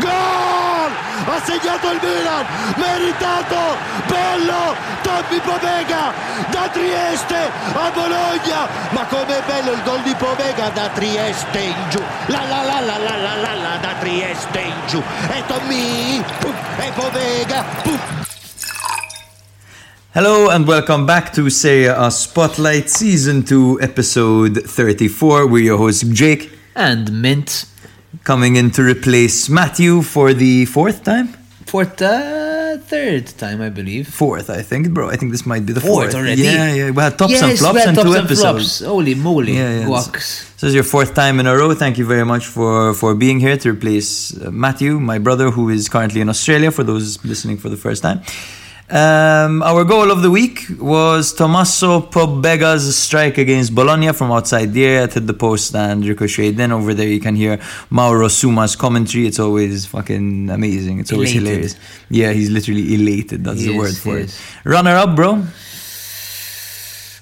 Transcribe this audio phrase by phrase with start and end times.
[0.00, 0.90] Gol!
[1.26, 2.44] Ha segnato il Milan!
[2.76, 3.76] Meritato!
[4.06, 4.74] Bello!
[5.02, 6.12] Tommy Pobega
[6.50, 8.68] da Trieste a Bologna!
[8.90, 12.00] Ma com'è bello il gol di Pobega da Trieste in giù!
[12.26, 15.02] La la la la la la la la da Trieste in giù!
[15.30, 16.22] E Tommy!
[16.78, 17.64] E Pobega!
[20.16, 25.46] Hello and welcome back to Serie A Spotlight Season 2, Episode 34.
[25.48, 27.66] We're your host Jake, and Mint
[28.24, 31.28] coming in to replace Matthew for the fourth time?
[31.66, 34.06] Fourth, the third time, I believe.
[34.08, 35.08] Fourth, I think, bro.
[35.08, 36.14] I think this might be the Fourth fourth.
[36.14, 36.42] already?
[36.42, 36.90] Yeah, yeah.
[36.90, 38.78] We had tops yes, and flops and tops two and episodes.
[38.78, 38.90] flops.
[38.92, 39.86] Holy moly, Yeah, yeah.
[39.86, 40.28] guacs.
[40.58, 41.74] So it's your fourth time in a row.
[41.74, 45.68] Thank you very much for, for being here to replace uh, Matthew, my brother, who
[45.70, 48.20] is currently in Australia, for those listening for the first time.
[48.90, 54.84] Um, our goal of the week was Tommaso Pobega's strike against Bologna from outside the
[54.84, 55.08] area.
[55.08, 56.58] Hit the post and ricocheted.
[56.58, 57.58] Then over there you can hear
[57.88, 59.26] Mauro Suma's commentary.
[59.26, 61.00] It's always fucking amazing.
[61.00, 61.48] It's always Elated.
[61.48, 61.76] hilarious.
[62.10, 63.42] Yeah, he's literally elated.
[63.44, 64.38] That's the word for yes.
[64.38, 64.68] it.
[64.68, 65.44] Runner up, bro.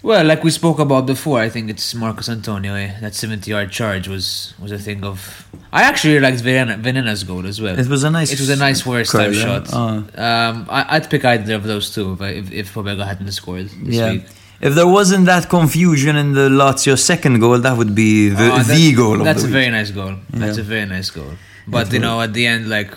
[0.03, 2.75] Well, like we spoke about before, I think it's Marcos Antonio.
[2.75, 2.98] Eh?
[3.00, 5.48] That 70 yard charge was was a thing of.
[5.72, 7.78] I actually liked Venena, Venena's goal as well.
[7.78, 9.41] It was a nice It was a nice first time yeah.
[9.45, 9.69] shot.
[9.73, 9.89] Oh.
[10.27, 13.67] Um, I, I'd pick either of those two if I, if, if Pobega hadn't scored
[13.69, 14.12] this Yeah.
[14.12, 14.25] week.
[14.61, 18.62] If there wasn't that confusion in the Lazio second goal, that would be the, Oh,
[18.62, 19.53] the goal of That's the a week.
[19.55, 20.14] very nice goal.
[20.30, 20.62] That's Yeah.
[20.64, 21.33] a very nice goal.
[21.67, 22.91] But you know, at the end, like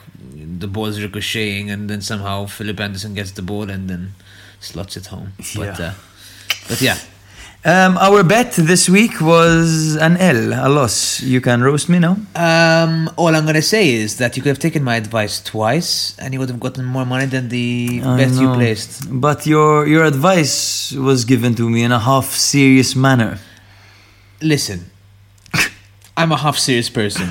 [0.64, 4.14] the ball's ricocheting, and then somehow Felipe Anderson gets the ball and then
[4.59, 5.33] slots it home.
[5.56, 5.86] But Yeah.
[5.88, 5.94] uh,
[6.69, 6.97] but yeah,
[7.67, 11.19] Um, our bet this week was an L, a loss.
[11.21, 12.16] You can roast me now.
[12.35, 16.27] um, all I'm gonna say is that you could have taken my advice twice, and
[16.33, 18.91] you would have gotten more money than the I bet you placed.
[19.09, 23.39] But your your advice was given to me in a half serious manner.
[24.41, 24.80] Listen,
[26.17, 27.27] I'm a half serious person,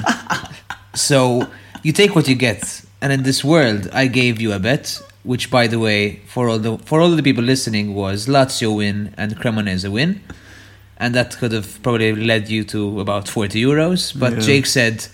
[0.94, 1.46] so
[1.84, 2.60] you take what you get.
[3.00, 6.58] And in this world, I gave you a bet, which, by the way, for all
[6.58, 10.20] the for all the people listening, was Lazio win and Cremonese win,
[10.98, 14.18] and that could have probably led you to about forty euros.
[14.18, 14.40] But Yeah.
[14.40, 15.06] Jake said,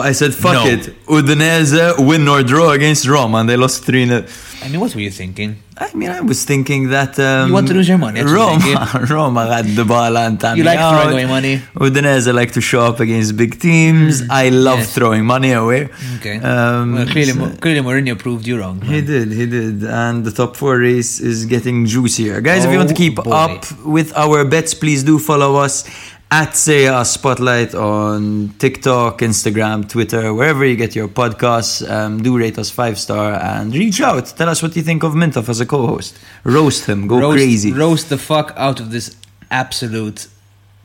[0.00, 0.66] I said, fuck No.
[0.66, 0.82] it.
[1.06, 4.24] Udinese win or draw against Roma, and they lost 3 0.
[4.64, 5.56] "I mean, what were you thinking?
[5.76, 7.18] I mean, I was thinking that.
[7.18, 10.64] Um, You want to lose your money, Roma, Roma had the ball and time You
[10.64, 10.90] like out.
[10.92, 11.54] throwing away money?
[11.74, 14.22] Udinese like to show up against big teams.
[14.30, 14.94] I love yes.
[14.94, 15.88] throwing money away.
[16.18, 16.36] Okay.
[16.38, 18.80] Um, well, clearly, so- clearly Mourinho proved you wrong.
[18.82, 19.82] He did, he did.
[19.82, 22.40] And the top four race is getting juicier.
[22.40, 23.30] Guys, if you want to Oh, keep boy.
[23.46, 23.58] up
[23.96, 25.84] with our bets, please do follow us
[26.32, 31.74] at Serie A Spotlight on TikTok, Instagram, Twitter, wherever you get your podcasts.
[31.88, 34.24] Um, do rate us five star and reach out.
[34.38, 36.18] Tell us what you think of Mintoff as a co host.
[36.44, 37.72] Roast him, go roast, crazy.
[37.72, 39.14] roast the fuck out of this
[39.50, 40.26] absolute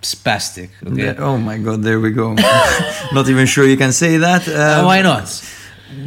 [0.01, 0.69] spastic.
[0.85, 1.05] Okay.
[1.05, 2.33] Yeah, oh my god, there we go.
[3.13, 4.47] Not even sure you can say that.
[4.49, 5.27] Uh, Um, why not?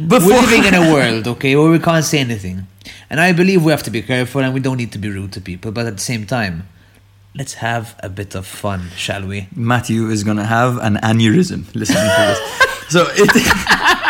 [0.07, 2.67] before- We're living in a world, okay, where we can't say anything.
[3.09, 5.33] And I believe we have to be careful and we don't need to be rude
[5.33, 6.67] to people, but at the same time,
[7.35, 9.47] let's have a bit of fun, shall we?
[9.55, 12.39] Matthew is gonna have an aneurysm listening to this.
[12.89, 13.31] So it.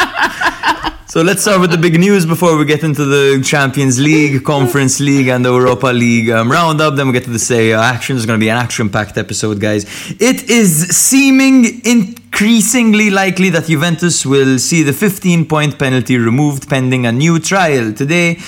[1.11, 5.01] So let's start with the big news before we get into the Champions League, Conference
[5.01, 6.95] League, and the Europa League um, roundup.
[6.95, 8.15] Then we get to the say uh, action.
[8.15, 9.83] It's going to be an action-packed episode, guys.
[10.21, 17.11] It is seeming increasingly likely that Juventus will see the 15-point penalty removed pending a
[17.11, 18.39] new trial today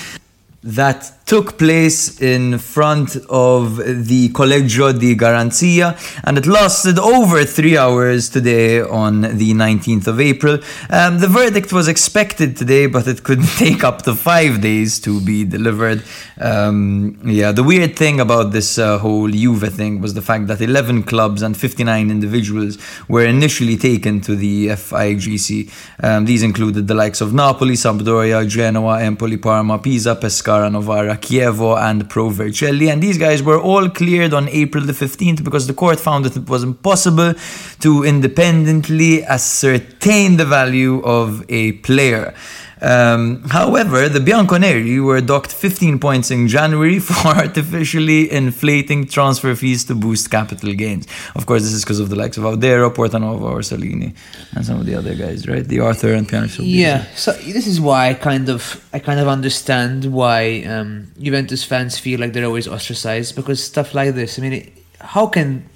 [0.62, 7.78] that took place in front of the Collegio di Garanzia and it lasted over three
[7.78, 10.58] hours today on the 19th of April.
[10.90, 15.20] Um, the verdict was expected today, but it could take up to five days to
[15.20, 16.02] be delivered.
[16.38, 20.60] Um, yeah, the weird thing about this uh, whole Juve thing was the fact that
[20.60, 22.76] 11 clubs and 59 individuals
[23.08, 25.70] were initially taken to the FIGC.
[26.02, 31.76] Um, these included the likes of Napoli, Sampdoria, Genoa, Empoli, Parma, Pisa, Pescara, Novara, Chievo,
[31.78, 32.90] and Pro Vercelli.
[32.90, 36.36] And these guys were all cleared on April the 15th because the court found that
[36.36, 37.34] it was impossible
[37.80, 42.34] to independently ascertain the value of a player.
[42.80, 49.84] Um, however, the Bianconeri were docked 15 points in January for artificially inflating transfer fees
[49.84, 51.06] to boost capital gains.
[51.34, 54.14] Of course, this is because of the likes of Audero, Portanova, or Salini,
[54.52, 55.66] and some of the other guys, right?
[55.66, 56.62] The Arthur and Sobbisi.
[56.64, 61.64] Yeah, so this is why I kind of I kind of understand why um, Juventus
[61.64, 64.38] fans feel like they're always ostracized because stuff like this.
[64.38, 65.68] I mean, it, how can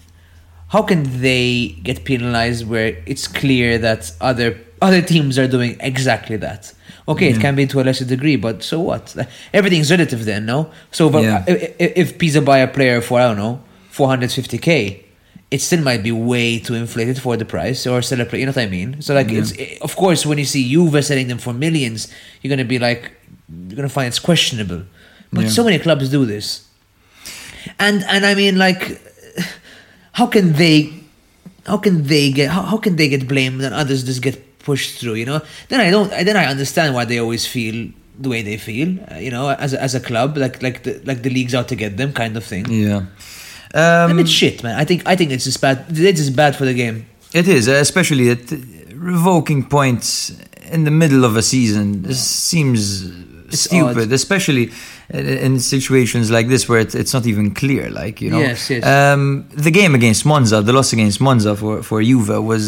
[0.68, 6.36] how can they get penalized where it's clear that other other teams are doing exactly
[6.36, 6.72] that?
[7.08, 9.16] Okay, it can be to a lesser degree, but so what?
[9.54, 10.70] Everything's relative then, no?
[10.92, 11.44] So but Yeah.
[11.48, 13.60] if, if Pisa buy a player for I don't know
[13.92, 15.04] 450k,
[15.50, 18.40] it still might be way too inflated for the price or celebrate.
[18.40, 19.00] You know what I mean?
[19.00, 22.12] So like, it's eh, of course when you see Juve selling them for millions,
[22.42, 23.12] you're gonna be like,
[23.68, 24.82] you're gonna find it's questionable.
[25.32, 25.50] But Yeah.
[25.50, 26.66] so many clubs do this,
[27.78, 29.00] and and I mean like,
[30.12, 30.92] how can they,
[31.66, 34.36] how can they get how, how can they get blamed and others just get
[34.68, 35.16] pushed through?
[35.22, 35.40] You know?
[35.70, 36.10] Then I don't.
[36.28, 37.76] Then I understand why they always feel
[38.24, 38.88] the way they feel.
[39.12, 41.68] uh, You know, as a, as a club, like like the like the league's out
[41.72, 42.64] to get them, kind of thing.
[42.86, 43.02] Yeah.
[43.74, 44.74] And Um, it's shit, man.
[44.82, 45.76] I think I think it's just bad.
[46.10, 46.96] It's just bad for the game.
[47.40, 48.44] It is, uh, especially at
[49.12, 50.32] revoking points
[50.72, 51.86] in the middle of a season.
[52.02, 52.20] This
[52.50, 52.82] seems
[53.48, 54.12] It's stupid, odd.
[54.12, 54.70] especially
[55.10, 57.90] in- situations like this where it, it's not even clear.
[57.90, 58.84] Like you know, Yes, yes.
[58.84, 59.22] Um,
[59.66, 62.64] the game against Monza, the loss against Monza for for Juve was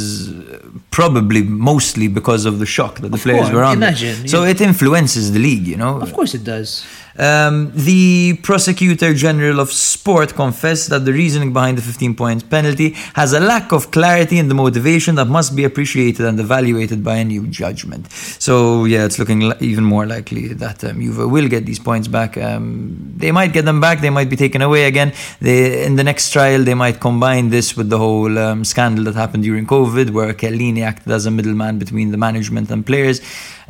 [0.90, 3.86] probably mostly because of the shock that the Of players course, were under.
[3.86, 4.50] imagine, So yeah.
[4.52, 6.00] it influences the league, you know.
[6.00, 6.84] Of course, it does.
[7.18, 12.90] Um, the prosecutor general of sport confessed that the reasoning behind the 15 point penalty
[13.14, 17.16] has a lack of clarity in the motivation that must be appreciated and evaluated by
[17.16, 18.10] a new judgment.
[18.12, 22.36] So, yeah, it's looking even more likely that um, Juve will get these points back.
[22.36, 25.12] Um, they might get them back, they might be taken away again.
[25.40, 29.14] They, in the next trial, they might combine this with the whole um, scandal that
[29.14, 33.20] happened during COVID, where Chiellini acted as a middleman between the management and players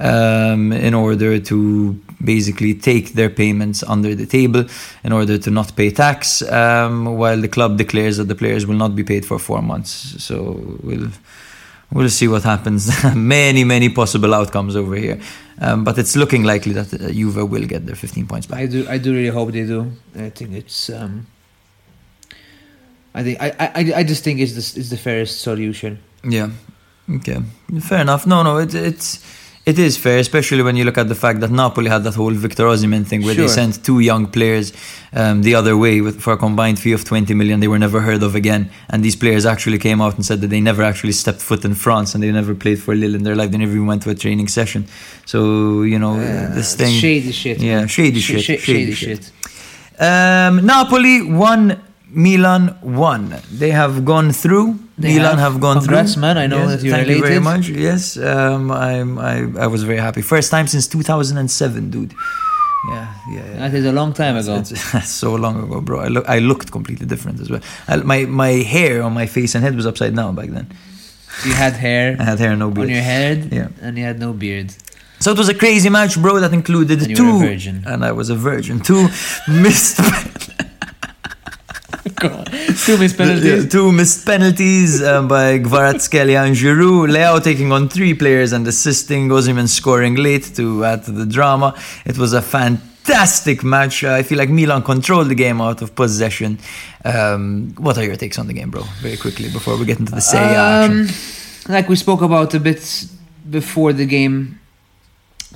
[0.01, 4.65] um, in order to basically take their payments under the table
[5.05, 8.77] in order to not pay tax, um, while the club declares that the players will
[8.77, 10.23] not be paid for four months.
[10.23, 11.11] So we'll
[11.93, 12.91] we'll see what happens.
[13.15, 15.21] many many possible outcomes over here,
[15.61, 18.61] um, but it's looking likely that uh, Juve will get their 15 points back.
[18.61, 18.87] I do.
[18.89, 19.93] I do really hope they do.
[20.17, 20.91] I think it's.
[20.91, 21.27] Um,
[23.15, 23.41] I think.
[23.41, 23.51] I.
[23.59, 23.93] I.
[23.97, 24.81] I just think it's the.
[24.81, 25.99] It's the fairest solution.
[26.25, 26.51] Yeah.
[27.17, 27.39] Okay.
[27.81, 28.25] Fair enough.
[28.25, 29.19] No, no, it, it's
[29.67, 32.31] it is fair, especially when you look at the fact that Napoli had that whole
[32.33, 34.73] Victor Osimhen thing where they sent two young players
[35.13, 37.61] um, the other way with, for a combined fee of 20 million.
[37.61, 38.71] They were never heard of again.
[38.89, 41.75] And these players actually came out and said that they never actually stepped foot in
[41.75, 43.51] France and they never played for Lille in their life.
[43.51, 44.87] They never even went to a training session.
[45.27, 46.19] So, you know,
[46.55, 46.99] this Uh, thing.
[46.99, 47.59] Shady shit.
[47.61, 49.25] Yeah, shady Sh- shit, sh- shady shady shit.
[49.25, 50.03] shit.
[50.03, 51.81] Um, Napoli won.
[52.13, 53.37] Milan won.
[53.53, 54.79] They have gone through.
[54.99, 55.53] They Milan have.
[55.53, 56.21] have, gone Congrats, through.
[56.23, 56.37] man.
[56.39, 57.69] I know Yes, that you're Thank you very much.
[57.69, 60.23] Yes, um, I'm, I I I was very happy.
[60.23, 62.13] First time since 2007, dude.
[62.13, 63.37] Yeah, yeah.
[63.37, 63.57] yeah.
[63.69, 64.57] That is a long time ago.
[64.57, 66.01] It's, it's so long ago, bro.
[66.01, 67.61] I look, I looked completely different as well.
[67.89, 70.67] I, my my hair on my face and head was upside down back then.
[71.47, 72.89] You had hair I had hair and no beard.
[72.89, 73.69] on your head, Yeah.
[73.83, 74.73] and you had no beard.
[75.21, 76.41] So it was a crazy match, bro.
[76.41, 77.85] That included And you two, were a virgin.
[77.87, 78.81] and I was a virgin.
[78.81, 79.03] Two
[79.49, 80.01] missed
[82.21, 83.69] Two missed penalties.
[83.71, 87.11] Two missed penalties um, by Kvaratskhelia and Giroud.
[87.11, 89.29] Leao taking on three players and assisting.
[89.29, 91.75] Osimhen scoring late to add to the drama.
[92.05, 94.05] It was a fantastic match.
[94.05, 96.59] Uh, I feel like Milan controlled the game out of possession.
[97.05, 98.83] Um, what are your takes on the game, bro?
[99.01, 101.01] Very quickly before we get into the Serie action.
[101.03, 101.09] Um,
[101.75, 103.07] like we spoke about a bit
[103.49, 104.61] before the game,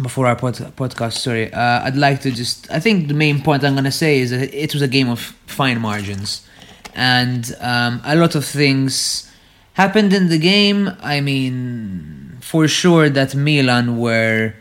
[0.00, 1.14] before our pod- podcast.
[1.18, 2.70] Sorry, uh, I'd like to just.
[2.70, 5.20] I think the main point I'm gonna say is that it was a game of
[5.46, 6.46] fine margins,
[6.94, 9.30] and um, a lot of things
[9.74, 10.90] happened in the game.
[11.00, 14.54] I mean, for sure that Milan were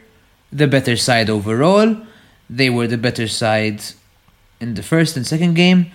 [0.52, 1.96] the better side overall.
[2.50, 3.82] They were the better side
[4.60, 5.92] in the first and second game.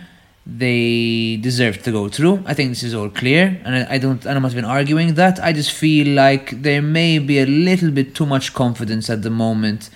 [0.47, 2.43] They deserved to go through.
[2.47, 4.25] I think this is all clear, and I, I don't.
[4.27, 5.39] I'm not even arguing that.
[5.43, 9.31] I just feel like there may be a little bit too much confidence at the
[9.31, 9.91] moment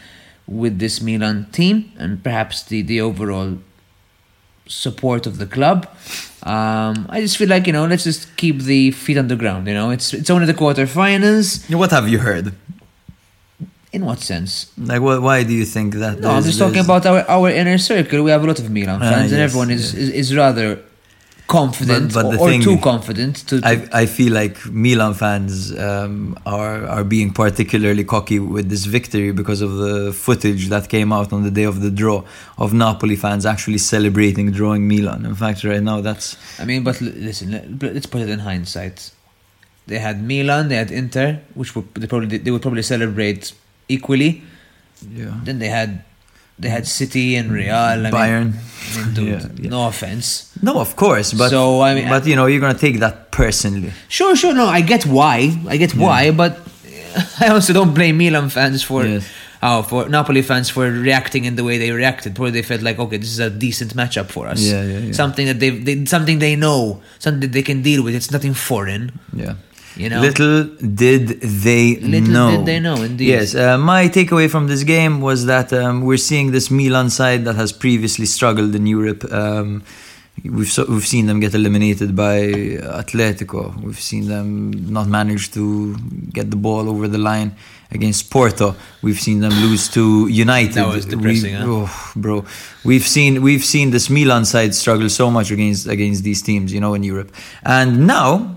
[0.47, 3.59] with this Milan team, and perhaps the the overall
[4.67, 5.89] support of the club.
[6.45, 9.67] Um, I just feel like you know, let's just keep the feet on the ground.
[9.69, 11.73] You know, it's it's only the quarterfinals.
[11.75, 12.53] What have you heard?
[13.93, 14.73] In what sense?
[14.79, 16.19] Like, what, why do you think that?
[16.21, 18.23] No, I'm just talking about our, our inner circle.
[18.25, 20.03] We have a lot of Milan Ah, fans, and yes, everyone is, yes.
[20.03, 20.81] is, is rather
[21.47, 23.61] confident But- but the or, or thing- too confident to.
[23.61, 28.85] to- I, I feel like Milan fans um, are are being particularly cocky with this
[28.87, 32.23] victory because of the footage that came out on the day of the draw
[32.59, 35.25] of Napoli fans actually celebrating drawing Milan.
[35.27, 39.11] In fact, right now that's I mean, but listen, let- let's put it in hindsight.
[39.87, 43.53] They had Milan, they had Inter, which would they probably they would probably celebrate
[43.89, 44.43] equally.
[45.15, 45.35] yeah.
[45.45, 46.05] Then they had
[46.59, 47.75] they had City and Real.
[47.75, 48.53] I Bayern.
[48.97, 49.71] Mean, dude, Yeah, yeah.
[49.71, 50.51] no offense.
[50.63, 53.93] No, of course, but So, I mean- but you know, you're gonna take that personally.
[54.09, 54.55] Sure, sure.
[54.55, 55.57] No, I get why.
[55.69, 56.59] I get why, but
[57.41, 59.25] I also don't blame Milan fans for Yes.
[59.63, 62.35] oh, for Napoli fans for reacting in the way they reacted.
[62.35, 64.61] Probably they felt like, okay, this is a decent matchup for us.
[64.61, 65.13] Yeah, yeah, yeah.
[65.13, 68.15] Something that they, they something they know, something that they can deal with.
[68.15, 69.19] It's nothing foreign.
[69.33, 69.55] Yeah.
[69.97, 70.21] You know?
[70.21, 70.65] Little
[71.05, 72.51] did they Little know.
[72.57, 73.29] did they know, indeed.
[73.29, 77.45] Yes, uh, my takeaway from this game was that um, we're seeing this Milan side
[77.45, 79.25] that has previously struggled in Europe.
[79.33, 79.83] Um,
[80.45, 82.39] We've so, we've seen them get eliminated by
[83.03, 83.79] Atletico.
[83.83, 85.95] We've seen them not manage to
[86.33, 87.55] get the ball over the line
[87.91, 88.75] against Porto.
[89.03, 90.75] We've seen them lose to United.
[90.75, 91.65] That was depressing, We- huh?
[91.87, 92.45] oh, bro.
[92.83, 96.81] We've seen we've seen this Milan side struggle so much against against these teams, you
[96.81, 97.31] know, in Europe.
[97.63, 98.57] And now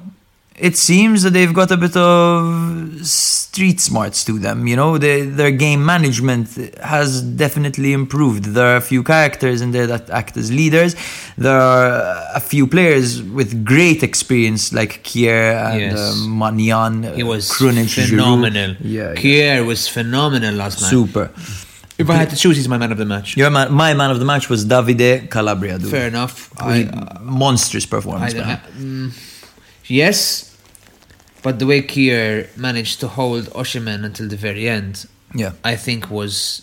[0.57, 4.67] it seems that they've got a bit of street smarts to them.
[4.67, 8.45] You know, they, their game management has definitely improved.
[8.45, 10.95] There are a few characters in there that act as leaders.
[11.37, 15.99] There are a few players with great experience, like Kjaer and Yes.
[15.99, 18.75] uh, Maignan, He uh, was Krunic, phenomenal.
[18.79, 19.15] Yeah, yeah.
[19.15, 20.89] Kjaer was phenomenal last night.
[20.89, 21.31] super.
[21.97, 23.37] If I had to choose, he's my man of the match.
[23.37, 25.79] Your man, my man of the match was Davide Calabria.
[25.79, 25.89] Dude.
[25.91, 26.51] Fair enough.
[26.57, 28.33] I, Really monstrous I, performance.
[28.33, 28.59] by uh, him.
[29.11, 29.34] Mm,
[29.87, 30.55] yes,
[31.43, 36.09] but the way Kjaer managed to hold Osimhen until the very end, yeah, I think
[36.09, 36.61] was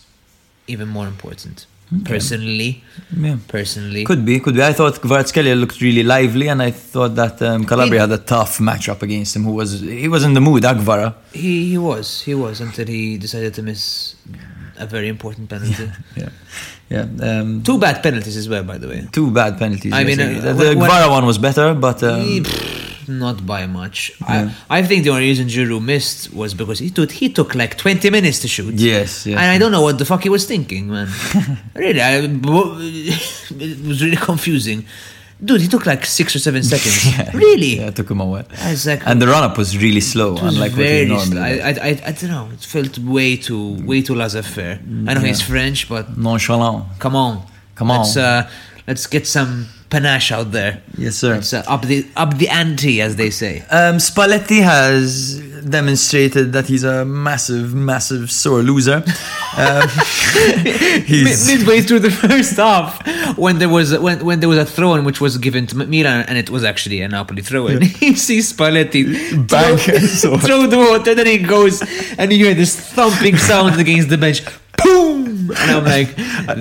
[0.66, 1.66] even more important.
[2.06, 2.82] Personally,
[3.14, 3.36] yeah.
[3.48, 4.62] personally, Could be, could be.
[4.62, 8.58] I thought Kvaratskhelia looked really lively, and I thought that um, Calabria had a tough
[8.60, 9.44] matchup against him.
[9.44, 11.14] Who was he was in the mood, Agvara.
[11.34, 14.14] he he was he was until he decided to miss
[14.78, 15.90] a very important penalty.
[16.16, 16.30] Yeah,
[16.88, 17.06] yeah.
[17.40, 19.06] Um, Two bad penalties as well, by the way.
[19.12, 19.92] two bad penalties.
[19.92, 22.42] I yes, mean, uh, the, the Kvara one was better, but um,
[23.08, 24.12] not by much.
[24.20, 24.50] Yeah.
[24.70, 27.76] I, I think the only reason Giroud missed was because he took he took like
[27.76, 28.74] twenty minutes to shoot.
[28.74, 29.38] yes, yes.
[29.38, 31.08] And I don't know what the fuck he was thinking, man.
[31.74, 34.84] really, I, it was really confusing.
[35.44, 37.04] Dude, he took like six or seven seconds.
[37.18, 37.30] Yeah.
[37.34, 37.76] Really?
[37.78, 38.46] yeah, it took him a while.
[38.86, 41.40] Like, And the run up was really slow, it was unlike what he very normally.
[41.40, 41.50] I.
[41.50, 42.48] I, I, I don't know.
[42.52, 44.78] It felt way too, way too laissez-faire.
[45.08, 46.84] I know he's French, but Nonchalant.
[47.00, 47.44] come on,
[47.74, 47.98] Come on.
[48.02, 48.48] Let's, uh,
[48.86, 50.82] let's get some panache out there.
[50.96, 51.34] Yes, sir.
[51.34, 53.60] Let's uh, up the up the ante, as they say.
[53.70, 59.04] Um, Spalletti has demonstrated that he's a massive, massive sore loser.
[59.54, 59.86] Um,
[61.04, 64.56] he's, Mid- midway through the first half, when there was a, when when there was
[64.56, 67.66] a throw in which was given to Milan, and it was actually a Napoli throw
[67.66, 67.82] in.
[68.02, 69.04] he sees Spalletti
[69.46, 69.76] Bang.
[69.76, 71.82] throw, throw the and then he goes,
[72.16, 74.42] and you hear this thumping sound against the bench.
[74.82, 75.11] Boom!
[75.50, 76.14] And I'm like,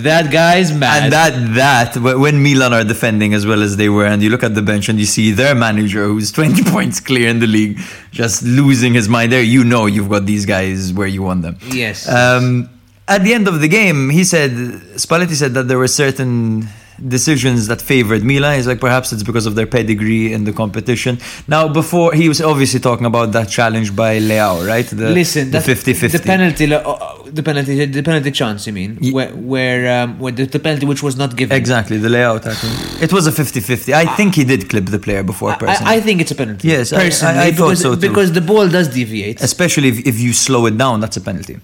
[0.03, 1.03] that guy's mad.
[1.03, 4.43] And that that when Milan are defending as well as they were, and you look
[4.43, 7.79] at the bench and you see their manager who's 20 points clear in the league,
[8.11, 11.57] just losing his mind there, you know you've got these guys where you want them.
[11.67, 12.07] yes.
[12.09, 12.69] Um,
[13.07, 14.51] at the end of the game, he said
[14.95, 16.67] Spalletti said that there were certain
[17.07, 18.55] decisions that favored Milan.
[18.57, 21.19] He's like perhaps it's because of their pedigree in the competition.
[21.47, 24.85] Now, before he was obviously talking about that challenge by Leao, right?
[24.85, 26.11] The, Listen, the that- 50-50.
[26.11, 28.67] The penalty, uh, uh, the penalty, the penalty chance.
[28.67, 31.55] You mean Ye- where, where, um, where the, the penalty which was not given?
[31.57, 32.45] Exactly, the Leao.
[32.45, 33.01] I think.
[33.03, 33.93] It was a 50-50.
[33.93, 35.91] I think he did clip the player before, personally.
[35.91, 36.67] I, I think it's a penalty.
[36.67, 38.01] Yes, I- I- personally, I thought because, so too.
[38.01, 39.41] because the ball does deviate.
[39.41, 41.57] Especially if, if you slow it down, that's a penalty.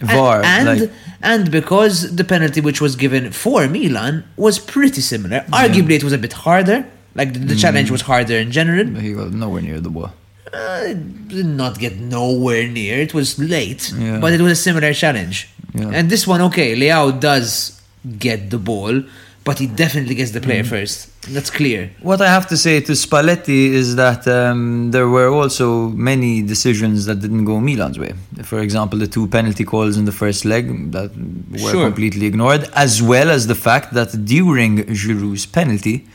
[0.00, 0.90] VAR, and like,
[1.22, 5.40] and because the penalty which was given for Milan was pretty similar.
[5.50, 6.84] Arguably, it was a bit harder.
[7.14, 7.60] Like the, the Mm.
[7.60, 8.86] challenge was harder in general.
[9.00, 10.12] he got nowhere near the ball.
[10.52, 10.94] Uh,
[11.26, 12.98] did not get nowhere near.
[13.00, 14.18] It was late, Yeah.
[14.18, 15.48] but it was a similar challenge.
[15.74, 15.90] Yeah.
[15.92, 17.80] And this one, okay, Leao does
[18.18, 19.02] get the ball,
[19.44, 20.44] but he definitely gets the Mm.
[20.44, 21.08] player first.
[21.30, 21.90] That's clear.
[22.00, 27.04] What I have to say to Spalletti is that um, there were also many decisions
[27.06, 28.12] that didn't go Milan's way.
[28.44, 31.10] For example, the two penalty calls in the first leg that
[31.50, 31.84] were Sure.
[31.84, 36.06] completely ignored, as well as the fact that during Giroud's penalty,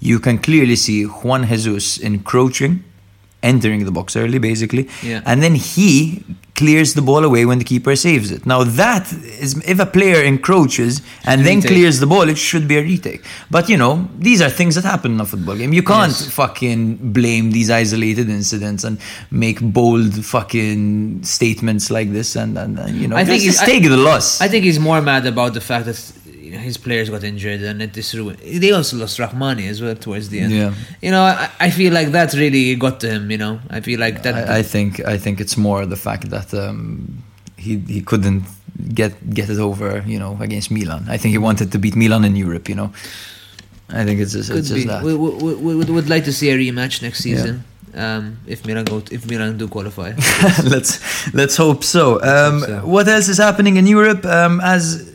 [0.00, 2.84] you can clearly see Juan Jesus encroaching,
[3.42, 5.22] entering the box early, basically, Yeah.
[5.26, 6.22] and then he
[6.56, 8.44] clears the ball away when the keeper saves it.
[8.44, 12.76] Now that is, if a player encroaches and then clears the ball, it should be
[12.76, 13.22] a retake.
[13.50, 15.72] But you know, these are things that happen in a football game.
[15.72, 16.28] You can't Yes.
[16.30, 18.98] fucking blame these isolated incidents and
[19.30, 23.66] make bold fucking statements like this and, and, and, you know, I think just I-
[23.66, 24.40] take the loss.
[24.42, 25.98] I think he's more mad about the fact that
[26.50, 28.38] you know, his players got injured and it is ruined.
[28.62, 30.52] They also lost Rahmani as well towards the end.
[30.52, 30.74] Yeah.
[31.00, 33.30] You know, I, I feel like that really got to him.
[33.30, 34.34] You know, I feel like that.
[34.50, 37.22] I, I think I think it's more the fact that um,
[37.56, 38.42] he he couldn't
[38.94, 41.02] get get it over, you know, against Milan.
[41.08, 42.90] I think he wanted to beat Milan in Europe, you know.
[44.00, 45.02] I think it's just, it's just that.
[45.02, 47.36] We, we, we would, would like to see a rematch next Yeah.
[47.36, 47.64] season.
[47.92, 50.12] Um, if Milan go, if Milan do qualify.
[50.74, 51.00] let's
[51.34, 52.22] let's hope so.
[52.22, 52.80] Um, so.
[52.86, 54.24] What else is happening in Europe?
[54.24, 55.09] Um, as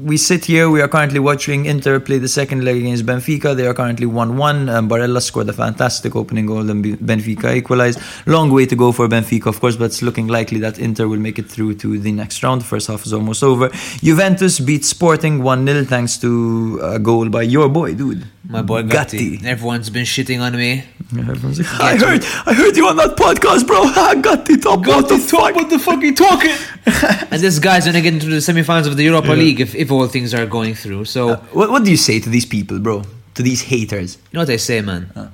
[0.00, 3.56] we sit here, we are currently watching Inter play the second leg against Benfica.
[3.56, 4.72] They are currently 1-1.
[4.72, 8.00] Um, Barella scored a fantastic opening goal and Benfica equalized.
[8.26, 11.18] Long way to go for Benfica, of course, but it's looking likely that Inter will
[11.18, 12.60] make it through to the next round.
[12.60, 13.70] The First half is almost over.
[14.02, 18.24] Juventus beat Sporting 1-0 thanks to a goal by your boy, dude.
[18.50, 19.38] My boy Gatti.
[19.44, 20.82] Everyone's been shitting on me.
[21.12, 23.82] Everyone's like, I heard, I heard you on that podcast, bro.
[24.22, 24.86] Gatti top.
[24.86, 25.54] What the fuck?
[25.54, 26.56] What the fuck are you talking?
[27.30, 30.06] and this guy's gonna get into the semi-finals of the Europa League if, if all
[30.06, 31.04] things are going through.
[31.04, 33.02] So uh, What, what do you say to these people, bro?
[33.34, 34.16] to these haters?
[34.32, 35.12] You know what I say, man?
[35.14, 35.28] Uh.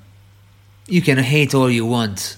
[0.88, 2.36] You can hate all you want,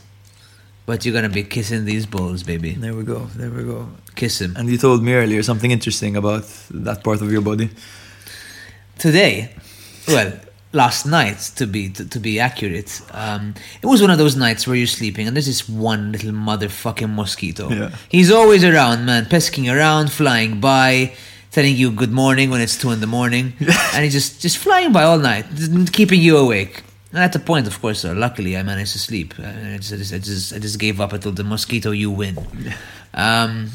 [0.84, 2.72] but you're gonna be kissing these balls, baby.
[2.72, 3.24] There we go.
[3.34, 3.88] There we go.
[4.14, 4.54] Kiss him.
[4.56, 7.70] And you told me earlier something interesting about that part of your body.
[8.98, 9.54] Today,
[10.06, 10.32] well,
[10.72, 14.66] last night to be to, to be accurate, um, it was one of those nights
[14.66, 17.70] where you're sleeping and there's this one little motherfucking mosquito.
[17.70, 17.96] Yeah.
[18.08, 21.14] He's always around, man, pesking around, flying by,
[21.50, 23.54] telling you good morning when it's two in the morning,
[23.94, 25.46] and he's just just flying by all night,
[25.92, 26.82] keeping you awake.
[27.12, 29.32] And at the point, of course, uh, luckily I managed to sleep.
[29.38, 31.12] I, just, I, just, I just I just gave up.
[31.12, 32.36] until the mosquito, "You win."
[33.14, 33.70] Um,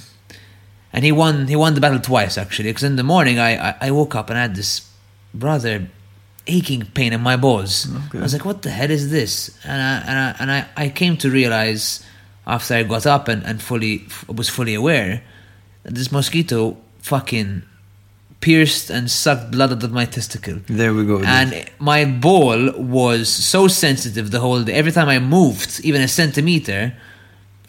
[0.94, 1.48] and he won.
[1.48, 2.70] He won the battle twice actually.
[2.70, 4.88] Because in the morning, I, I I woke up and I had this
[5.34, 5.88] rather
[6.48, 7.88] aching pain in my balls.
[8.08, 8.20] Okay.
[8.20, 10.90] I was like, "What the hell is this?" And I and I and I, I
[10.90, 12.04] came to realize
[12.48, 15.24] after I got up and, and fully was fully aware
[15.84, 17.64] that this mosquito fucking
[18.40, 20.60] pierced and sucked blood out of my testicle.
[20.68, 21.22] There we go.
[21.24, 24.74] And my ball was so sensitive the whole day.
[24.74, 26.94] Every time I moved, even a centimeter,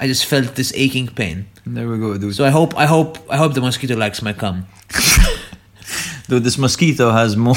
[0.01, 1.47] I just felt this aching pain.
[1.67, 2.35] there we go, dude.
[2.35, 4.67] So I hope, I hope, I hope the mosquito likes my cum.
[6.29, 7.55] Dude, this mosquito has more,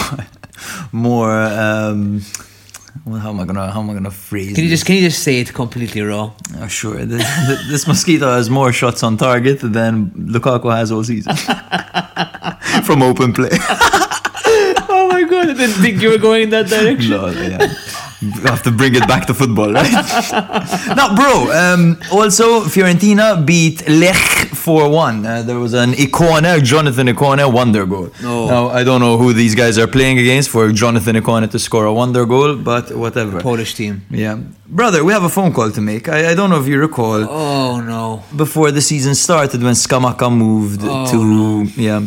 [0.91, 1.31] more.
[1.31, 2.21] Um,
[3.05, 4.55] well, how am I gonna how am I gonna phrase?
[4.55, 4.79] Can you this?
[4.79, 6.31] just, can you just say it completely raw?
[6.57, 7.05] Oh, sure.
[7.05, 7.23] This,
[7.67, 11.35] this mosquito has more shots on target than Lukaku has all season
[12.83, 13.49] from open play.
[14.89, 15.49] oh my god!
[15.49, 17.11] I didn't think you were going in that direction.
[17.11, 17.73] No, yeah.
[18.21, 19.91] We have to bring it back to football, right?
[20.95, 25.25] now, bro, um, also Fiorentina beat Lech 4 1.
[25.25, 28.09] Uh, there was an Ikoné, Jonathan Ikoné, wonder goal.
[28.23, 28.47] Oh.
[28.53, 31.85] Now, I don't know who these guys are playing against for Jonathan Ikoné to score
[31.85, 33.35] a wonder goal, but whatever.
[33.41, 33.93] Polish team.
[34.09, 34.35] Yeah.
[34.67, 36.03] Brother, we have a phone call to make.
[36.09, 38.23] I, I don't know if you recall Oh no!
[38.35, 41.19] before the season started when Scamacca moved Oh, to
[41.87, 42.01] yeah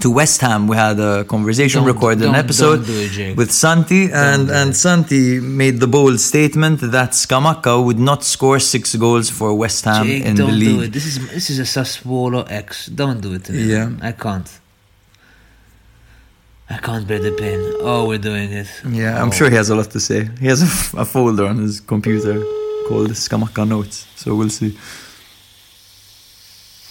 [0.00, 0.66] to West Ham.
[0.68, 5.78] We had a conversation, Don't- recorded an episode it, with Santi, and and Santi made
[5.80, 10.34] the bold statement that Scamacca would not score six goals for West Ham Jake, in
[10.36, 10.88] don't the do league.
[10.88, 10.92] it.
[10.92, 12.86] This is this is a Sassuolo X.
[12.86, 13.64] Don't do it to me.
[13.64, 13.90] Yeah.
[14.00, 14.48] I can't.
[16.70, 17.60] I can't bear the pain.
[17.80, 18.68] Oh, we're doing it.
[18.90, 19.32] Yeah, I'm Oh.
[19.38, 20.20] sure he has a lot to say.
[20.40, 22.34] He has a, f- a folder on his computer
[22.88, 24.70] called Scamacca Notes, so we'll see.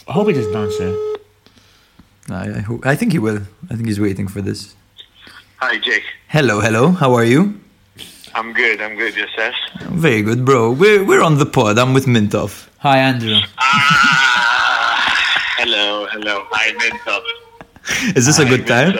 [0.07, 0.89] I hope he doesn't answer.
[2.29, 3.41] I, I, hope, I think he will.
[3.69, 4.75] I think he's waiting for this.
[5.57, 6.03] Hi, Jake.
[6.27, 6.91] Hello, hello.
[6.91, 7.59] How are you?
[8.33, 8.81] I'm good.
[8.81, 9.15] I'm good.
[9.15, 9.55] Yourself?
[9.81, 10.71] Very good, bro.
[10.71, 11.77] We're we're on the pod.
[11.77, 12.67] I'm with Mintoff.
[12.79, 13.35] Hi, Andrew.
[13.57, 15.13] Ah,
[15.57, 16.45] hello, hello.
[16.51, 18.15] Hi, Mintoff.
[18.15, 18.93] Is this a good time?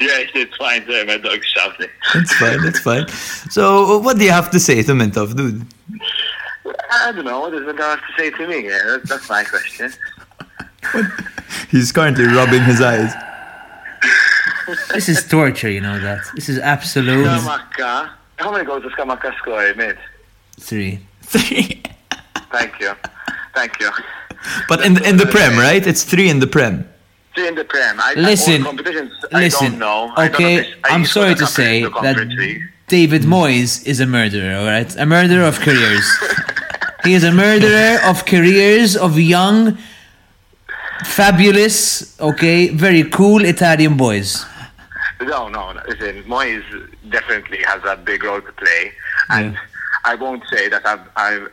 [0.00, 0.86] Yes, it's fine.
[0.86, 1.88] Sorry, my dog's shouting.
[2.14, 2.64] It's fine.
[2.64, 3.08] It's fine.
[3.50, 5.66] So, what do you have to say to Mintoff, dude?
[6.90, 7.40] I don't know.
[7.40, 8.68] What does Mintoff have to say to me?
[8.68, 9.90] Yeah, that's, that's my question.
[11.70, 13.12] He's currently rubbing his eyes.
[14.92, 16.24] This is torture, you know that.
[16.34, 18.10] This is absolute Scamacca.
[18.36, 19.96] How many goals does Scamacca score, mate?
[20.60, 21.00] three.
[21.22, 21.82] Three.
[22.52, 22.92] Thank you.
[23.54, 23.90] Thank you.
[24.68, 25.84] But in the, in the prem, right?
[25.86, 26.88] It's three in the prem.
[27.34, 28.00] Three in the Prem.
[28.00, 30.12] I, Listen, all competitions, I Listen, don't know.
[30.16, 32.34] I don't know okay, if it's- I I'm sorry to say that Conference
[32.88, 34.96] David Moyes is a murderer, alright?
[34.96, 36.08] A murderer of careers.
[37.04, 39.78] he is a murderer of careers of young,
[41.06, 44.44] fabulous, okay, very cool Italian boys.
[45.20, 45.82] No, no, no.
[45.88, 46.62] Listen, Moyes
[47.10, 48.92] definitely has a big role to play,
[49.30, 49.60] and Yeah.
[50.04, 51.48] I won't say that I've, I've,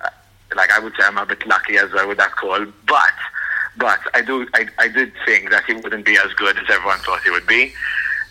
[0.56, 3.14] like I would say I'm a bit lucky as well with that call, but,
[3.78, 7.00] but I do, I, I did think that he wouldn't be as good as everyone
[7.00, 7.74] thought he would be,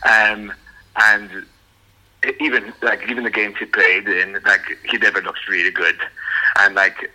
[0.09, 0.53] um,
[0.96, 1.31] and
[2.40, 5.96] even like even the games he played in, like he developed really good,
[6.61, 7.11] and like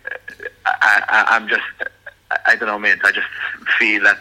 [0.66, 1.62] I, I, I'm just,
[2.30, 2.98] I, I don't know, mate.
[3.04, 3.26] I just
[3.78, 4.18] feel that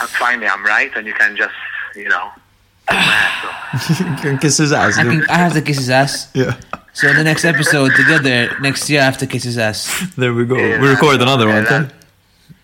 [0.00, 1.54] uh, finally I'm right, and you can just,
[1.94, 2.30] you know.
[2.88, 4.00] kiss ass.
[4.00, 4.98] You can kiss his ass.
[4.98, 5.12] I, dude.
[5.12, 6.30] can, I have to kiss his ass.
[6.34, 6.58] Yeah.
[6.92, 10.06] So in the next episode together, next year I have to kiss his ass.
[10.16, 10.56] There we go.
[10.56, 11.64] Yeah, we record another yeah, one.
[11.64, 11.92] that- then.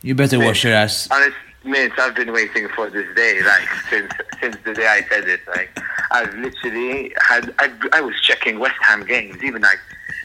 [0.02, 1.08] You better wash your ass.
[1.10, 5.28] Honest, mate, I've been waiting for this day, like since since the day I said
[5.28, 5.40] it.
[5.48, 5.76] Like
[6.12, 9.80] I've literally had, I, I was checking West Ham games, even like,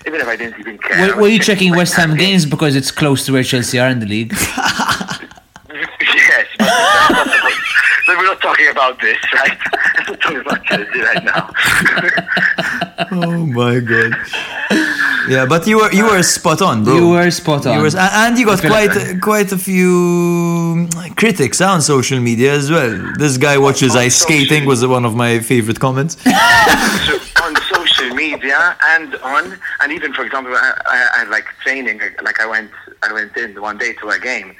[0.07, 1.15] even if I didn't even care.
[1.15, 3.99] Were, were you checking West Ham games because it's close to where Chelsea are in
[3.99, 4.33] the league?
[4.33, 5.19] yes,
[6.57, 6.67] but,
[8.07, 9.57] but we're not talking about this, right?
[10.07, 11.49] we're talking about Chelsea right now.
[13.11, 14.13] Oh my god.
[15.29, 16.95] Yeah, but you were you were spot on, bro.
[16.95, 17.77] You were spot on.
[17.77, 22.53] You were, and you got quite like- quite a few mm, critics on social media
[22.53, 23.13] as well.
[23.17, 26.17] This guy watches on ice skating was one of my favorite comments.
[28.29, 31.99] So on social media and on and even for example I, I, I like training
[32.23, 32.71] like I went
[33.03, 34.55] I went in one day to a game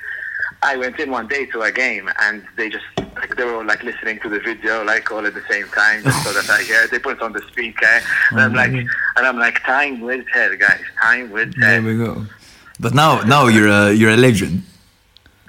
[0.64, 3.66] I went in one day to a game and they just like they were all
[3.66, 6.64] like listening to the video like all at the same time just so that I
[6.64, 6.88] hear.
[6.88, 9.18] They put it on the speaker, and I'm like, mm-hmm.
[9.18, 10.82] and I'm like, time will tell, guys.
[11.02, 11.62] Time will tell.
[11.62, 12.26] There we go.
[12.80, 14.64] But now, now you're a you're a legend.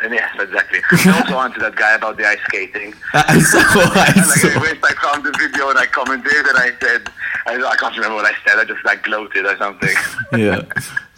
[0.03, 0.81] And yes, exactly.
[0.90, 2.94] I also answered that guy about the ice skating.
[3.14, 3.59] I saw.
[3.61, 4.48] I And like, saw.
[4.48, 7.09] I went, I found the video and I commented and I said,
[7.47, 8.59] I, I can't remember what I said.
[8.59, 9.95] I just like gloated or something.
[10.39, 10.63] Yeah,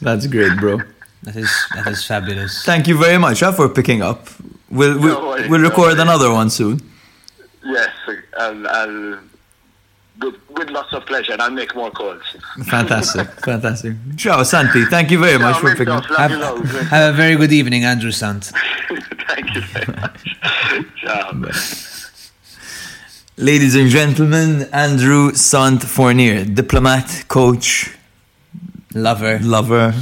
[0.01, 0.79] that's great, bro.
[1.23, 2.65] That is that is fabulous.
[2.65, 4.29] Thank you very much for picking up.
[4.71, 6.01] We'll we'll, No worries, we'll record worries.
[6.01, 6.81] another one soon.
[7.65, 7.91] yes,
[8.39, 9.19] I'll, I'll
[10.21, 12.23] with, with lots of pleasure and I'll make more calls.
[12.67, 13.95] Fantastic, fantastic.
[14.17, 14.85] Ciao, Santi.
[14.87, 16.05] Thank you very much for picking up.
[16.07, 16.31] Have,
[16.89, 18.45] have a very good evening, Andrew Sant.
[19.29, 20.37] Thank you very much.
[21.01, 21.91] Ciao.
[23.37, 27.91] Ladies and gentlemen, Andrew Sant Fournier, diplomat, coach,
[28.95, 29.93] Lover, lover,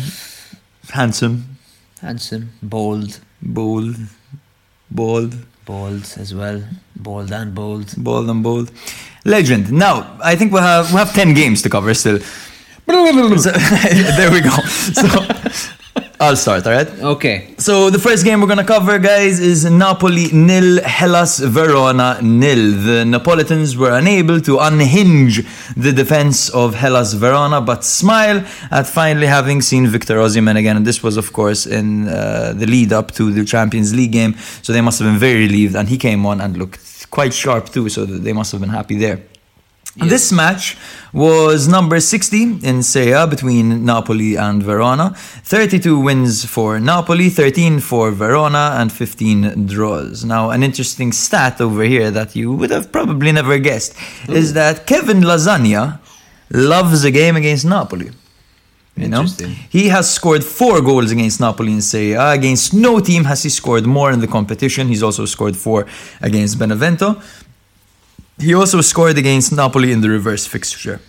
[0.91, 1.57] handsome,
[2.03, 3.97] handsome, bold, bold,
[4.91, 6.63] bold, bold as well,
[6.95, 7.95] bold and bold.
[7.97, 8.71] bold and bold.
[9.25, 9.73] Legend.
[9.73, 12.19] Now, I think we have we have ten games to cover still.
[13.39, 13.51] So-
[14.19, 14.51] there we go.
[14.93, 15.07] So
[16.23, 16.89] I'll start, all right?
[17.17, 22.65] Okay, So the first game we're gonna cover, guys, is Napoli nil, Hellas Verona nil.
[22.89, 25.45] The Napolitans were unable to unhinge
[25.77, 30.77] the defense of Hellas Verona, but smile at finally having seen Victor Osimhen again.
[30.77, 34.37] And this was, of course, in uh, the lead up to the Champions League game.
[34.63, 37.71] So they must have been very relieved, and he came on and looked quite sharp
[37.71, 37.89] too.
[37.89, 39.19] So they must have been happy there.
[39.97, 40.79] This match
[41.13, 45.11] was number 60 in Serie A between Napoli and Verona.
[45.15, 50.25] 32 wins for Napoli, 13 for Verona, and 15 draws.
[50.25, 53.95] Now, an interesting stat over here that you would have probably never guessed
[54.31, 56.01] is that Kevin Lasagna
[56.51, 58.13] loves a game against Napoli.
[58.97, 59.27] You know,
[59.71, 62.31] he has scored four goals against Napoli in Serie A.
[62.33, 64.89] Against no team has he scored more in the competition.
[64.89, 65.87] He's also scored four
[66.23, 67.21] against Benevento.
[68.39, 71.01] He also scored against Napoli in the reverse fixture.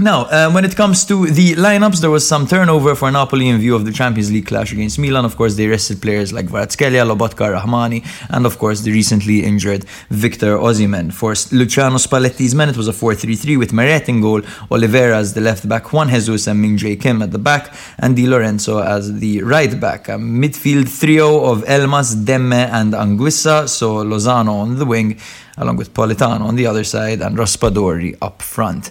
[0.00, 3.58] Now, uh, when it comes to the lineups, there was some turnover for Napoli in
[3.58, 5.24] view of the Champions League clash against Milan.
[5.24, 9.86] Of course, they rested players like Kvaratskhelia, Lobotka, Rahmani, and of course, the recently injured
[10.08, 11.12] Victor Osimhen.
[11.12, 15.40] For Luciano Spalletti's men, it was a 4-3-3 with Meret in goal, Oliveira as the
[15.40, 19.42] left back, Juan Jesus and Min-jae Kim at the back, and Di Lorenzo as the
[19.42, 20.08] right back.
[20.08, 25.18] A midfield trio of Elmas, Demme, and Anguissa, so Lozano on the wing,
[25.58, 28.90] along with Politano on the other side, and Raspadori up front.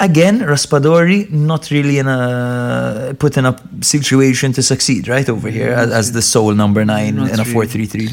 [0.00, 5.70] Again, Raspadori not really in a put in a situation to succeed, right over here
[5.70, 8.08] as, as the sole number nine Not in a four three three.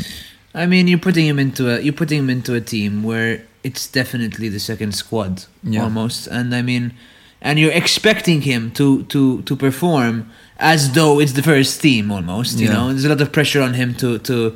[0.53, 3.87] I mean you're putting him into a you're putting him into a team where it's
[3.87, 5.83] definitely the second squad Yeah.
[5.83, 6.93] almost, and I mean,
[7.41, 12.59] and you're expecting him to to to perform as though it's the first team almost.
[12.59, 12.73] You Yeah.
[12.73, 14.55] know, there's a lot of pressure on him to to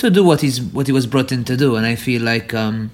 [0.00, 2.52] to do what he's what he was brought in to do, and I feel like
[2.54, 2.90] um,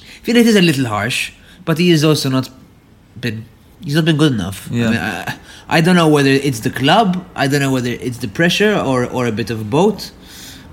[0.00, 1.32] I feel it is a little harsh,
[1.64, 2.50] but he is also not
[3.18, 3.44] been
[3.82, 4.68] he's not been good enough.
[4.70, 4.86] Yeah.
[4.86, 5.38] I, mean, I,
[5.68, 9.06] I don't know whether it's the club, I don't know whether it's the pressure or
[9.06, 10.12] or a bit of both.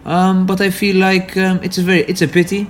[0.05, 2.67] Um, but I feel like um, it's a very it's a pity.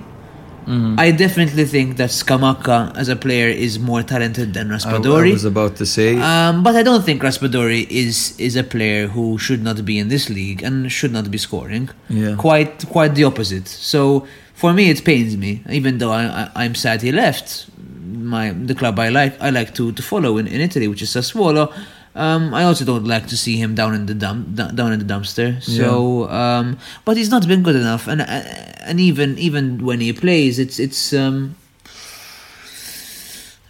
[0.69, 0.99] Mm-hmm.
[0.99, 5.43] I definitely think that Scamacca as a player is more talented than I, I was
[5.43, 6.19] about to say.
[6.19, 10.09] Um, but I don't think Raspadori is is a player who should not be in
[10.09, 11.89] this league and should not be scoring.
[12.07, 12.35] Yeah.
[12.35, 13.67] Quite quite the opposite.
[13.67, 17.65] So for me, it pains me, even though I, I I'm sad he left.
[18.33, 21.09] My the club I like I like to to follow in, in Italy, which is
[21.09, 21.73] Sassuolo.
[22.19, 25.05] Um, I also don't like to see him down in the dump, down in the
[25.13, 25.61] dumpster.
[25.63, 28.25] So, um, but he's not been good enough, and uh,
[28.89, 31.55] and even even when he plays, it's it's um,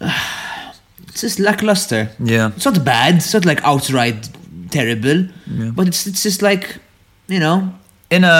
[0.00, 2.10] it's just lackluster.
[2.18, 3.16] yeah, It's not bad.
[3.16, 4.28] It's not like outright
[4.70, 5.28] terrible,
[5.76, 6.76] but it's it's just like
[7.28, 7.72] you know.
[8.10, 8.38] in a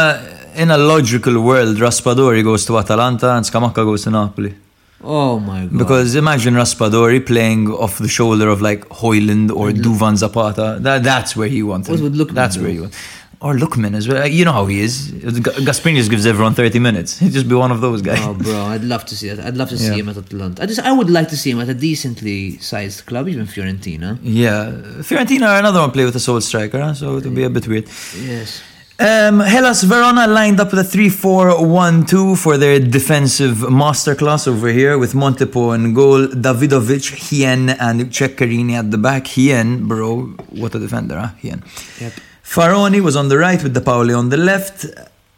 [0.56, 4.54] in a logical world, Raspadori goes to Atalanta and Scamacca goes to Napoli.
[5.02, 5.78] Oh my god!
[5.78, 10.78] Because imagine Raspadori playing off the shoulder of like Højlund or Duvan Zapata.
[10.80, 12.00] That, that's where he wanted.
[12.00, 12.62] What would That's do?
[12.62, 12.94] where you want.
[13.42, 14.26] Or Lookman as well.
[14.26, 15.12] You know how he is.
[15.12, 15.30] G-
[15.66, 17.18] Gasperini just gives everyone 30 minutes.
[17.18, 18.18] He'd just be one of those guys.
[18.20, 19.40] Oh, bro, I'd love to see that.
[19.46, 19.94] I'd love to see Yeah.
[19.94, 20.62] him at Atalanta.
[20.62, 24.18] I just, I would like to see him at a decently sized club, even Fiorentina.
[24.22, 24.72] Yeah.
[25.00, 26.92] Fiorentina are another one play with a soul striker, huh?
[26.92, 27.86] so it would be a bit weird.
[28.14, 28.60] Yes.
[29.00, 34.46] Um, Hellas Verona lined up with a 3 4 1 2 for their defensive masterclass
[34.46, 39.26] over here with Montipò in goal, Dawidowicz, Hien, and Ceccherini at the back.
[39.26, 41.28] Hien, bro, what a defender, huh?
[41.38, 41.64] Hien.
[41.98, 42.12] Yep.
[42.44, 44.84] Faraoni was on the right with Depaoli on the left.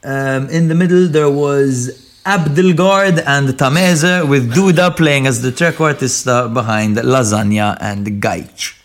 [0.02, 6.52] Um, in the middle, there was Abildgaard and Tameze with Duda playing as the trequartista
[6.52, 8.76] behind Lasagna and Gaich.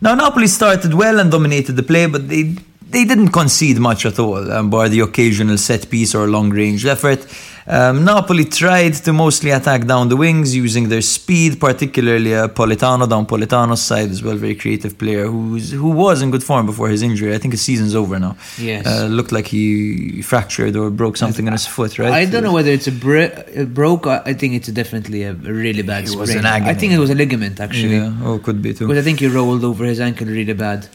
[0.00, 2.56] Now, Napoli started well and dominated the play, but they
[2.92, 6.84] they didn't concede much at all, um, bar the occasional set piece or long range
[6.86, 7.26] effort.
[7.66, 13.08] Um, Napoli tried to mostly attack down the wings using their speed, particularly uh, Politano
[13.08, 16.88] down Politano's side as well, very creative player who's who was in good form before
[16.88, 17.32] his injury.
[17.34, 18.36] I think his season's over now.
[18.58, 18.84] Yes.
[18.86, 21.98] uh, looked like he fractured or broke something in his foot.
[21.98, 22.12] Right?
[22.12, 24.06] I don't know whether it's a, a broke.
[24.08, 26.20] I think it's definitely a, really bad It sprain.
[26.20, 26.70] was an agony.
[26.70, 27.96] I think it was a ligament actually.
[27.96, 28.88] Yeah, oh, could be too.
[28.88, 30.88] Because I think he rolled over his ankle really bad.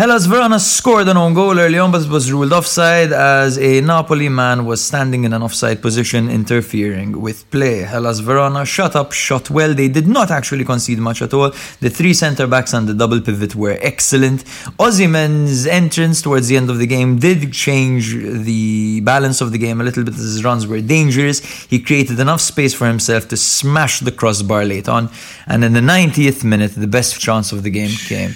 [0.00, 4.30] Hellas Verona scored an own goal early on, but was ruled offside as a Napoli
[4.30, 7.80] man was standing in an offside position, interfering with play.
[7.80, 9.74] Hellas Verona shut up, shot well.
[9.74, 11.50] They did not actually concede much at all.
[11.80, 14.44] The three centre backs and the double pivot were excellent.
[14.78, 19.82] Osimhen's entrance towards the end of the game did change the balance of the game
[19.82, 21.40] a little bit as his runs were dangerous.
[21.66, 25.10] He created enough space for himself to smash the crossbar late on,
[25.46, 28.34] and in the 90th minute, the best chance of the game came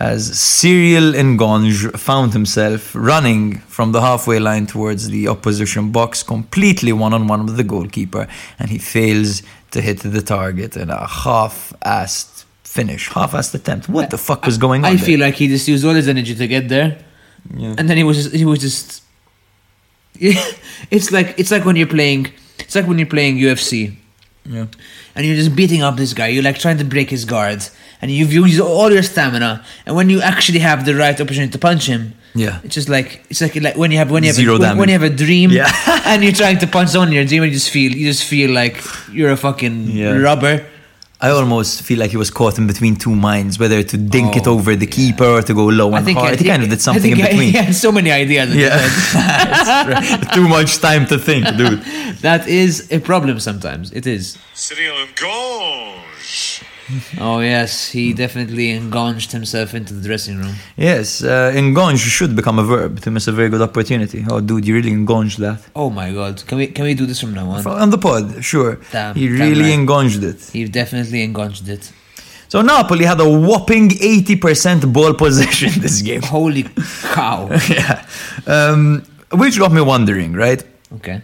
[0.00, 6.92] as Cyril Ngonge found himself running from the halfway line towards the opposition box, completely
[6.92, 8.26] one on one with the goalkeeper,
[8.58, 13.88] and he fails to hit the target in a half assed finish, half assed attempt.
[13.88, 14.92] What the fuck was going on?
[14.92, 15.04] I there?
[15.06, 16.98] feel like he just used all his energy to get there,
[17.56, 17.74] Yeah.
[17.78, 19.02] and then he was just, he was just.
[20.20, 22.32] it's like it's like when you're playing.
[22.58, 23.96] It's like when you're playing UFC.
[24.44, 24.66] Yeah.
[25.14, 26.28] and you're just beating up this guy.
[26.28, 27.62] You're like trying to break his guard,
[28.00, 29.64] and you've used all your stamina.
[29.86, 32.60] And when you actually have the right opportunity to punch him, Yeah.
[32.64, 34.78] it's just like it's like like when you have when you have Zero a, when,
[34.78, 35.70] when you have a dream, Yeah.
[36.10, 38.24] and you're trying to punch someone in your dream, and you just feel you just
[38.24, 38.76] feel like
[39.12, 40.12] you're a fucking Yeah.
[40.30, 40.64] rubber.
[41.20, 44.46] I almost feel like he was caught in between two minds, whether to dink it
[44.46, 46.38] Oh, over the keeper or to go low I and think hard.
[46.38, 47.50] He kind of did I something in between.
[47.54, 48.54] He had so many ideas.
[48.54, 48.78] Yeah.
[48.78, 50.32] head.
[50.36, 51.82] Too much time to think, dude.
[52.22, 53.90] that is a problem sometimes.
[53.90, 54.38] It is.
[54.54, 56.07] Cyril Ngonge.
[57.20, 60.54] Oh yes, he definitely engonged himself into the dressing room.
[60.76, 64.24] Yes, uh, engonge should become a verb to miss a very good opportunity.
[64.30, 65.60] Oh, dude, you really engonged that.
[65.74, 67.66] Oh my god, can we can we do this from now on?
[67.66, 68.80] On the pod, sure.
[68.90, 69.78] Damn, he damn really right.
[69.78, 70.40] engonged it.
[70.52, 71.92] He definitely engonged it.
[72.48, 76.22] So Napoli had a whopping 80% ball possession this game.
[76.22, 76.64] Holy
[77.12, 77.50] cow.
[77.68, 78.06] yeah.
[78.46, 80.64] Um, which got me wondering, right?
[80.96, 81.20] Okay.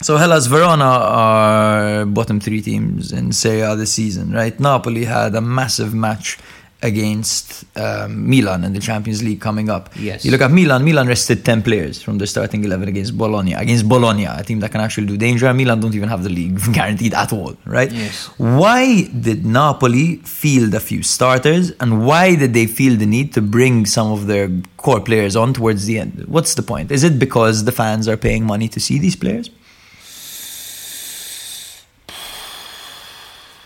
[0.00, 4.58] So Hellas Verona are bottom three teams in Serie A this season, right?
[4.60, 6.38] Napoli had a massive match
[6.84, 9.88] against um, Milan in the Champions League coming up.
[9.96, 10.22] Yes.
[10.24, 13.54] You look at Milan, Milan rested 10 players from the starting 11 against Bologna.
[13.54, 15.52] Against Bologna, a team that can actually do danger.
[15.54, 17.90] Milan don't even have the league guaranteed at all, right?
[17.90, 18.26] Yes.
[18.36, 23.40] Why did Napoli field a few starters and why did they feel the need to
[23.40, 26.24] bring some of their core players on towards the end?
[26.28, 26.90] What's the point?
[26.92, 29.48] Is it because the fans are paying money to see these players?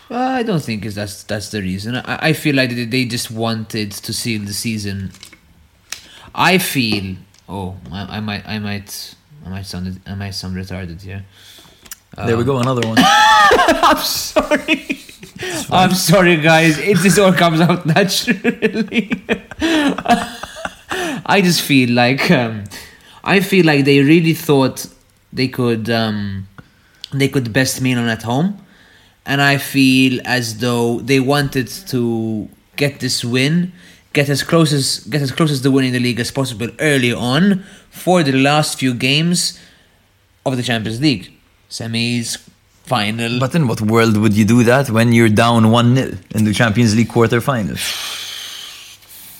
[0.09, 1.95] Well, I don't think is that's that's the reason.
[1.95, 5.11] I, I feel like they, just wanted to seal the season.
[6.33, 7.15] I feel.
[7.47, 11.25] Oh, I, I might, I might, I might sound, I might sound retarded here.
[12.15, 12.97] there we go, another one.
[13.01, 14.99] I'm sorry.
[15.71, 16.77] I'm sorry, guys.
[16.79, 19.11] It just all comes out naturally.
[21.25, 22.63] I just feel like um,
[23.23, 24.87] I feel like they really thought
[25.31, 26.47] they could um,
[27.13, 28.57] they could best Milan at home,
[29.29, 33.71] and I feel as though they wanted to get this win,
[34.11, 37.13] get as close as get as close as the winning the league as possible early
[37.13, 39.59] on for the last few games
[40.47, 41.31] of the Champions League,
[41.69, 42.37] semis,
[42.85, 43.39] final.
[43.39, 46.53] But in what world would you do that when you're down 1 0 in the
[46.53, 48.18] Champions League quarterfinals?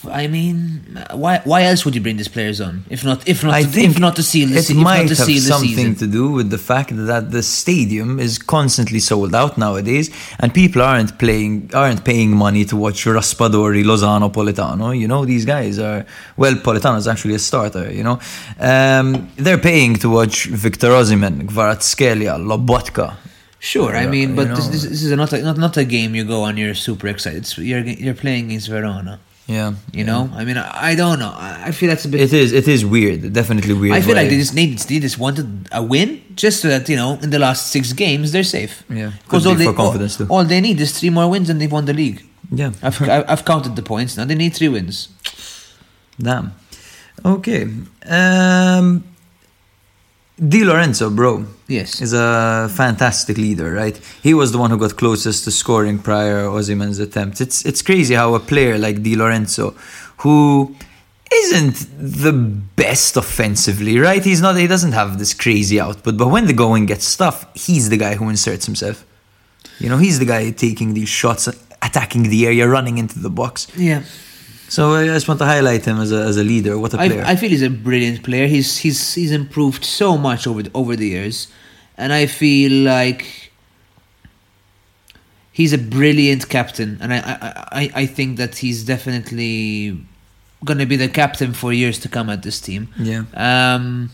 [0.07, 3.53] I mean, why why else would you bring these players on if not if not
[3.53, 5.95] I to, if not to seal the it se- might to have something season?
[5.95, 10.09] to do with the fact that the stadium is constantly sold out nowadays,
[10.39, 14.97] and people aren't playing aren't paying money to watch Raspadori, Lozano, Politano.
[14.97, 16.05] You know, these guys are
[16.38, 16.55] well.
[16.55, 17.91] Politano is actually a starter.
[17.91, 18.19] You know,
[18.59, 23.17] um, they're paying to watch Victor Osimhen, Kvaratskhelia, Lobotka.
[23.62, 24.55] Sure, I mean, you but know.
[24.55, 26.55] this, this, this is not a, not not a game you go on.
[26.55, 27.39] You're super excited.
[27.39, 29.19] It's, you're you're playing against Verona.
[29.49, 31.33] Yeah, You know, I mean, I, I don't know.
[31.35, 32.21] I, I feel that's a bit.
[32.21, 32.53] it is.
[32.53, 33.33] It is weird.
[33.33, 33.95] Definitely weird.
[33.97, 36.88] I feel like why- they just need they just wanted a win just so that
[36.88, 38.83] you know in the last six games they're safe.
[38.89, 41.59] Yeah, because all be they confidence all, all they need is three more wins and
[41.59, 42.21] they've won the league.
[42.51, 42.71] yeah.
[42.83, 44.25] I've I've counted the points now.
[44.25, 45.09] They need three wins.
[46.21, 46.51] Damn.
[47.25, 47.63] Okay.
[48.05, 49.03] Um,
[50.47, 52.02] Di Lorenzo, bro, Yes.
[52.02, 53.99] is a fantastic leader, right?
[54.23, 57.41] He was the one who got closest to scoring prior Osimhen's attempt.
[57.41, 59.75] It's it's crazy how a player like Di Lorenzo,
[60.23, 60.73] who
[61.32, 61.75] isn't
[62.23, 62.32] the
[62.75, 64.23] best offensively, right?
[64.23, 64.56] He's not.
[64.58, 68.15] He doesn't have this crazy output, but when the going gets tough, he's the guy
[68.15, 69.04] who inserts himself.
[69.80, 71.47] You know, he's the guy taking these shots,
[71.82, 73.67] attacking the area, running into the box.
[73.75, 74.04] Yeah.
[74.69, 76.77] So I just want to highlight him as a, as a leader.
[76.77, 77.23] What a player.
[77.25, 78.47] I, I feel he's a brilliant player.
[78.47, 81.47] He's he's he's improved so much over the, over the years,
[81.97, 83.51] and I feel like
[85.51, 86.97] he's a brilliant captain.
[87.01, 89.99] And I I, I, I think that he's definitely
[90.63, 92.89] gonna be the captain for years to come at this team.
[92.97, 93.23] yeah.
[93.34, 94.12] Um,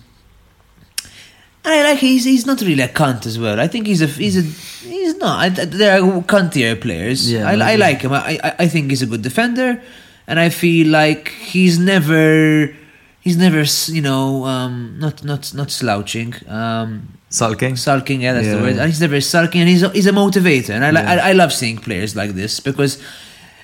[1.65, 3.59] I like he's he's not really a cunt as well.
[3.59, 4.43] I think he's a he's a
[4.87, 5.39] he's not.
[5.39, 7.29] I, there are cuntier players.
[7.31, 8.13] Yeah, I, I like him.
[8.13, 9.81] I, I I think he's a good defender,
[10.27, 12.73] and I feel like he's never
[13.21, 16.33] he's never you know um, not not not slouching.
[16.47, 17.75] Um, Sulking.
[17.75, 18.55] sulking, yeah, that's Yeah.
[18.55, 18.77] the word.
[18.77, 21.11] And he's never sulking, and he's a, he's a motivator, and I, Yeah.
[21.25, 22.97] I I love seeing players like this because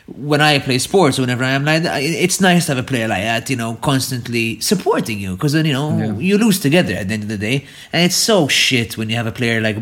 [0.07, 3.07] when I play sports, whenever I am like that, it's nice to have a player
[3.07, 6.17] like that, you know, constantly supporting you because then you know Yeah.
[6.17, 9.15] you lose together at the end of the day, and it's so shit when you
[9.15, 9.77] have a player like,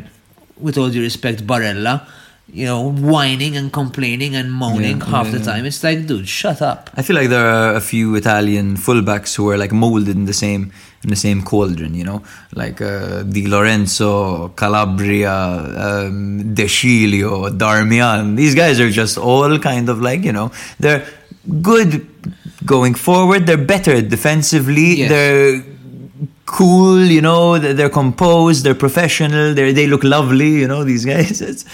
[0.58, 2.06] with all due respect, Barella.
[2.52, 5.44] You know, whining and complaining and moaning Yeah, half the yeah.
[5.46, 5.66] time.
[5.66, 6.90] It's like, dude, shut up.
[6.96, 10.34] I feel like there are a few Italian fullbacks who are like molded in the
[10.34, 10.72] same
[11.04, 12.22] in the same cauldron, you know,
[12.56, 18.36] like uh, Di Lorenzo, Calabria, um, De Sciglio, Darmian.
[18.36, 21.06] These guys are just all kind of like you know they're
[21.62, 22.06] good
[22.66, 23.46] going forward.
[23.46, 24.96] They're better defensively.
[25.00, 25.10] Yes.
[25.10, 25.64] They're
[26.46, 27.60] cool, you know.
[27.60, 28.64] They're, they're composed.
[28.64, 29.54] They're professional.
[29.54, 30.84] They they look lovely, you know.
[30.84, 31.42] These guys.
[31.52, 31.66] It's,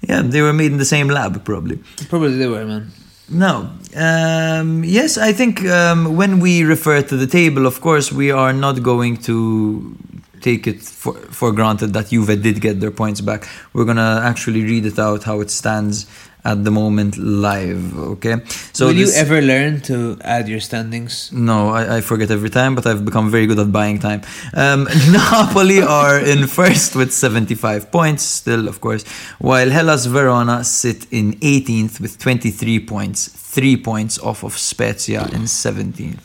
[0.00, 1.78] yeah, they were made in the same lab, probably.
[2.08, 2.90] Probably they were, man.
[3.28, 3.70] No.
[3.94, 8.52] Um, yes, I think um, when we refer to the table, of course, we are
[8.52, 9.96] not going to
[10.40, 13.46] take it for, for granted that Juve did get their points back.
[13.72, 16.06] We're going to actually read it out how it stands
[16.44, 18.36] at the moment live, okay?
[18.72, 21.30] So Will you ever learn to add your standings?
[21.32, 24.22] no, I, I forget every time, but I've become very good at buying time.
[24.54, 29.04] Um, Napoli are in first with 75 points, still, of course,
[29.38, 35.42] while Hellas Verona sit in 18th with 23 points, three points off of Spezia in
[35.42, 36.20] 17th.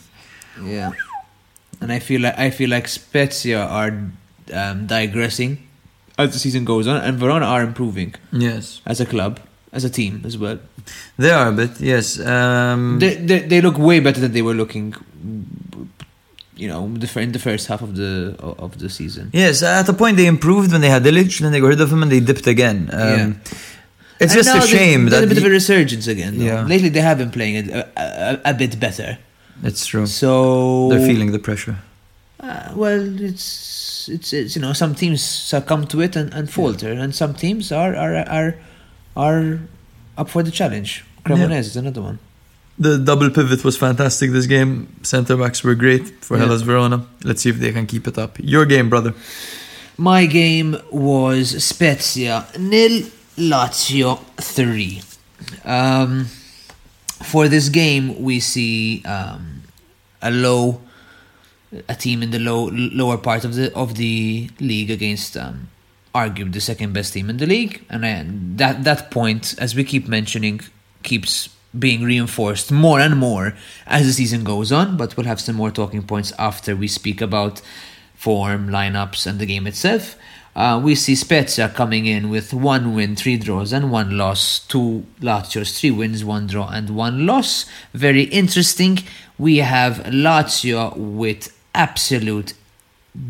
[0.62, 0.92] Yeah,
[1.80, 3.92] and I feel like I feel like Spezia are
[4.52, 5.58] um, digressing
[6.16, 9.40] as the season goes on, and Verona are improving Yes, as a club,
[9.74, 10.58] as a team as well.
[11.18, 12.18] they are a bit, yes.
[12.20, 14.94] Um, They, they, they look way better than they were looking,
[16.56, 18.34] you know, in the first half of the
[18.64, 19.30] of the season.
[19.32, 21.90] yes, at a point they improved when they had Ilić, then they got rid of
[21.92, 22.78] him and they dipped again.
[22.92, 23.32] Um, Yeah.
[24.20, 25.24] It's And just a shame that.
[25.24, 26.38] a bit of a resurgence again.
[26.38, 26.44] though.
[26.44, 26.64] Yeah.
[26.72, 29.18] Lately, they have been playing it a, a, a bit better.
[29.64, 30.06] it's true.
[30.06, 31.76] So They're feeling the pressure.
[32.38, 36.92] Uh, well, it's, it's it's you know some teams succumb to it and, and falter,
[36.92, 38.54] and some teams are are are
[39.16, 39.60] are
[40.16, 41.04] up for the challenge.
[41.24, 42.18] Cremonese is another one.
[42.78, 44.88] The double pivot was fantastic this game.
[45.02, 46.44] Centre backs were great for Yeah.
[46.44, 47.06] Hellas Verona.
[47.22, 48.36] Let's see if they can keep it up.
[48.40, 49.14] Your game, brother.
[49.96, 53.02] My game was Spezia nil,
[53.38, 55.02] Lazio three.
[55.64, 56.26] Um,
[57.22, 59.62] for this game, we see um,
[60.20, 60.80] a low,
[61.88, 65.68] a team in the low lower part of the of the league against um,
[66.14, 68.24] arguably the second best team in the league, and I,
[68.56, 70.60] that that point, as we keep mentioning,
[71.02, 73.54] keeps being reinforced more and more
[73.86, 74.96] as the season goes on.
[74.96, 77.60] But we'll have some more talking points after we speak about
[78.14, 80.16] form, lineups, and the game itself.
[80.56, 84.60] Uh, we see Spezia coming in with one win, three draws, and one loss.
[84.60, 87.66] Two Lazio's three wins, one draw, and one loss.
[87.92, 89.00] Very interesting.
[89.36, 92.54] We have Lazio with absolute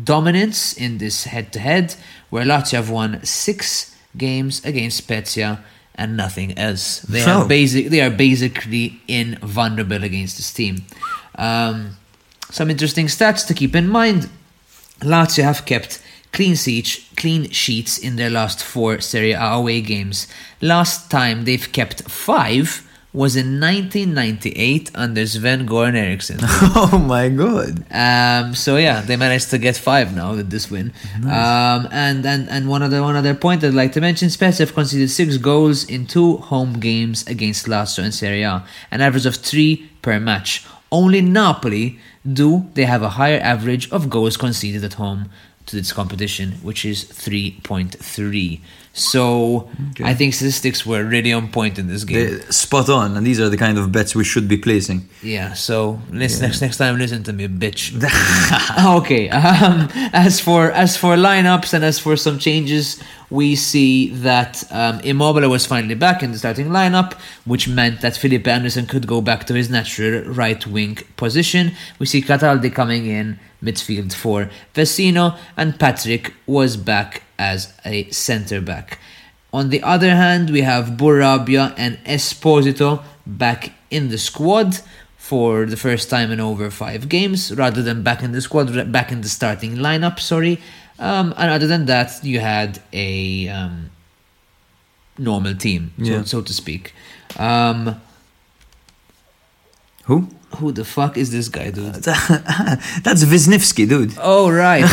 [0.03, 1.95] dominance in this head to head,
[2.29, 5.59] where Lazio have won six games against Spezia
[5.95, 6.99] and nothing else.
[7.01, 7.41] They Oh.
[7.41, 7.89] are basic.
[7.89, 10.85] They are basically invulnerable against this team.
[11.37, 11.97] Um,
[12.51, 14.29] some interesting stats to keep in mind:
[15.01, 15.99] Lazio have kept
[16.31, 20.27] clean sheets, clean sheets in their last four Serie A away games.
[20.61, 22.84] Last time they've kept five
[23.15, 26.37] was in 1998 under Sven Goran Eriksson.
[26.43, 27.85] oh my god.
[27.89, 30.91] Um, so yeah, they managed to get five now with this win.
[31.23, 34.75] Um, and and and one other one other point I'd like to mention: Spezia have
[34.75, 39.35] conceded six goals in two home games against Lazio and Serie A, an average of
[39.35, 40.65] three per match.
[40.91, 41.99] Only Napoli
[42.31, 45.29] do they have a higher average of goals conceded at home
[45.67, 48.61] to this competition, which is 3.3.
[48.97, 49.69] So
[50.01, 52.37] I think statistics were really on point in this game.
[52.37, 55.09] They- spot on, and these are the kind of bets we should be placing.
[55.21, 57.91] Yeah, so let's, next next time listen to me, bitch.
[58.99, 59.27] okay.
[59.27, 65.01] Um, as for as for lineups and as for some changes, we see that um,
[65.01, 69.19] Immobile was finally back in the starting lineup, which meant that Felipe Anderson could go
[69.19, 71.73] back to his natural right wing position.
[71.99, 78.61] We see Cataldi coming in midfield for Vecino, and Patrick was back as a centre
[78.61, 78.99] back.
[79.51, 84.79] On the other hand, we have Bourabia and Esposito back in the squad
[85.17, 89.11] for the first time in over five games, rather than back in the squad, back
[89.11, 90.19] in the starting lineup.
[90.19, 90.61] Sorry,
[90.99, 93.89] um, and other than that, you had a um,
[95.17, 96.93] normal team, so, so to speak.
[97.37, 97.99] Um,
[100.03, 100.29] Who?
[100.57, 101.93] Who the fuck is this guy, dude?
[103.03, 104.13] That's Wisniewski, dude.
[104.21, 104.85] Oh right.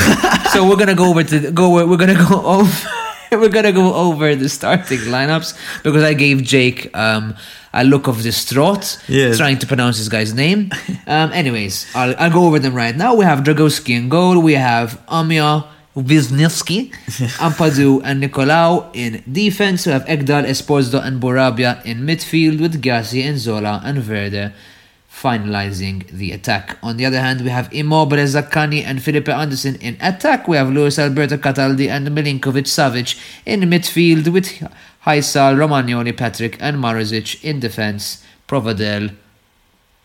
[0.52, 1.70] so we're gonna go over to go.
[1.86, 2.88] We're gonna go over.
[3.30, 7.34] We're gonna go over the starting lineups because I gave Jake um,
[7.72, 9.38] a look of distraught Yes.
[9.38, 10.70] trying to pronounce this guy's name.
[11.06, 13.14] Um, anyways, I'll, I'll go over them right now.
[13.14, 14.40] We have Dragowski in goal.
[14.40, 15.62] We have Amian
[15.96, 16.90] Wisniewski,
[17.38, 19.86] Ampadu and Nikolaou in defense.
[19.86, 24.52] We have Ekdal, Esposito and Bourabia in midfield with Gyasi and Zola and Verde
[25.12, 26.78] finalizing the attack.
[26.82, 30.48] On the other hand, we have Immobile, Zaccagni, and Felipe Anderson in attack.
[30.48, 34.46] We have Luis Alberto Cataldi and Milinkovic Savic in midfield with
[35.06, 38.24] Hysaj, Romagnoli, Patrick, and Marušić in defense.
[38.48, 39.14] Provedel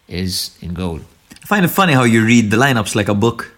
[0.07, 0.99] is in goal.
[1.43, 3.51] I find it funny how you read the lineups like a book.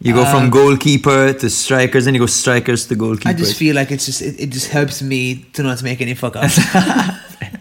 [0.00, 3.28] You go Uh, from goalkeeper to strikers, then you go strikers to goalkeeper.
[3.28, 6.14] I just feel like it's just it, it just helps me to not make any
[6.14, 6.58] fuck ups.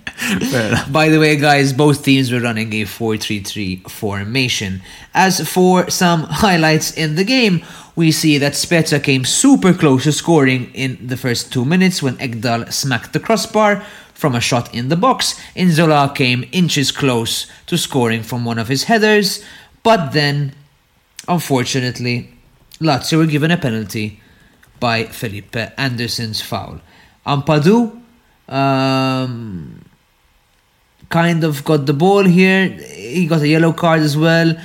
[0.91, 4.81] By the way, guys, both teams were running a 4-3-3 formation.
[5.13, 7.63] As for some highlights in the game,
[7.95, 12.15] we see that Spezia came super close to scoring in the first two minutes when
[12.17, 15.39] Ekdal smacked the crossbar from a shot in the box.
[15.55, 19.43] Nzola came inches close to scoring from one of his headers,
[19.83, 20.53] but then,
[21.27, 22.29] unfortunately,
[22.79, 24.21] Lazio were given a penalty
[24.79, 26.79] by Felipe Anderson's foul.
[27.25, 28.01] Ampadu
[28.47, 29.81] um,
[31.11, 32.69] kind of got the ball here.
[32.69, 34.55] He got a yellow card as well.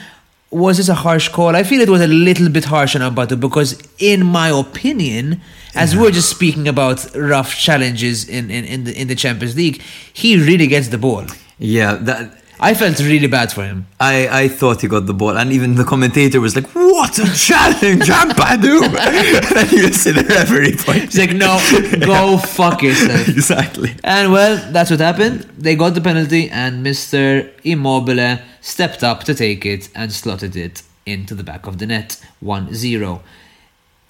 [0.51, 1.57] Was this a harsh call?
[1.57, 5.41] I feel it was a little bit harsh on Ampadu because, in my opinion,
[5.75, 9.57] as we we're just speaking about rough challenges in, in, in the in the Champions
[9.57, 9.83] League,
[10.13, 11.27] he really gets the ball.
[11.59, 13.87] Yeah, that I felt really bad for him.
[14.01, 17.27] I, I thought he got the ball, and even the commentator was like, "What a
[17.35, 21.13] challenge, Ampadu!" and then you see the referee point.
[21.13, 21.59] He's like, no,
[22.07, 23.29] go fuck yourself.
[23.29, 23.95] exactly.
[24.03, 25.41] And well, that's what happened.
[25.59, 27.51] They got the penalty, and Mr.
[27.63, 32.21] Immobile stepped up to take it and slotted it into the back of the net
[32.41, 33.23] 1 0.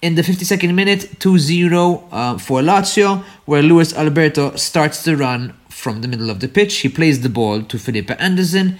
[0.01, 5.53] In the 52nd minute, 2 0 uh, for Lazio, where Luis Alberto starts to run
[5.77, 6.77] from the middle of the pitch.
[6.77, 8.79] He plays the ball to Felipe Anderson,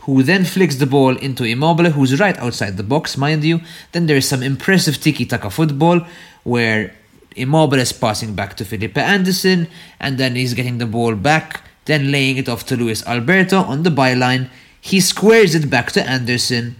[0.00, 3.60] who then flicks the ball into Immobile, who's right outside the box, mind you.
[3.92, 6.06] Then there is some impressive tiki taka football
[6.42, 6.96] where
[7.36, 9.68] Immobile is passing back to Felipe Anderson,
[10.00, 13.82] and then he's getting the ball back, then laying it off to Luis Alberto on
[13.82, 14.48] the byline.
[14.80, 16.76] He squares it back to Anderson,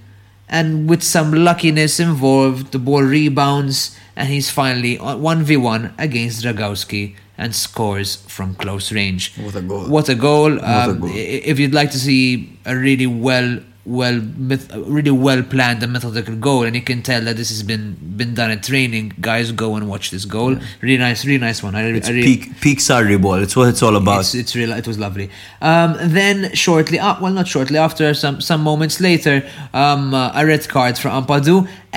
[0.49, 7.55] and with some luckiness involved, the ball rebounds, and he's finally 1v1 against Dragowski and
[7.55, 9.23] scores from close range.
[9.47, 9.85] What a goal.
[9.97, 10.53] What a goal.
[10.59, 11.11] a Um, goal.
[11.13, 12.25] If you'd like to see
[12.65, 13.51] a really well
[13.85, 14.19] well
[14.51, 14.65] myth,
[14.99, 17.85] really well planned and methodical goal and you can tell that this has been
[18.21, 21.75] been done at training guys go and watch this goal really nice really nice one
[21.75, 23.39] I, It's I really, peak peak Sarri ball.
[23.47, 24.21] It's what it's all about.
[24.21, 24.71] it's, it's real.
[24.83, 25.27] It was lovely.
[25.71, 29.37] Um, then shortly, uh, well, not shortly after, some some moments later,
[29.83, 31.57] um, uh, a red card for Ampadu.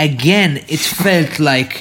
[0.09, 1.73] Again, it felt like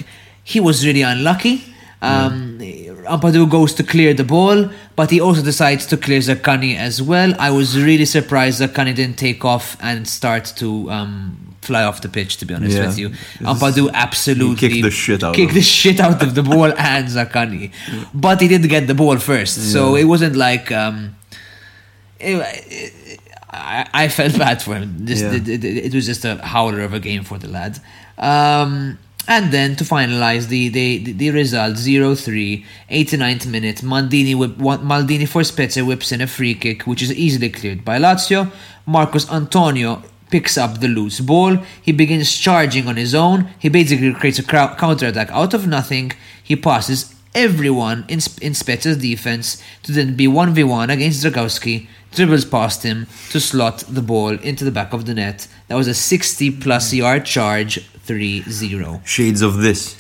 [0.53, 1.57] he was really unlucky.
[2.03, 2.59] Um,
[3.07, 7.35] Ampadu goes to clear the ball, but he also decides to clear Zaccagni as well.
[7.39, 12.09] I was really surprised Zaccagni didn't take off and start to um, fly off the
[12.09, 12.37] pitch.
[12.39, 12.87] To be honest Yeah.
[12.87, 13.09] with you,
[13.41, 15.57] Ampadu absolutely kicked the shit out of kicked him.
[15.57, 17.73] the shit out of the ball and Zaccagni.
[18.15, 20.03] But he didn't get the ball first, so Yeah.
[20.03, 20.71] it wasn't like.
[20.73, 21.17] Um,
[22.21, 23.21] it-
[23.57, 25.07] I, I felt bad for him.
[25.07, 25.35] Just, Yeah.
[25.35, 27.79] it, it, it was just a howler of a game for the lad.
[28.19, 35.27] Um, and then to finalize the the, the result 0-3, 89th minute, Maldini, whip, Maldini
[35.27, 38.53] for Spezia whips in a free kick, which is easily cleared by Lazio.
[38.87, 41.57] Marcos Antonio picks up the loose ball.
[41.81, 43.49] He begins charging on his own.
[43.59, 46.13] He basically creates a crowd, counter-attack out of nothing.
[46.43, 52.83] He passes everyone in, in Spezia's defense to then be 1v1 against Dragowski, dribbles past
[52.83, 55.49] him to slot the ball into the back of the net.
[55.69, 59.07] That was a 60 plus yard charge 3-0.
[59.07, 59.97] Shades of this.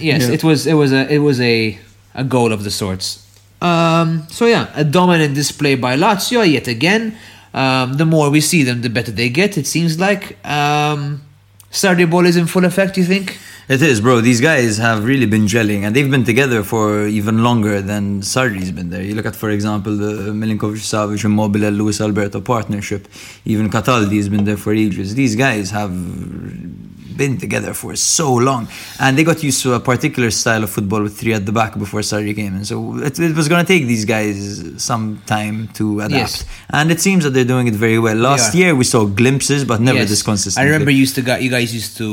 [0.00, 1.78] Yes, it was it was a it was a
[2.14, 3.26] a goal of the sorts.
[3.60, 7.16] Um, so yeah, a dominant display by Lazio yet again.
[7.52, 9.58] Um, the more we see them, the better they get.
[9.58, 11.22] It seems like um,
[11.70, 12.96] Sarri ball is in full effect.
[12.96, 13.38] You think?
[13.68, 14.20] It is, bro.
[14.20, 18.72] These guys have really been gelling, and they've been together for even longer than Sarri's
[18.72, 19.02] been there.
[19.02, 23.06] You look at, for example, the Milinkovic Savic Immobile Luis Alberto partnership.
[23.44, 25.14] Even Cataldi has been there for ages.
[25.14, 25.92] These guys have
[27.22, 28.62] been together for so long,
[29.02, 31.72] and they got used to a particular style of football with three at the back
[31.84, 32.64] before Sarri came in.
[32.72, 32.76] So
[33.08, 34.36] it, it was going to take these guys
[34.90, 36.44] some time to adapt, Yes.
[36.78, 38.16] and it seems that they're doing it very well.
[38.30, 40.08] Last year we saw glimpses, but never Yes.
[40.12, 40.60] this consistent.
[40.62, 42.08] I remember you used to gu- you guys used to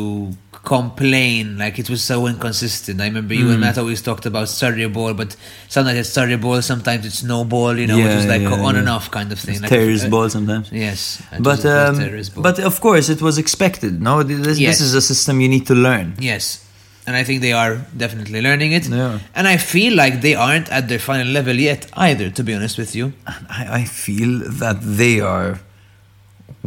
[0.75, 2.99] complain like it was so inconsistent.
[3.01, 3.51] I remember you Mm.
[3.53, 5.29] and Matt always talked about Sarri ball, but
[5.75, 7.73] sometimes it's Sarri ball, sometimes it's no ball.
[7.81, 9.55] You know, it was like yeah, on and off kind of thing.
[9.55, 10.65] It's like terrorist uh, ball sometimes.
[10.71, 10.99] Yes,
[11.31, 13.93] But was- it was um, but of course it was expected.
[14.09, 16.07] No, this, this is a system you need to learn.
[16.31, 16.45] Yes.
[17.07, 18.83] And I think they are definitely learning it.
[18.89, 19.19] Yeah.
[19.37, 22.75] And I feel like they aren't at their final level yet either, to be honest
[22.77, 23.05] with you.
[23.59, 25.51] I, I feel that they are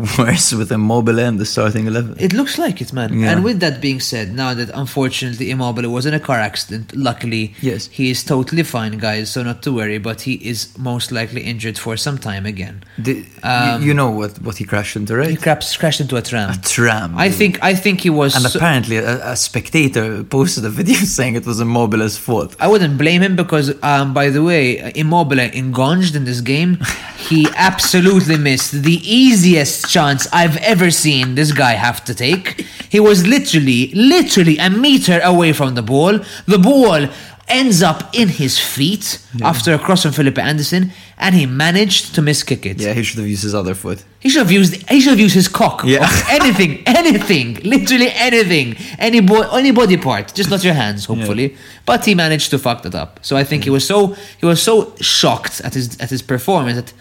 [0.19, 2.17] worse with Immobile and the starting eleven.
[2.19, 3.19] It looks like it, man.
[3.19, 3.31] Yeah.
[3.33, 7.55] And with that being said, now that unfortunately Immobile was in a car accident, luckily
[7.61, 7.89] Yes.
[7.89, 11.79] he is totally fine, guys, so not to worry, but he is most likely injured
[11.79, 12.83] for some time again.
[12.99, 15.41] The- Um, you, you know what, what he crashed into, He right?
[15.43, 16.51] crashed, crashed into a tram.
[16.51, 17.11] A tram.
[17.17, 20.99] I think I think he was And so- apparently, a, a spectator posted a video
[21.17, 22.51] saying it was Immobile's fault.
[22.61, 24.63] I wouldn't blame him because, um, by the way,
[24.95, 26.79] Immobile engaged in this game,
[27.31, 32.47] he absolutely missed the easiest chance I've ever seen this guy have to take.
[32.95, 36.15] He was literally, literally a meter away from the ball.
[36.47, 37.09] The ball
[37.51, 42.23] ends up in his feet after a cross from Felipe Anderson, and he managed to
[42.23, 42.81] miss kick it.
[42.81, 44.05] Yeah, he should have used his other foot.
[44.21, 45.83] He should have used he should have used his cock.
[45.85, 46.09] Yeah.
[46.39, 51.57] Anything, anything, literally anything, any bo- any body part, just not your hands, hopefully.
[51.91, 53.13] But he managed to fuck that up.
[53.23, 53.99] So I think he was so
[54.41, 56.93] he was so shocked at his at his performance that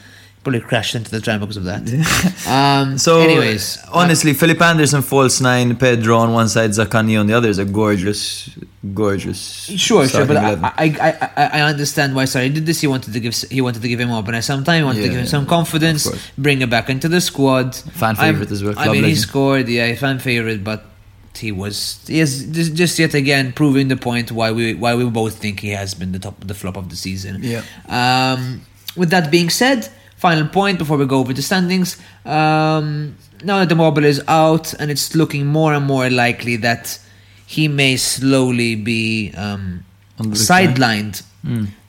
[0.50, 1.82] probably crashed into the tram because of that.
[2.48, 7.28] um, So, anyways, uh, honestly, Felipe Anderson false nine, Pedro on one side, Zaccagni on
[7.28, 8.50] the other is a gorgeous,
[8.94, 9.40] gorgeous.
[9.78, 12.24] Sure, sure, but I, I, I, I understand why.
[12.26, 12.82] Sarri, did this.
[12.82, 14.84] He wanted to give he wanted to give him up, and at some time he
[14.84, 17.76] wanted to give him some confidence, bring him back into the squad.
[17.76, 20.86] Fan I'm- favourite as well, I mean, he scored, yeah, fan favorite, but
[21.38, 25.06] he was he is just, just yet again proving the point why we why we
[25.10, 27.42] both think he has been the top the flop of the season.
[27.42, 27.64] Yeah.
[27.88, 28.62] Um,
[28.98, 29.88] with that being said,
[30.20, 31.98] final point before we go over the standings.
[32.26, 37.00] Um, now that the mobile is out, and it's looking more and more likely that
[37.48, 39.84] he may slowly be um,
[40.20, 40.76] On the decline.
[40.76, 41.24] sidelined.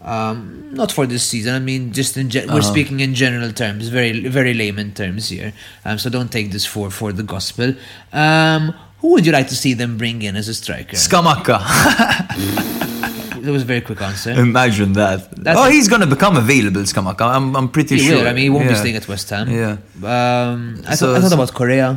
[0.02, 1.54] Um, not for this season.
[1.54, 2.62] I mean, just in ge- we're Uh-huh.
[2.62, 5.52] speaking in general terms, very very layman terms here.
[5.84, 7.74] Um, so don't take this for for the gospel.
[8.12, 10.96] Um, who would you like to see them bring in as a striker?
[10.96, 11.58] Scamacca.
[13.44, 14.30] that was a very quick answer.
[14.30, 15.18] Imagine that.
[15.44, 17.26] That's oh, he's gonna become available, Scamacca.
[17.36, 18.16] I'm, I'm pretty he sure.
[18.18, 18.28] will.
[18.28, 19.46] I mean, he won't be staying at West Ham.
[19.50, 19.72] Yeah.
[20.14, 21.88] Um, I, So- thought I thought so- about Correa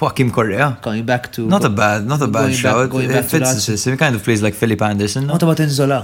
[0.00, 0.78] Joaquim Correa.
[0.82, 1.40] coming back to.
[1.48, 3.96] Not a bad, not a bad going back- going it fits the system.
[3.96, 5.26] Kind of plays like Felipe Anderson.
[5.28, 6.00] What about Enzola?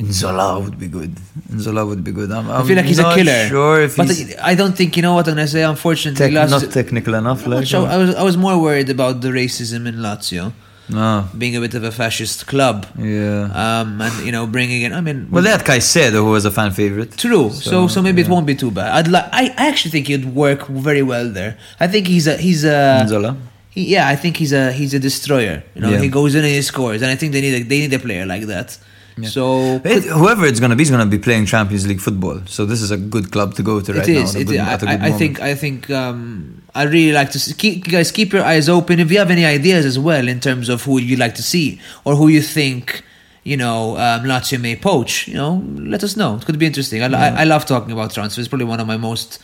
[0.00, 1.14] Nzola would be good.
[1.52, 2.30] Nzola would be good.
[2.32, 3.48] I'm, I feel like he's a killer.
[3.48, 5.62] Sure, if but he's I don't think you know what I'm gonna say.
[5.62, 7.46] Unfortunately, tec- not technical enough.
[7.46, 7.86] Like, sure.
[7.86, 10.52] I was I was more worried about the racism in Lazio
[10.90, 12.86] no, being a bit of a fascist club.
[12.98, 13.80] yeah.
[13.80, 14.92] Um, and you know, bringing in.
[14.92, 17.16] I mean, well, they had Caicedo, who was a fan favorite.
[17.16, 17.50] True.
[17.50, 18.92] So so, maybe it won't be too bad.
[18.92, 19.24] I'd like.
[19.32, 21.56] I I actually think he'd work very well there.
[21.78, 23.04] I think he's a he's a.
[23.06, 23.36] Nzola.
[23.70, 25.62] He, yeah, I think he's a he's a destroyer.
[25.74, 26.00] You know, Yeah.
[26.00, 27.98] he goes in and he scores, and I think they need a, they need a
[28.00, 28.76] player like that.
[29.22, 32.40] So It, whoever it's gonna be is gonna be playing Champions League football.
[32.46, 34.34] So this is a good club to go to right it is.
[34.34, 34.40] now.
[34.40, 35.18] It, good- I, good I moment.
[35.18, 35.40] think.
[35.42, 35.90] I think.
[35.90, 39.00] Um, I really like to see, keep you guys keep your eyes open.
[39.00, 41.80] If you have any ideas as well in terms of who you'd like to see
[42.04, 43.02] or who you think
[43.42, 46.36] you know um, Lazio may poach, you know, let us know.
[46.36, 47.02] It could be interesting.
[47.02, 48.48] I, I, I love talking about transfers.
[48.48, 49.38] Probably one of my most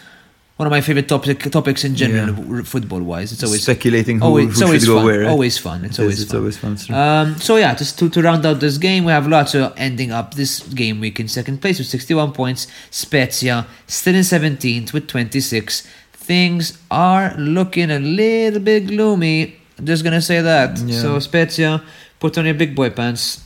[0.58, 3.30] one of my favorite topic topics in general, football wise.
[3.32, 5.04] It's always Speculating who- always, who it's always go fun.
[5.04, 5.28] where, right?
[5.28, 5.84] Always fun.
[5.84, 6.40] It's It always is, it's fun.
[6.40, 6.96] always fun.
[6.96, 10.32] Um, so yeah, just to, to round out this game, we have Lazio ending up
[10.34, 12.68] this game week in second place with 61 points.
[12.90, 15.86] Spezia still in 17th with 26.
[16.26, 19.56] Things are looking a little bit gloomy.
[19.78, 20.78] I'm just gonna say that.
[20.78, 21.00] Yeah.
[21.02, 21.82] So Spezia,
[22.18, 23.42] put on your big boy pants.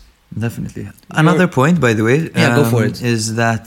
[0.47, 0.89] Definitely.
[1.11, 3.03] Another point, by the way, um, Yeah, go for it.
[3.03, 3.65] is that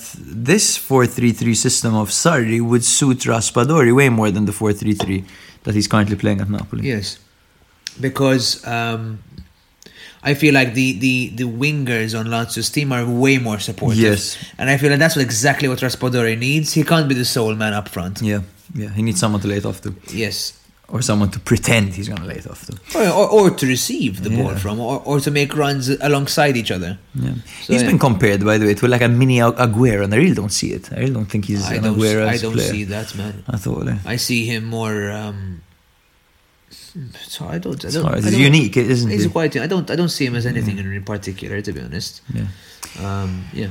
[0.50, 5.26] this 4-3-3 system of Sarri would suit Raspadori way more than the 4-3-3
[5.64, 6.88] that he's currently playing at Napoli.
[6.88, 7.18] Yes,
[8.00, 9.20] because um,
[10.24, 14.00] I feel like the, the, the wingers on Lazio's team are way more supportive.
[14.00, 14.38] Yes.
[14.58, 16.74] and I feel like that's what exactly what Raspadori needs.
[16.74, 18.22] He can't be the sole man up front.
[18.22, 18.42] Yeah,
[18.74, 18.90] yeah.
[18.90, 20.54] He needs someone to lay it off to, Yes.
[20.88, 22.74] or someone to pretend he's gonna lay it off to.
[23.00, 26.72] Or, or, or to receive the ball from, or, or to make runs alongside each
[26.72, 26.98] other.
[27.16, 27.34] Yeah.
[27.64, 27.90] So, he's yeah.
[27.90, 30.72] been compared, by the way, to like a mini Aguero, and I really don't see
[30.74, 30.92] it.
[30.92, 33.44] I really don't think he's I an don't, Aguero I don't player see that, man.
[33.48, 33.88] at all.
[33.88, 33.98] eh?
[34.06, 35.12] I see him more.
[35.12, 35.62] Um,
[37.28, 37.84] so I don't.
[37.84, 38.06] I It's don't.
[38.06, 39.16] I don't- unique, isn't it?
[39.16, 39.56] He's quite.
[39.58, 39.90] I don't.
[39.90, 42.22] I don't see him as anything in particular, to be honest.
[42.34, 42.48] Yeah.
[43.02, 43.68] Um, yeah.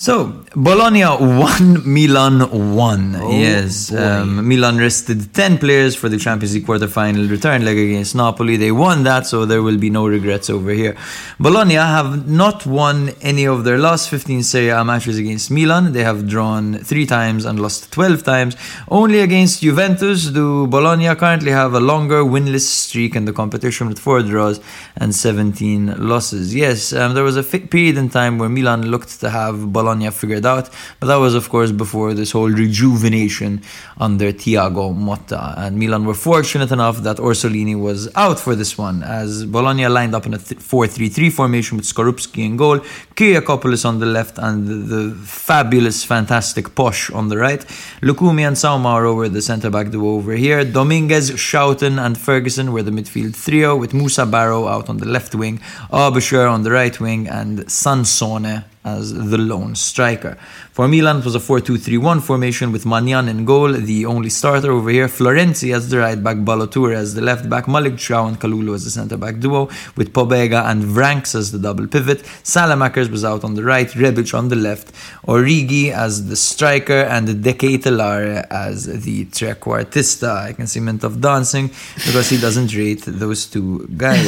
[0.00, 3.16] So, Bologna won, Milan won.
[3.16, 3.92] Oh, yes.
[3.92, 8.56] Um, Milan rested 10 players for the Champions League quarter-final return leg against Napoli.
[8.56, 10.96] They won that, so there will be no regrets over here.
[11.38, 15.92] Bologna have not won any of their last 15 Serie A matches against Milan.
[15.92, 18.56] They have drawn 3 times and lost 12 times.
[18.88, 23.98] Only against Juventus do Bologna currently have a longer winless streak in the competition with
[23.98, 24.60] 4 draws
[24.96, 26.54] and 17 losses.
[26.54, 30.46] Yes, um, there was a period in time where Milan looked to have Bologna figured
[30.46, 33.62] out, but that was, of course, before this whole rejuvenation
[33.98, 35.54] under Thiago Motta.
[35.58, 40.14] And Milan were fortunate enough that Orsolini was out for this one, as Bologna lined
[40.14, 42.78] up in a 4 3 3 formation with Skorupski in goal,
[43.16, 47.60] Kyriakopoulos on the left, and the, the fabulous, fantastic Posch on the right.
[48.02, 50.64] Lucumí and Soumaoro were the centre back duo over here.
[50.64, 55.34] Dominguez, Schouten, and Ferguson were the midfield trio, with Musa Barrow out on the left
[55.34, 55.58] wing,
[55.92, 60.38] Aebischer on the right wing, and Sansone as the lone striker.
[60.72, 64.06] For Milan, it was a 4 2 3 1 formation with Maignan in goal, the
[64.06, 67.94] only starter over here, Florenzi as the right back, Ballo-Touré as the left back, Malick
[67.94, 69.66] Thiaw and Kalulu as the centre back duo,
[69.96, 72.20] with Pobega and Vranckx as the double pivot.
[72.42, 74.92] Saelemaekers was out on the right, Rebic on the left,
[75.26, 80.36] Origi as the striker, and De Ketelaere as the trequartista.
[80.36, 84.26] I can see Mint of dancing because he doesn't rate those two guys.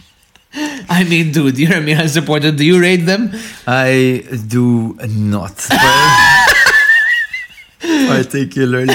[0.88, 2.52] I mean, dude, you're a Milan supporter.
[2.52, 3.30] Do you rate them?
[3.66, 5.56] I do not.
[7.80, 8.94] Particularly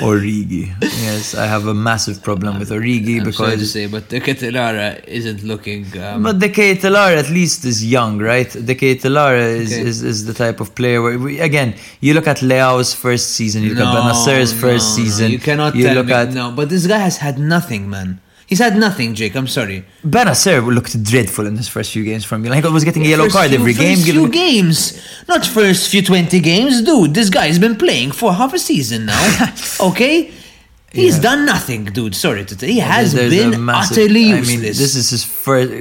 [0.00, 0.72] Origi.
[0.82, 3.72] Yes, I have a massive problem with Origi I'm sorry to because.
[3.72, 5.86] say, but De Ketelaere isn't looking.
[5.98, 8.50] Um, But De Ketelaere at least is young, right?
[8.50, 9.82] De Ketelaere is, Okay.
[9.86, 13.62] is, is the type of player where, we, again, you look at Leao's first season,
[13.62, 15.30] you look at Bennacer's first no, season.
[15.30, 16.50] You cannot you tell look me, at no.
[16.50, 18.20] But this guy has had nothing, man.
[18.50, 19.34] He's had nothing, Jake.
[19.36, 19.84] I'm sorry.
[20.04, 22.62] Bennacer looked dreadful in his first few games from Milan.
[22.62, 23.96] He was getting a yellow First card few- every game.
[23.96, 24.78] First few games,
[25.28, 27.14] not first few twenty games, dude.
[27.14, 29.22] This guy's been playing for half a season now.
[29.90, 30.32] okay,
[30.92, 31.22] he's Yeah.
[31.28, 32.14] done nothing, dude.
[32.16, 32.68] Sorry to tell.
[32.68, 34.48] He has There's been massive- utterly I useless.
[34.48, 35.72] mean, this is his first.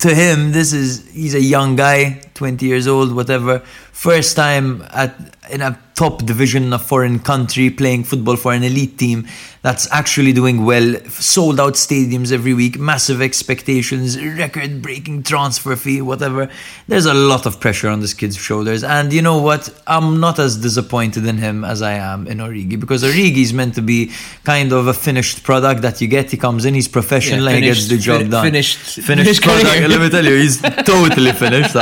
[0.00, 3.58] To him, this is he's a young guy, twenty years old, whatever.
[3.92, 5.12] First time at
[5.50, 9.26] in a top division in a foreign country, playing football for an elite team
[9.62, 10.94] that's actually doing well.
[11.08, 16.48] Sold out stadiums every week, massive expectations, record-breaking transfer fee, whatever.
[16.86, 19.62] There's a lot of pressure on this kid's shoulders, and you know what?
[19.88, 23.74] I'm not as disappointed in him as I am in Origi because Origi is meant
[23.74, 24.12] to be
[24.44, 26.30] kind of a finished product that you get.
[26.30, 28.44] He comes in, he's professional, Yeah, and he gets the job fin- done.
[28.44, 29.88] finished- finished finished product.
[29.92, 30.60] Let me tell you, he's
[30.94, 31.74] totally finished.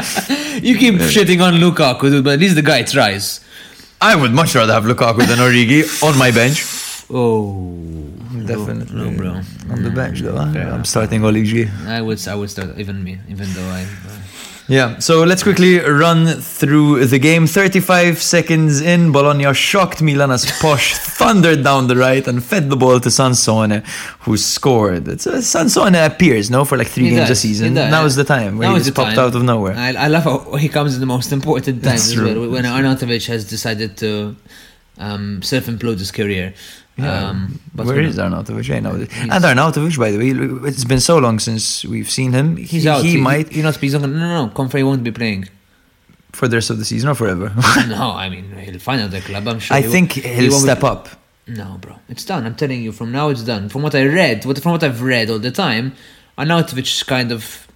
[0.62, 3.40] You keep shitting on Lukaku, but at least the guy tries.
[4.00, 6.64] I would much rather have Lukaku than Origi on my bench.
[7.10, 7.76] Oh,
[8.46, 9.30] Definitely, no, bro.
[9.70, 10.36] On the bench, though.
[10.36, 10.58] huh?
[10.58, 11.68] I'm starting Origi.
[11.86, 13.82] I would, I would start even me, even though I.
[13.82, 14.19] Uh,
[14.70, 17.48] Yeah, so let's quickly run through the game.
[17.48, 22.76] 35 seconds in, Bologna shocked Milan as Posch thundered down the right and fed the
[22.76, 23.82] ball to Sansone,
[24.20, 25.08] who scored.
[25.08, 27.74] It's, uh, Sansone appears, no, for like three He games a season.
[27.74, 29.26] Now is the time where Now he just popped time.
[29.26, 29.74] out of nowhere.
[29.74, 33.26] I, I love how he comes in the most important times as well, when Arnautovic
[33.26, 34.36] has decided to
[35.00, 36.54] um, self-implode his career.
[36.98, 38.68] Um, but Where is Arnautovic?
[38.76, 38.92] I know.
[38.92, 42.56] And Arnautovic, by the way, it's been so long since we've seen him.
[42.56, 43.02] He's he, out.
[43.02, 43.76] He, might He's not.
[43.76, 44.02] He's not.
[44.02, 44.52] gonna- No, no, no.
[44.52, 45.48] Comfrey won't be playing.
[46.32, 47.48] for the rest of the season or forever.
[47.88, 49.48] no, I mean he'll find another club.
[49.48, 49.76] I'm sure.
[49.76, 51.08] I he think he he'll be- step up.
[51.46, 52.46] No, bro, it's done.
[52.46, 53.68] I'm telling you, from now it's done.
[53.70, 55.94] From what I read, what from what I've read all the time,
[56.38, 57.66] Arnautovic is kind of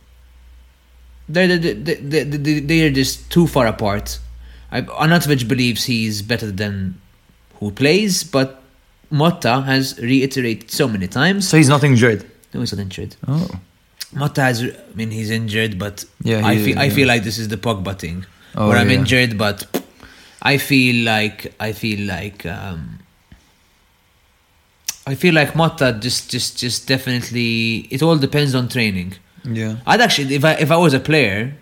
[1.29, 4.19] they're they they they they they're just too far apart.
[4.71, 7.01] I, Arnautovic believes he's better than
[7.65, 8.63] who plays, but
[9.13, 11.49] Motta has reiterated so many times.
[11.49, 12.25] So he's not injured.
[12.53, 13.17] No, he's not injured.
[13.27, 13.49] Oh.
[14.15, 16.95] Motta has, I mean, he's injured, but Yeah, I feel I yeah.
[16.95, 18.99] feel like this is the Pogba thing, Oh, where I'm yeah.
[18.99, 19.59] injured, but
[20.43, 22.99] I feel like I feel like um,
[25.07, 27.89] I feel like Motta just just just definitely.
[27.91, 29.15] It all depends on training.
[29.45, 29.77] Yeah.
[29.87, 31.55] I'd actually, if I if I was a player,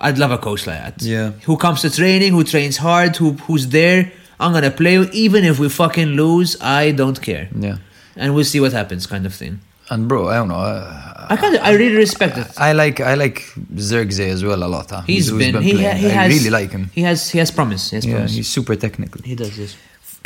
[0.00, 1.02] I'd love a coach like that.
[1.02, 1.30] Yeah.
[1.48, 4.12] Who comes to training, who trains hard, who who's there.
[4.40, 6.56] I'm gonna play you, even if we fucking lose.
[6.60, 7.76] I don't care, Yeah.
[8.16, 9.60] and we'll see what happens, kind of thing.
[9.88, 10.56] And bro, I don't know.
[10.56, 12.46] uh, I kind of, I really respect it.
[12.58, 13.38] I like I like
[13.74, 14.90] Zirkzee as well a lot.
[14.90, 15.02] Huh?
[15.06, 16.90] He's who's been, he, ha, he I has really like him.
[16.92, 17.90] He has he has promise.
[17.90, 18.34] He has Yeah, promise.
[18.34, 19.20] he's super technical.
[19.22, 19.76] he does this.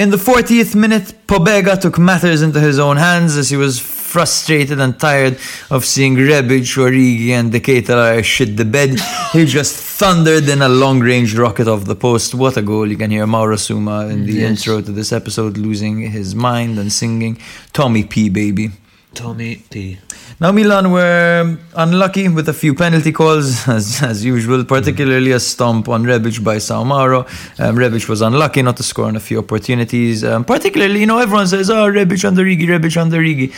[0.01, 4.80] In the 40th minute, Pobega took matters into his own hands as he was frustrated
[4.80, 5.36] and tired
[5.70, 8.98] of seeing Rebic, Origi, and Decatur shit the bed.
[9.34, 12.34] he just thundered in a long range rocket off the post.
[12.34, 12.90] What a goal!
[12.90, 14.48] You can hear Mauro Suma in the Yes.
[14.51, 17.36] intro to this episode losing his mind and singing
[17.74, 18.70] Tommy P, baby.
[19.14, 19.98] Tommy T.
[20.40, 25.88] Now Milan were unlucky with a few penalty calls as, as usual, particularly a stomp
[25.88, 27.20] on Rebic by Soumaoro.
[27.61, 30.24] Um, Rebic was unlucky not to score on a few opportunities.
[30.24, 33.52] Um, particularly, you know, everyone says, "Oh, Rebic under Rigi, Rebic under Rigi."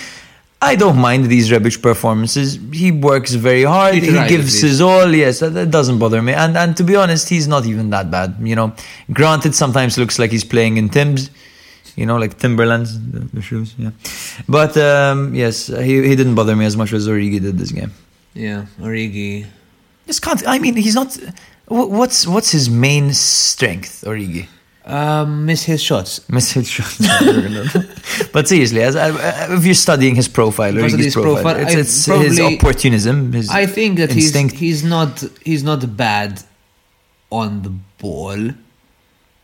[0.64, 2.56] I don't mind these Rebic performances.
[2.72, 3.94] He works very hard.
[3.94, 5.12] He He, gives his all.
[5.12, 6.32] Yes, that, that doesn't bother me.
[6.32, 8.36] And and to be honest, he's not even that bad.
[8.40, 8.72] You know,
[9.12, 11.30] granted, sometimes looks like he's playing in Tim's.
[11.96, 13.74] You know, like Timberlands, the, the shoes.
[13.78, 13.90] Yeah,
[14.48, 17.92] but um, yes, he, he didn't bother me as much as Origi did this game.
[18.34, 19.46] Yeah, Origi.
[20.06, 20.42] Just can't.
[20.46, 21.16] I mean, he's not.
[21.66, 24.48] What's what's his main strength, Origi?
[24.84, 26.28] Um, miss his shots.
[26.28, 26.98] Miss hit shots.
[28.32, 31.56] but seriously, as, uh, if you're studying his profile, Because of Origi's his profile, profile,
[31.78, 33.32] it's, I it's his opportunism.
[33.32, 34.54] His I think that instinct.
[34.56, 36.42] he's he's not he's not bad
[37.30, 38.50] on the ball,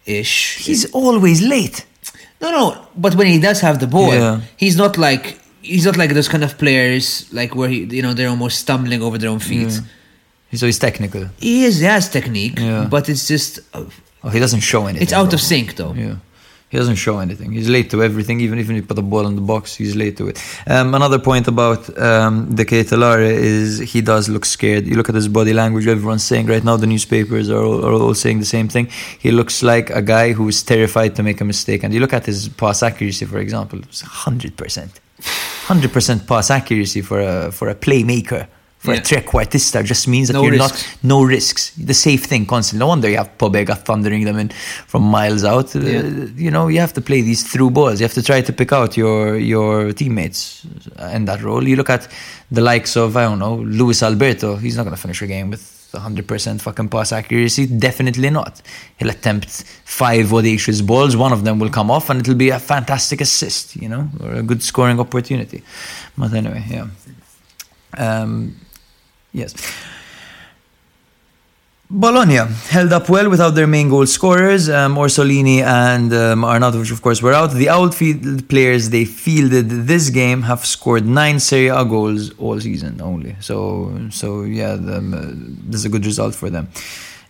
[0.06, 0.58] ish.
[0.58, 1.86] he's always late.
[2.40, 2.86] No, no.
[2.96, 4.40] But when he does have the ball, Yeah.
[4.56, 8.14] he's not like he's not like those kind of players like where he you know
[8.14, 9.72] they're almost stumbling over their own feet.
[10.54, 11.28] So he's technical.
[11.40, 12.86] He is he has technique, Yeah.
[12.90, 13.84] but it's just uh,
[14.24, 15.02] Oh, he doesn't show anything.
[15.02, 15.34] it's out bro.
[15.34, 15.94] of sync though.
[15.94, 16.14] Yeah.
[16.70, 17.52] He doesn't show anything.
[17.52, 20.18] He's late to everything, even if you put a ball in the box, he's late
[20.18, 20.38] to it.
[20.66, 24.86] Um, another point about um, De Ketelaere is he does look scared.
[24.86, 27.92] You look at his body language, everyone's saying right now, the newspapers are all, are
[27.92, 28.88] all saying the same thing.
[29.18, 31.84] He looks like a guy who is terrified to make a mistake.
[31.84, 34.90] And you look at his pass accuracy, for example, it's 100%.
[35.20, 38.46] 100% pass accuracy for a, for a playmaker.
[38.78, 39.00] For Yeah.
[39.00, 40.84] a trequartista just means that No you're risks.
[41.02, 41.72] not no risks.
[41.76, 42.78] The safe thing constantly.
[42.78, 44.50] No wonder you have Pobega thundering them in
[44.86, 45.74] from miles out.
[45.74, 45.80] Uh,
[46.44, 47.98] you know, you have to play these through balls.
[48.00, 50.64] You have to try to pick out your your teammates
[51.16, 51.66] in that role.
[51.66, 52.06] You look at
[52.52, 54.56] the likes of I don't know Luis Alberto.
[54.56, 55.62] He's not going to finish a game with
[55.94, 57.66] 100% fucking pass accuracy.
[57.66, 58.62] Definitely not.
[58.98, 61.16] He'll attempt five audacious balls.
[61.16, 63.74] One of them will come off, and it'll be a fantastic assist.
[63.82, 65.62] You know, or a good scoring opportunity.
[66.16, 66.86] But anyway, yeah.
[67.96, 68.54] Um,
[69.38, 69.54] yes.
[71.90, 72.36] Bologna
[72.68, 74.68] held up well without their main goal scorers.
[74.68, 77.52] Um, Orsolini and um, Arnautovic, of course, were out.
[77.52, 83.00] The outfield players they fielded this game have scored nine Serie A goals all season
[83.00, 83.36] only.
[83.40, 85.32] So, so yeah, the, uh,
[85.70, 86.68] this is a good result for them.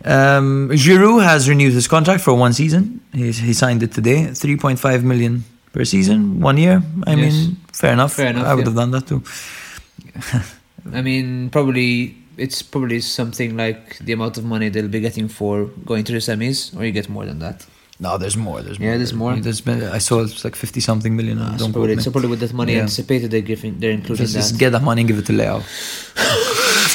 [0.05, 3.01] Um, Giroud has renewed his contract for one season.
[3.15, 6.83] He, he signed it today, 3.5 million per season, one year.
[7.07, 7.33] I Yes.
[7.35, 8.13] mean, fair enough.
[8.15, 8.71] Fair enough, I would yeah.
[8.73, 9.23] have done that too.
[10.95, 15.65] I mean, probably it's probably something like the amount of money they'll be getting for
[15.85, 17.67] going to the semis, or you get more than that.
[18.01, 18.63] No, there's more.
[18.63, 18.91] There's more.
[18.91, 19.35] Yeah, there's more.
[19.35, 21.39] There's been, I saw it's like 50 something million.
[21.39, 22.83] Uh, so, don't probably, so probably with that money Yeah.
[22.83, 24.41] anticipated, they're giving, they're including Just, that.
[24.41, 25.65] just get that money and give it to Leao.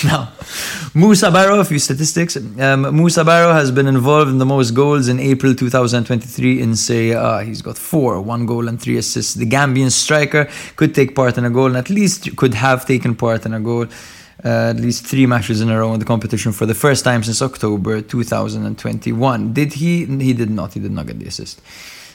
[0.04, 0.32] now,
[0.94, 2.36] Musa Barrow, a few statistics.
[2.36, 2.84] Um,
[3.24, 7.44] Barrow has been involved in the most goals in April 2023 in A.
[7.44, 9.34] He's got four, one goal and three assists.
[9.34, 13.16] The Gambian striker could take part in a goal and at least could have taken
[13.16, 13.88] part in a goal.
[14.44, 17.24] Uh, at least three matches in a row in the competition for the first time
[17.24, 19.54] since October 2021.
[19.54, 20.06] Did he?
[20.06, 20.74] He did not.
[20.74, 21.62] He did not get the assist.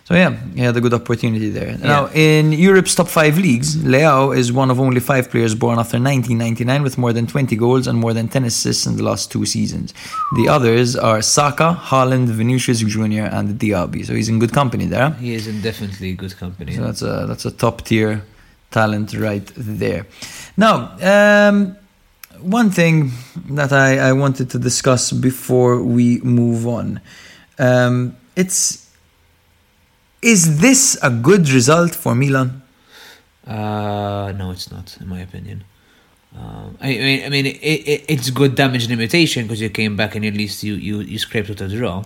[0.09, 1.77] So yeah, he had a good opportunity there.
[1.77, 5.99] Now in Europe's top five leagues, Leao is one of only five players born after
[6.01, 9.45] 1999 with more than 20 goals and more than 10 assists in the last two
[9.45, 9.93] seasons.
[10.37, 14.07] The others are Saka, Haaland, Vinicius Junior, and Diaby.
[14.07, 15.11] So he's in good company there.
[15.11, 16.77] he is in definitely good company.
[16.77, 18.25] So that's a that's a top tier
[18.71, 20.07] talent right there.
[20.57, 21.77] Now, um,
[22.41, 23.11] one thing
[23.51, 27.03] that I, I wanted to discuss before we move on,
[27.59, 28.88] um, it's
[30.23, 32.63] is this a good result for Milan?
[33.47, 35.65] Uh, no, it's not, in my opinion.
[36.37, 39.97] Um, I, I mean, I mean, it, it, it's good damage limitation because you came
[39.97, 42.05] back and at least you you, you scraped out a draw.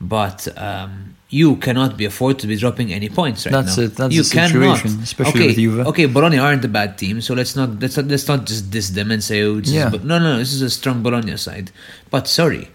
[0.00, 3.84] But um, you cannot be afford to be dropping any points right That's now.
[3.84, 5.86] it, that's you the situation, especially okay, with Juve.
[5.86, 8.90] Okay, Bologna aren't a bad team, so let's not let's not, let's not just diss
[8.90, 9.94] them and say, oh, this Yeah.
[9.94, 11.70] is, no, no, no, this is a strong Bologna side.
[12.10, 12.68] But sorry,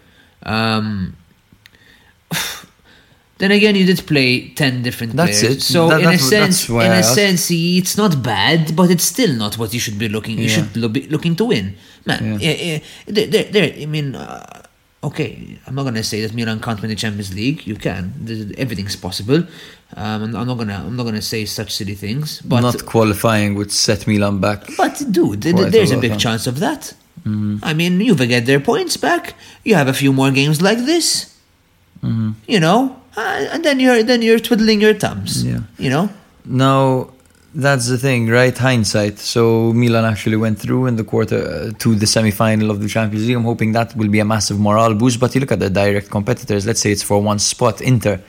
[0.44, 1.18] um,
[3.40, 5.58] then again, you did play ten different That's players.
[5.58, 5.62] it.
[5.62, 9.58] So That- in a sense, in a sense, it's not bad, but it's still not
[9.58, 10.38] what you should be looking.
[10.38, 10.56] You Yeah.
[10.56, 11.76] should lo- be looking to win,
[12.06, 12.40] man.
[12.40, 12.52] Yeah.
[12.70, 12.80] Yeah.
[13.06, 14.62] There, there, I mean, uh,
[15.04, 15.30] okay,
[15.68, 17.60] I'm not gonna say that Milan can't win the Champions League.
[17.68, 18.04] You can.
[18.58, 19.44] Everything's possible.
[19.96, 22.42] Um, I'm not gonna, I'm not gonna say such silly things.
[22.44, 24.60] But Not qualifying would set Milan back.
[24.78, 26.94] but dude, a there's a lot, big chance of that.
[27.70, 29.34] I mean, Juve get their points back.
[29.66, 31.08] You have a few more games like this.
[32.48, 35.44] You know, uh, and then you're then you're twiddling your thumbs.
[35.44, 35.62] Yeah.
[35.78, 36.10] You know.
[36.46, 37.10] Now,
[37.54, 38.58] that's the thing, right?
[38.58, 39.20] Hindsight.
[39.20, 43.28] So Milan actually went through in the quarter uh, to the semi-final of the Champions
[43.28, 43.36] League.
[43.36, 45.20] I'm hoping that will be a massive morale boost.
[45.20, 46.66] But you look at the direct competitors.
[46.66, 47.82] Let's say it's for one spot.
[47.82, 48.22] Inter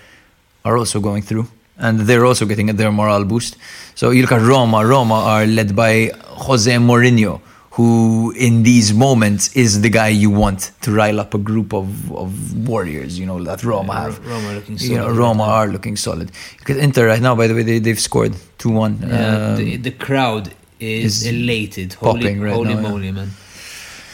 [0.65, 1.47] are also going through
[1.79, 3.57] and they're also getting their morale boost.
[3.95, 4.85] So you look at Roma.
[4.85, 7.41] Roma are led by Jose Mourinho,
[7.79, 11.89] who in these moments is the guy you want to rile up a group of,
[12.13, 12.31] of
[12.69, 13.17] warriors.
[13.21, 14.27] You know that Roma Yeah, have.
[14.27, 16.33] Roma are looking You know, solid Roma right are looking solid.
[16.59, 18.99] Because Inter right now, by the way, they, they've scored two one.
[19.01, 21.93] Yeah, the, um, the crowd is, is elated.
[21.95, 22.89] Holy, popping right holy now, yeah.
[22.89, 23.31] moly, man!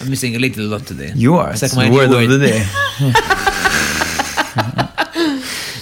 [0.01, 1.13] I'm missing elated a lot today.
[1.17, 1.51] you are.
[1.53, 2.61] It's It's like my word new of the day.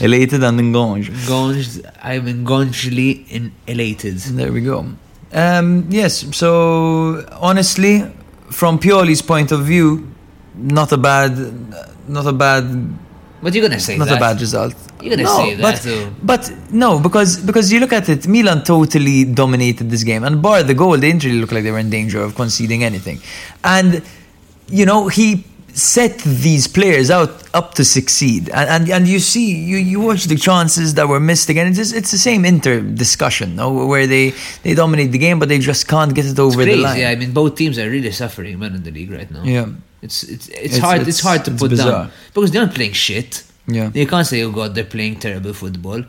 [0.06, 1.12] Elated and engaged.
[1.30, 4.18] Gonged, I'm engongely in elated.
[4.38, 4.86] There we go.
[5.32, 8.04] Um, yes, so honestly,
[8.50, 10.12] from Pioli's point of view,
[10.54, 11.32] not a bad,
[12.08, 12.64] not a bad,
[13.42, 14.18] But you're gonna say not that.
[14.18, 14.74] a bad result.
[15.00, 15.82] You're gonna no, say that
[16.22, 16.50] but.
[16.50, 20.62] But no, because because you look at it, Milan totally dominated this game, and bar
[20.62, 23.20] the goal, they didn't really look like they were in danger of conceding anything,
[23.64, 24.02] and
[24.68, 25.44] you know he
[25.74, 30.24] set these players out up to succeed and and, and you see you, you watch
[30.24, 33.86] the chances that were missed again it's just, it's the same inter discussion no?
[33.86, 34.32] where they
[34.64, 37.16] they dominate the game but they just can't get it over the line Yeah, I
[37.16, 39.42] mean, both teams are really suffering, man, in the league right now.
[39.44, 39.66] Yeah.
[40.02, 41.00] It's it's it's, It's- hard.
[41.00, 41.92] It's, it's- hard to it's put bizarre.
[41.92, 43.44] down because they're not playing shit.
[43.66, 43.90] Yeah.
[43.94, 46.02] you can't say, "Oh God, they're playing terrible football."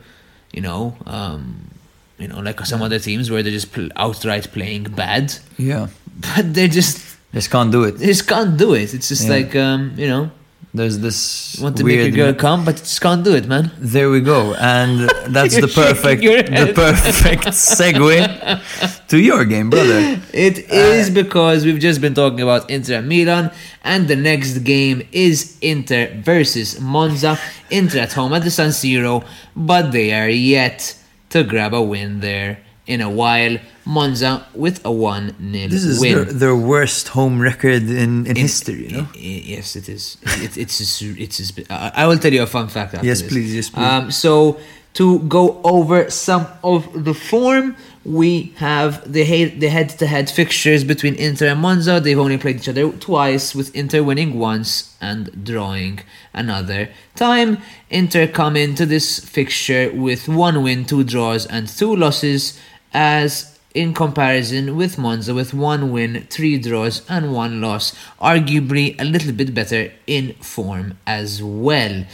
[0.56, 1.70] You know, um,
[2.18, 5.26] you know, like some other teams where they're just outright playing bad,
[5.58, 5.88] yeah
[6.26, 6.98] but they're just
[7.34, 8.94] just can't do it just can't do it.
[8.94, 9.36] It's just Yeah.
[9.36, 10.32] like um, you know,
[10.74, 13.72] there's this want to weird make your girl come, but just can't do it, man.
[13.78, 20.20] There we go, and that's the perfect, the perfect segue to your game, brother.
[20.34, 23.52] It is because we've just been talking about Inter Milan,
[23.84, 27.38] and the next game is Inter versus Monza.
[27.70, 29.24] Inter at home at the San Siro,
[29.56, 30.96] but they are yet
[31.30, 33.58] to grab a win there in a while.
[33.86, 36.16] Monza with a 1 0 This is win.
[36.16, 38.96] their, their worst home record in, in history?
[38.96, 39.08] I- I-
[39.56, 40.18] yes, it is.
[40.42, 42.94] It, it's just, it's just, I I will tell you a fun fact.
[42.94, 43.30] After Yes, this.
[43.32, 43.84] please, yes, please.
[43.84, 44.58] Um, so
[44.94, 47.76] to go over some of the form,
[48.06, 52.00] we have the head to head fixtures between Inter and Monza.
[52.00, 56.00] They've only played each other twice, with Inter winning once and drawing
[56.34, 57.58] another time.
[57.90, 62.60] Inter come into this fixture with one win, two draws, and two losses,
[62.94, 69.04] as in comparison with Monza with one win, three draws, and one loss, arguably a
[69.04, 72.06] little bit better in form as well.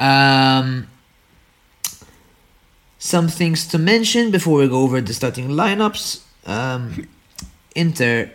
[0.00, 0.88] Um,
[2.98, 6.22] some things to mention before we go over the starting lineups.
[6.46, 7.06] Um,
[7.74, 8.30] Inter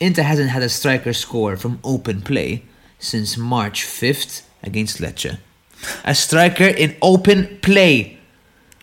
[0.00, 2.62] Inter hasn't had a striker score from open play
[2.98, 5.38] since March 5th against Lecce.
[6.04, 8.18] A striker in open play.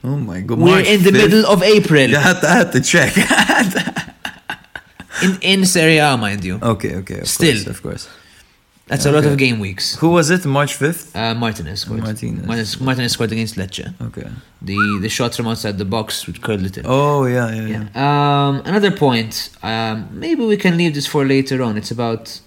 [0.04, 1.14] Oh my god, We're March in the 5th.
[1.24, 2.16] middle of April.
[2.18, 3.14] I had to, I had to check.
[5.24, 6.56] In in Serie A, mind you.
[6.62, 7.54] okay, okay, of Still.
[7.54, 8.10] course, of course.
[8.88, 9.32] That's a lot okay.
[9.32, 9.96] of game weeks.
[10.02, 10.44] Who was it?
[10.46, 11.16] March fifth.
[11.16, 12.02] Uh, Martinez scored.
[12.02, 12.46] Martinez.
[12.46, 13.94] Martinez, Martinez scored against Lecce.
[14.08, 14.28] Okay.
[14.62, 16.84] The the shot from outside the box with curled it in.
[16.88, 17.88] Oh yeah, yeah, yeah.
[17.96, 18.48] Yeah.
[18.48, 19.50] Um, another point.
[19.64, 21.78] Um, maybe we can leave this for later on.
[21.78, 22.42] It's about.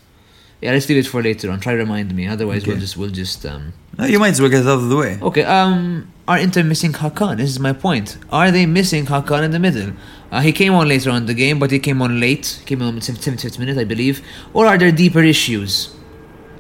[0.61, 1.61] Yeah, let's leave it for later on.
[1.61, 2.27] Try to remind me.
[2.27, 3.45] Otherwise, we'll just we'll just.
[3.45, 5.19] Um, No, you might as well get it out of the way.
[5.23, 5.45] okay.
[5.45, 7.37] Um, are Inter missing Hakan?
[7.37, 8.17] This is my point.
[8.31, 9.93] Are they missing Hakan in the middle?
[10.33, 12.63] Uh, he came on later on in the game, but he came on late.
[12.67, 14.23] Came on in 75th minute, I believe.
[14.55, 15.95] Or are there deeper issues?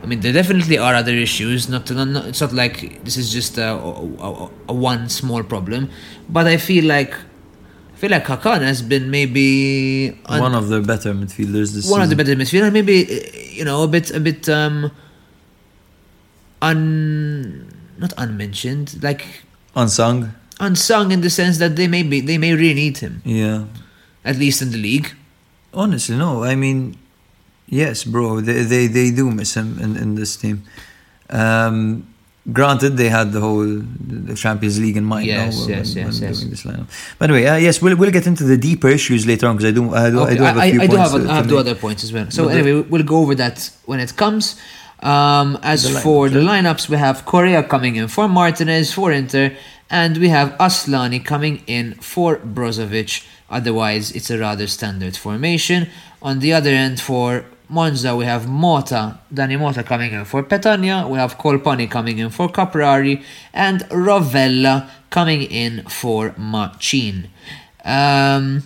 [0.03, 1.69] I mean, there definitely are other issues.
[1.71, 5.43] Not, not, not it's not like this is just a, a, a, a one small
[5.43, 5.89] problem,
[6.29, 7.15] but I feel like
[7.95, 12.11] I feel like Hakan has been maybe One of the better midfielders this one of
[12.11, 14.91] the better midfielders, maybe uh, you know a bit a bit um
[16.61, 19.25] un not unmentioned, like
[19.77, 20.35] unsung.
[20.61, 23.67] unsung in the sense that they may be they may really need him Yeah.
[24.25, 25.13] at least in the league.
[25.73, 26.43] Honestly, no.
[26.45, 26.97] I mean,
[27.69, 28.41] yes, bro.
[28.41, 30.63] They they, they do miss him in, in this team.
[31.31, 32.07] Um,
[32.53, 35.27] granted, they had the whole the Champions League in mind.
[35.27, 36.39] Yes, no, yes, when, yes, when yes.
[36.39, 37.19] doing this lineup.
[37.19, 39.71] By the way, uh, yes, we'll we'll get into the deeper issues later on because
[39.71, 41.13] I do I do, I do have a few I, do points.
[41.13, 42.31] have, a, I have two other points as well.
[42.31, 44.61] So But anyway, we'll go over that when it comes.
[45.01, 49.53] Um, as The for the lineups, we have Correa coming in for Martinez for Inter,
[49.91, 53.27] and we have Asllani coming in for Brozovic.
[53.51, 55.89] Otherwise, it's a rather standard formation.
[56.23, 61.09] On the other end, for Monza, we have Mota, Dani Mota coming in for Petagna.
[61.09, 67.29] We have Colpani coming in for Caprari, and Rovella coming in for Machin.
[67.85, 68.63] Um,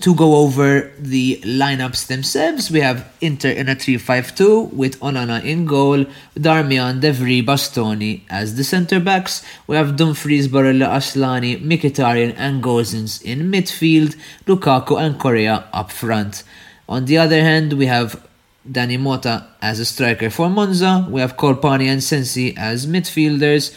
[0.00, 5.66] to go over the lineups themselves, we have Inter in a 3-5-2 with Onana in
[5.66, 9.44] goal, Darmian, De Vrij, Bastoni as the centre backs.
[9.66, 14.16] We have Dumfries, Barella, Asllani, Mkhitaryan and Gosens in midfield,
[14.46, 16.44] Lukaku and Correa up front.
[16.90, 18.20] On the other hand, we have
[18.68, 21.06] Dani Mota as a striker for Monza.
[21.08, 23.72] We have Colpani and Sensi as midfielders.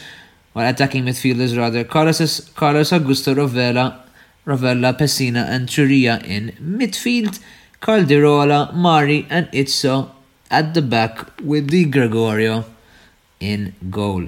[0.53, 3.99] while attacking midfielders rather Carlos, Carlos Augusto Rovella,
[4.45, 7.39] Rovella, Pessina, and Ciurria in midfield,
[7.81, 10.11] Caldirola, Mari, and Izzo
[10.49, 12.65] at the back with Di Gregorio
[13.39, 14.27] in goal.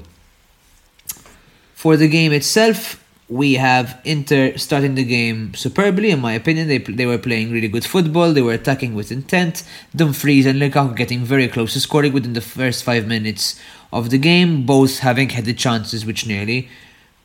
[1.75, 6.67] For the game itself, we have Inter starting the game superbly, in my opinion.
[6.67, 9.63] They, they were playing really good football, they were attacking with intent.
[9.95, 13.59] Dumfries and Lukaku getting very close to scoring within the first five minutes
[13.91, 16.69] of the game, both having had the chances which nearly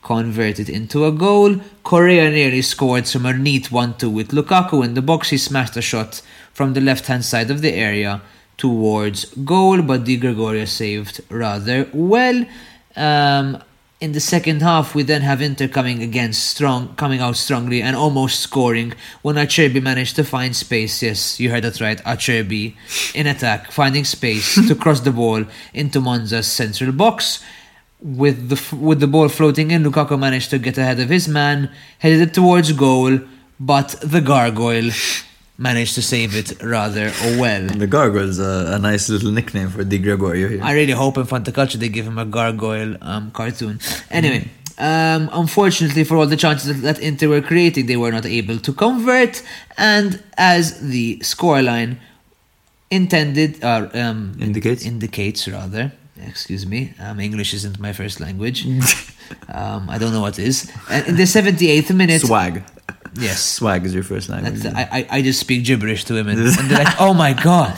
[0.01, 1.57] converted into a goal.
[1.83, 5.29] Correa nearly scored from a neat 1 2 with Lukaku in the box.
[5.29, 6.21] He smashed a shot
[6.53, 8.21] from the left hand side of the area
[8.57, 12.45] towards goal, but Di Gregorio saved rather well.
[12.95, 13.63] Um,
[14.01, 17.95] in the second half, we then have Inter coming against strong, coming out strongly and
[17.95, 21.03] almost scoring when Acerbi managed to find space.
[21.03, 22.03] Yes, you heard that right.
[22.03, 22.75] Acerbi
[23.13, 25.45] in attack, finding space to cross the ball
[25.75, 27.43] into Monza's central box.
[27.99, 31.69] With the with the ball floating in, Lukaku managed to get ahead of his man,
[31.99, 33.19] headed it towards goal,
[33.59, 34.89] but the gargoyle
[35.57, 37.67] managed to save it rather well.
[37.67, 40.63] The gargoyle's a, a nice little nickname for Di Gregorio here.
[40.63, 43.79] I really hope in Fantacalcio they give him a gargoyle um, cartoon.
[44.09, 48.57] Anyway, um, unfortunately for all the chances that, Inter were creating, they were not able
[48.59, 49.43] to convert.
[49.77, 51.97] And as the scoreline
[52.89, 54.85] intended, or um, Indicates?
[54.85, 55.93] indicates rather.
[56.23, 58.65] Excuse me, um, English isn't my first language.
[59.49, 60.71] um, I don't know what is.
[60.89, 62.63] And in the 78th minute, Swag.
[63.13, 64.61] Yes, Swag is your first language.
[64.61, 66.39] that's, I, I, I just speak gibberish to women.
[66.39, 67.77] and they're like, oh my god.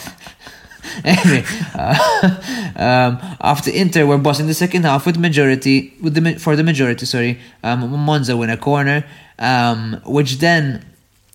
[1.06, 2.36] anyway, uh,
[2.76, 7.06] um, after Inter were bossing the second half with majority, with the for the majority,
[7.06, 9.06] sorry, um, Monza win a corner,
[9.40, 10.86] um, which then,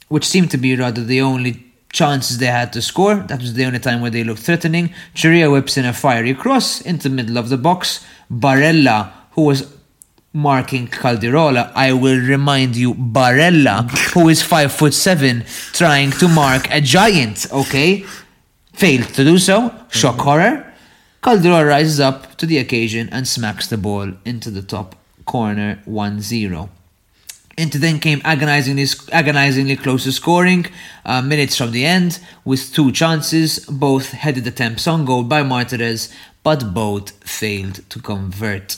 [0.08, 3.16] which seemed to be rather the only chances they had to score.
[3.16, 4.92] That was the only time where they looked threatening.
[5.14, 8.04] Ciurria whips in a fiery cross into the middle of the box.
[8.30, 9.77] Barella, who was
[10.32, 16.68] marking Caldirola, I will remind you, Barella, who is five foot seven, trying to mark
[16.70, 18.04] a giant, okay?
[18.74, 19.74] Failed to do so.
[19.90, 20.72] Shock horror.
[21.22, 26.20] Caldirola rises up to the occasion and smacks the ball into the top corner 1
[26.20, 26.70] 0.
[27.56, 30.66] Into then came agonizingly, agonizingly close to scoring,
[31.04, 36.14] uh, minutes from the end, with two chances, both headed attempts on goal by Martinez,
[36.44, 38.76] but both failed to convert.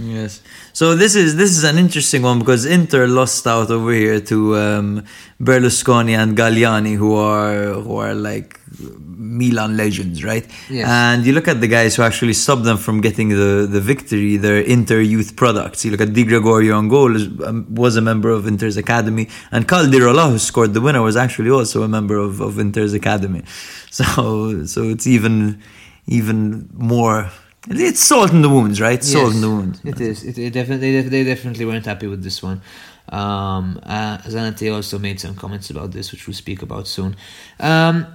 [0.00, 0.42] Yes.
[0.72, 4.56] So this is this is an interesting one because Inter lost out over here to
[4.56, 5.04] um,
[5.40, 10.46] Berlusconi and Galliani, who are who are like Milan legends, right?
[10.70, 10.86] Yes.
[10.88, 14.36] And you look at the guys who actually stopped them from getting the, the victory.
[14.36, 15.84] Their Inter youth products.
[15.84, 19.28] You look at Di Gregorio on goal is, um, was a member of Inter's academy,
[19.50, 23.42] and Caldirola, who scored the winner, was actually also a member of, of Inter's academy.
[23.90, 25.60] So so it's even
[26.06, 27.30] even more.
[27.70, 29.02] It's salt in the wounds, right?
[29.02, 29.80] Salt in the wounds.
[29.84, 30.24] It is.
[30.24, 32.62] It, it definitely, they, definitely weren't happy with this one.
[33.08, 37.16] Um, uh, Zanetti also made some comments about this, which we'll speak about soon.
[37.60, 38.06] Um,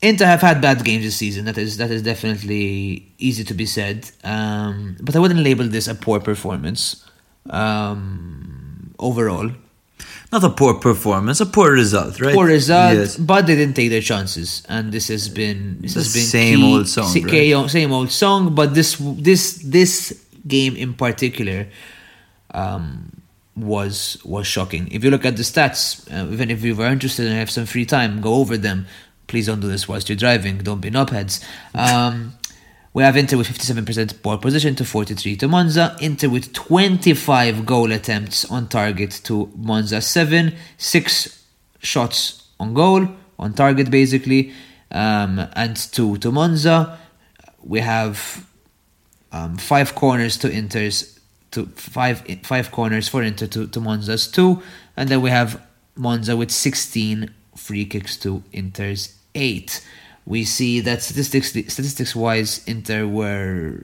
[0.00, 1.44] Inter have had bad games this season.
[1.44, 4.10] That is that is definitely easy to be said.
[4.24, 7.04] Um, but I wouldn't label this a poor performance
[7.50, 9.50] um, overall.
[10.32, 12.34] Not a poor performance, a poor result, right?
[12.34, 13.16] Poor result, Yes.
[13.16, 16.58] but they didn't take their chances, and this has been this The has been same
[16.58, 17.70] key- old song, right?
[17.70, 18.54] same old song.
[18.54, 20.14] But this this this
[20.46, 21.66] game in particular
[22.54, 23.12] um,
[23.56, 24.88] was was shocking.
[24.90, 27.66] If you look at the stats, uh, even if you were interested and have some
[27.66, 28.86] free time, go over them.
[29.28, 30.58] Please don't do this whilst you're driving.
[30.58, 31.42] Don't be knobheads.
[31.74, 32.34] Um,
[32.94, 35.96] we have Inter with 57% ball position to 43 to Monza.
[36.00, 40.54] Inter with 25 goal attempts on target to Monza 7.
[40.76, 41.44] 6
[41.80, 44.52] shots on goal, on target basically,
[44.90, 46.98] um, and 2 to Monza.
[47.62, 48.46] We have
[49.32, 51.12] um, 5 corners to Inter's
[51.52, 54.62] to five five corners for Inter to, to Monza's two,
[54.96, 55.64] and then we have
[55.94, 59.86] Monza with 16 free kicks to Inter's eight.
[60.26, 63.82] We see that statistics statistics wise, Inter were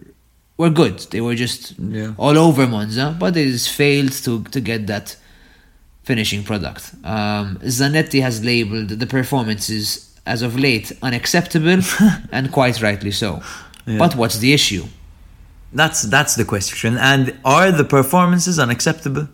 [0.56, 0.98] were good.
[1.10, 2.12] They were just Yeah.
[2.16, 5.16] all over Monza, but they just failed to to get that
[6.04, 6.92] finishing product.
[7.04, 11.80] Um, Zanetti has labeled the performances as of late unacceptable,
[12.32, 13.42] and quite rightly so.
[13.86, 13.98] Yeah.
[13.98, 14.84] But what's the issue?
[15.72, 16.96] That's that's the question.
[16.98, 19.28] And are the performances unacceptable?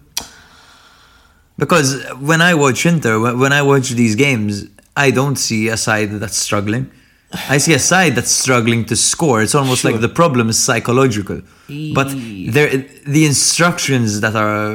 [1.57, 4.67] Because when I watch Inter, when when I watch these games,
[4.97, 6.91] I don't see a side that's struggling.
[7.49, 9.43] I see a side that's struggling to score.
[9.43, 11.41] It's almost like the problem is psychological.
[11.95, 14.73] But the instructions that are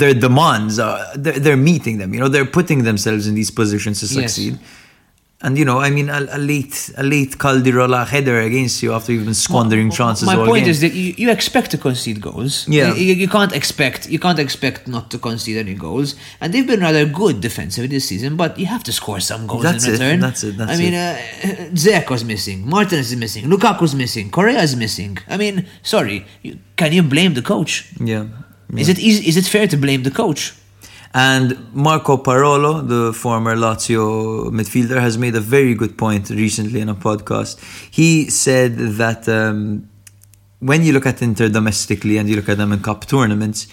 [0.00, 2.12] their demands are they're, they're meeting them.
[2.12, 4.06] You know, they're putting themselves in these positions to
[4.50, 4.58] Yes.
[5.44, 9.12] And you know, I mean, a, a late, a late Caldirola header against you after
[9.12, 10.24] you've been squandering chances.
[10.24, 10.70] My point game.
[10.70, 12.66] is that you, you expect to concede goals.
[12.68, 12.94] Yeah.
[12.94, 16.80] You, you can't expect you can't expect not to concede any goals, and they've been
[16.80, 18.36] rather good defensively this season.
[18.36, 20.20] But you have to score some goals That's in it, return.
[20.20, 21.18] that's it, that's I mean, uh,
[21.74, 25.18] Dzeko's missing, Martinez is missing, Lukaku's missing, Correa's missing.
[25.28, 27.92] I mean, sorry, you, can you blame the coach?
[28.00, 28.26] yeah.
[28.74, 30.54] Is it easy, is it fair to blame the coach?
[31.14, 36.88] And Marco Parolo, the former Lazio midfielder, has made a very good point recently in
[36.88, 37.60] a podcast.
[37.90, 39.88] He said that um,
[40.60, 43.66] when you look at Inter domestically and you look at them in cup tournaments,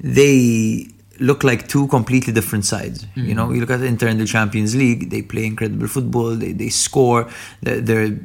[0.00, 0.86] they
[1.18, 3.06] look like two completely different sides.
[3.14, 6.52] You know, you look at Inter in the Champions League, they play incredible football, they,
[6.52, 7.28] they score,
[7.62, 8.18] they're, they're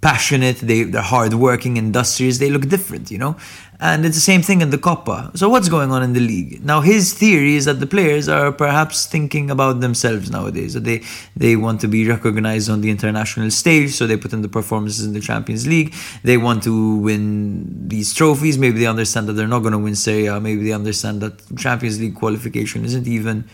[0.00, 3.36] passionate, they, they're hardworking, industrious, they look different, you know?
[3.80, 5.36] And it's the same thing in the Coppa.
[5.38, 6.64] So what's going on in the league?
[6.64, 10.74] Now his theory is that the players are perhaps thinking about themselves nowadays.
[10.74, 11.02] That they
[11.36, 15.06] they want to be recognized on the international stage, so they put in the performances
[15.06, 15.94] in the Champions League.
[16.24, 18.58] They want to win these trophies.
[18.58, 20.40] Maybe they understand that they're not going to win Serie A.
[20.40, 23.44] Maybe they understand that Champions League qualification isn't even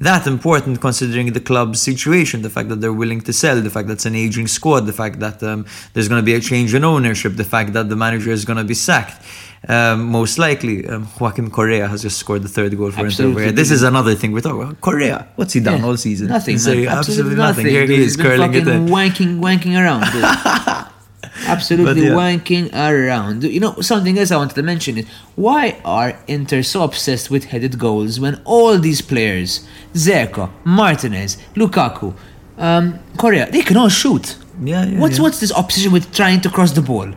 [0.00, 3.88] that important considering the club's situation, the fact that they're willing to sell, the fact
[3.88, 6.72] that it's an aging squad, the fact that um, there's going to be a change
[6.72, 9.20] in ownership, the fact that the manager is going to be sacked.
[9.66, 13.42] Um, most likely, um, Joaquim Correa has just scored the third goal for Absolutely.
[13.44, 13.56] Inter.
[13.56, 14.80] This is another thing we're talking about.
[14.80, 15.86] Correa, what's he done Yeah.
[15.86, 16.28] all season?
[16.28, 17.66] Nothing, saying Absolutely, nothing.
[17.66, 18.86] Here he is curling it in.
[18.86, 20.04] wanking, wanking around.
[21.46, 22.12] Absolutely But yeah.
[22.14, 23.42] wanking around.
[23.44, 27.44] You know, something else I wanted to mention is why are Inter so obsessed with
[27.46, 32.14] headed goals when all these players, Dzeko, Martinez, Lukaku,
[32.58, 34.36] um, Correa, they can all shoot.
[34.62, 35.22] Yeah, yeah, What's yeah.
[35.22, 37.08] what's this obsession with trying to cross the ball?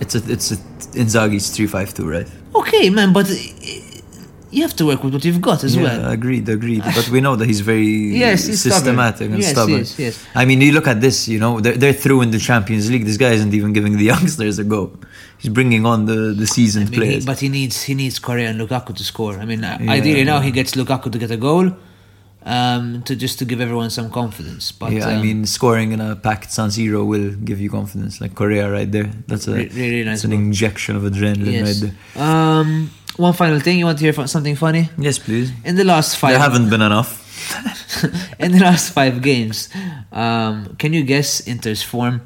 [0.00, 0.56] It's a, it's a,
[1.02, 2.28] Inzaghi's three five two, right?
[2.54, 3.34] Okay, man, but uh,
[4.50, 6.10] you have to work with what you've got as Yeah, well.
[6.10, 6.82] agreed, agreed.
[6.98, 7.86] But we know that he's very
[8.24, 8.78] Yes, he's stubborn.
[8.78, 9.78] systematic and Yes, stubborn.
[9.78, 10.26] yes, yes.
[10.34, 11.28] I mean, you look at this.
[11.28, 13.04] You know, they're, they're through in the Champions League.
[13.04, 14.92] This guy isn't even giving the youngsters a go.
[15.38, 17.26] He's bringing on the the seasoned I mean, he- players.
[17.26, 19.34] but he needs he needs Correa and Lukaku to score.
[19.42, 21.66] I mean, uh ideally now he gets Lukaku to get a goal,
[22.44, 24.72] um, to just to give everyone some confidence.
[24.72, 28.20] But yeah, I um, mean, scoring in a packed San Siro will give you confidence.
[28.20, 29.10] Like Correa, right there.
[29.26, 31.82] That's a Re- really nice an injection of adrenaline yes.
[31.82, 32.22] right there.
[32.22, 34.90] Um, one final thing, you want to hear something funny?
[34.96, 35.52] Yes, please.
[35.64, 37.24] In the last five, There haven't been enough.
[38.38, 39.68] in the last five games,
[40.12, 42.22] um, can you guess Inter's form?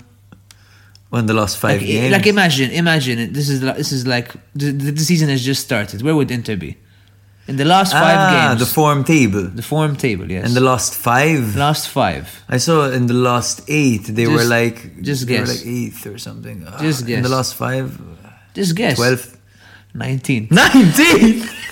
[1.11, 2.13] When the last five Like, games.
[2.13, 3.33] like imagine, imagine.
[3.35, 6.01] This is this is like the, the season has just started.
[6.01, 6.79] Where would Inter be?
[7.49, 9.43] In the last five ah, games, the form table.
[9.43, 10.31] the form table.
[10.31, 11.57] Yes, In the last five.
[11.57, 12.45] last five.
[12.49, 15.59] I saw in the last eight they were like just they were guess.
[15.59, 16.65] like eighth or something.
[16.67, 17.23] Ah, Just In guess.
[17.25, 18.01] the last five,
[18.55, 18.97] Just guess.
[18.97, 19.37] twelfth,
[19.93, 20.47] nineteen.
[20.51, 21.51] nineteenth.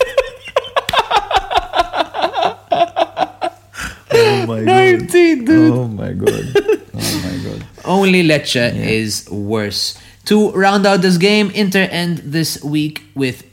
[4.12, 4.66] oh my god!
[4.66, 5.73] 19, dude.
[5.73, 6.45] Oh my god!
[6.95, 7.66] Oh my god!
[7.85, 9.97] Only Lecce is worse.
[10.27, 13.45] To round out this game, Inter end this week with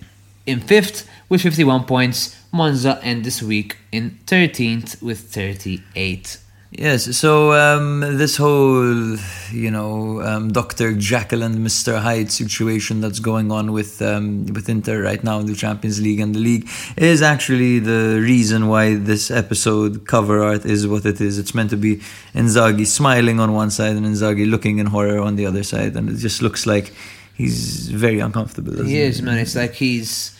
[0.45, 2.35] in fifth with 51 points.
[2.51, 6.39] Monza end this week in 13th with 38.
[6.71, 9.15] Yes, so um, this whole,
[9.51, 10.93] you know, um, Dr.
[10.93, 11.99] Jekyll and Mr.
[11.99, 16.19] Hyde situation that's going on with um, with Inter right now in the Champions League
[16.19, 21.21] and the league is actually the reason why this episode cover art is what it
[21.21, 21.39] is.
[21.39, 21.97] It's meant to be
[22.35, 26.09] Inzaghi smiling on one side and Inzaghi looking in horror on the other side, and
[26.09, 26.91] it just looks like
[27.33, 28.83] he's very uncomfortable.
[28.83, 29.37] He is, man.
[29.37, 30.36] It's like he's.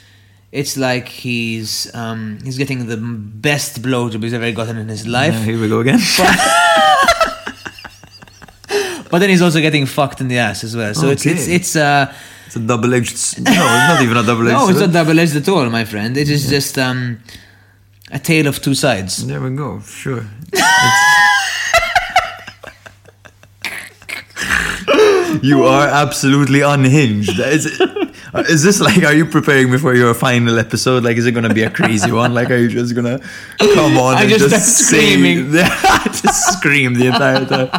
[0.51, 5.33] It's like he's um, he's getting the best blowjob he's ever gotten in his life,
[5.33, 5.99] Yeah, here we go again.
[9.11, 10.93] but then he's also getting fucked in the ass as well.
[10.93, 11.55] So it's it's Okay.
[11.55, 12.13] it's uh
[12.45, 13.41] it's a double-edged.
[13.43, 14.53] No, it's not even a double-edged.
[14.57, 16.15] no, it's not double edged at all, my friend.
[16.15, 17.19] It is just um
[18.09, 19.27] a tale of two sides.
[19.27, 19.81] There we go.
[19.81, 20.23] Sure.
[20.53, 21.03] It's-
[25.43, 27.37] you are absolutely unhinged.
[28.35, 29.03] Is, this like?
[29.03, 31.03] Are you preparing me for your final episode?
[31.03, 32.33] Like, is it gonna be a crazy one?
[32.33, 33.19] Like, are you just gonna
[33.57, 35.51] come on I and just just, screaming.
[35.53, 37.69] just scream the entire time?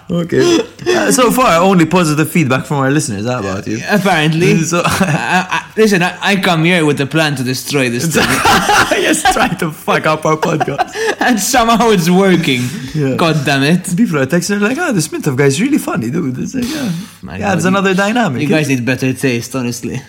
[0.10, 0.58] Okay.
[0.86, 3.26] Uh, so far, only positive feedback from our listeners.
[3.26, 3.78] How about you?
[3.88, 6.02] Apparently, So- I, I, listen.
[6.02, 8.24] I, I come here with a plan to destroy this thing,
[9.02, 10.94] just trying to fuck up our podcast.
[11.20, 12.62] and somehow it's working.
[12.94, 13.16] Yeah.
[13.16, 13.96] God damn it!
[13.96, 16.64] People are texting like, "Ah, the Smith of guy is really funny, dude." It's like,
[16.68, 16.92] yeah,
[17.22, 18.42] My yeah, it's another dynamic.
[18.42, 20.00] You guys need better taste, honestly.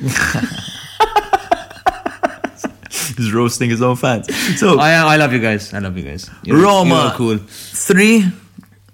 [3.17, 4.27] He's roasting his own fans.
[4.59, 5.73] So I, I love you guys.
[5.73, 6.29] I love you guys.
[6.43, 7.37] You're, Roma you're cool.
[7.37, 8.25] three,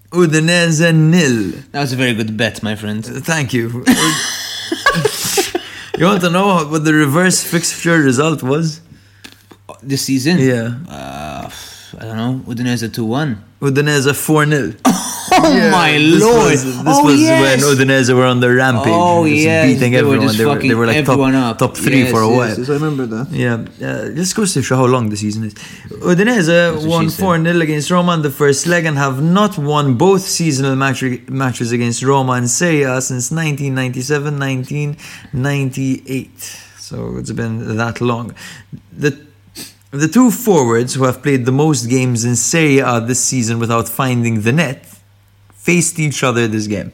[0.10, 1.61] Udinese nil.
[1.72, 3.06] That was a very good bet, my friend.
[3.06, 3.85] Thank you.
[5.98, 8.82] You want to know what the reverse fixture result was?
[9.84, 11.49] This season, Yeah, uh,
[11.99, 12.41] I don't know.
[12.48, 13.44] Udinese two one.
[13.62, 14.74] Udinese four 0
[15.30, 16.52] Oh Yeah, my this lord!
[16.52, 17.62] Was, this oh was yes.
[17.64, 18.84] when Udinese were on the rampage.
[18.88, 20.28] Oh, just yes, beating they were everyone.
[20.28, 21.58] just they, were, fucking they were like everyone top, up.
[21.60, 22.58] top three Yes, for a yes, while.
[22.60, 23.28] yes, I remember that.
[23.32, 25.54] Yeah, uh, this goes to show how long the season is.
[25.56, 30.22] Udinese won 4 0 against Roma in the first leg and have not won both
[30.22, 36.40] seasonal match- matches against Roma and Serie A since 1997 1998.
[36.78, 38.34] So it's been that long.
[38.94, 39.27] The
[39.92, 43.88] the two forwards who have played the most games in Serie A this season without
[43.88, 44.86] finding the net
[45.54, 46.92] faced each other this game.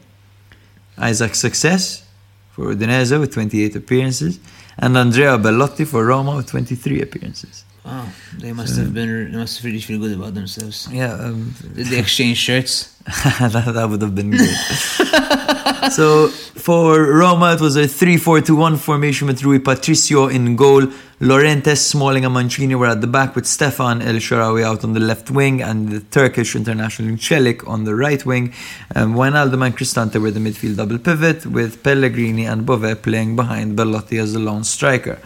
[0.97, 2.03] Isaac Success
[2.51, 4.39] for Udinese with 28 appearances,
[4.77, 7.65] and Andrea Belotti for Roma with 23 appearances.
[7.85, 9.31] Oh, they must have been.
[9.31, 10.87] They must really feel good about themselves.
[10.91, 12.93] Yeah, um, Did they exchange shirts?
[13.05, 14.55] that, that would have been good.
[15.91, 20.55] so for Roma, it was a 3 4 2 1 formation with Rui Patricio in
[20.55, 20.87] goal.
[21.19, 24.99] Lorentes, Smalling, and Mancini were at the back with Stephan El Shaarawy out on the
[24.99, 28.53] left wing and the Turkish international Celik on the right wing.
[28.95, 33.77] Um, Wijnaldum and Cristante were the midfield double pivot with Pellegrini and Bove playing behind
[33.77, 35.19] Belotti as the lone striker.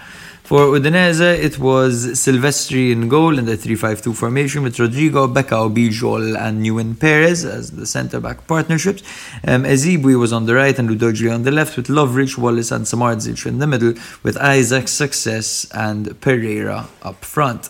[0.47, 6.39] For Udinese, it was Silvestri in goal in the 3-5-2 formation with Rodrigo, Becao, Bijol
[6.39, 9.03] and Nehuén Perez as the centre-back partnerships.
[9.45, 12.85] Um, Ezibui was on the right and Udogie on the left with Lovric, Wallace and
[12.85, 13.93] Samardzic in the middle
[14.23, 17.69] with Isaac, Success and Pereira up front.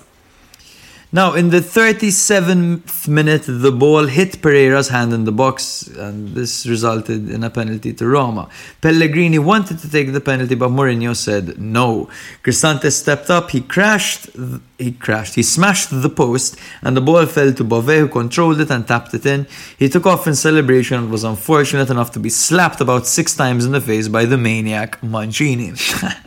[1.10, 6.66] Now, in the 37th minute, the ball hit Pereira's hand in the box, and this
[6.66, 8.50] resulted in a penalty to Roma.
[8.82, 12.10] Pellegrini wanted to take the penalty, but Mourinho said no.
[12.44, 14.30] Cristante stepped up, he crashed,
[14.78, 18.70] he crashed, he smashed the post, and the ball fell to Bove, who controlled it
[18.70, 19.48] and tapped it in.
[19.80, 23.64] He took off in celebration and was unfortunate enough to be slapped about six times
[23.64, 25.72] in the face by the maniac Mancini.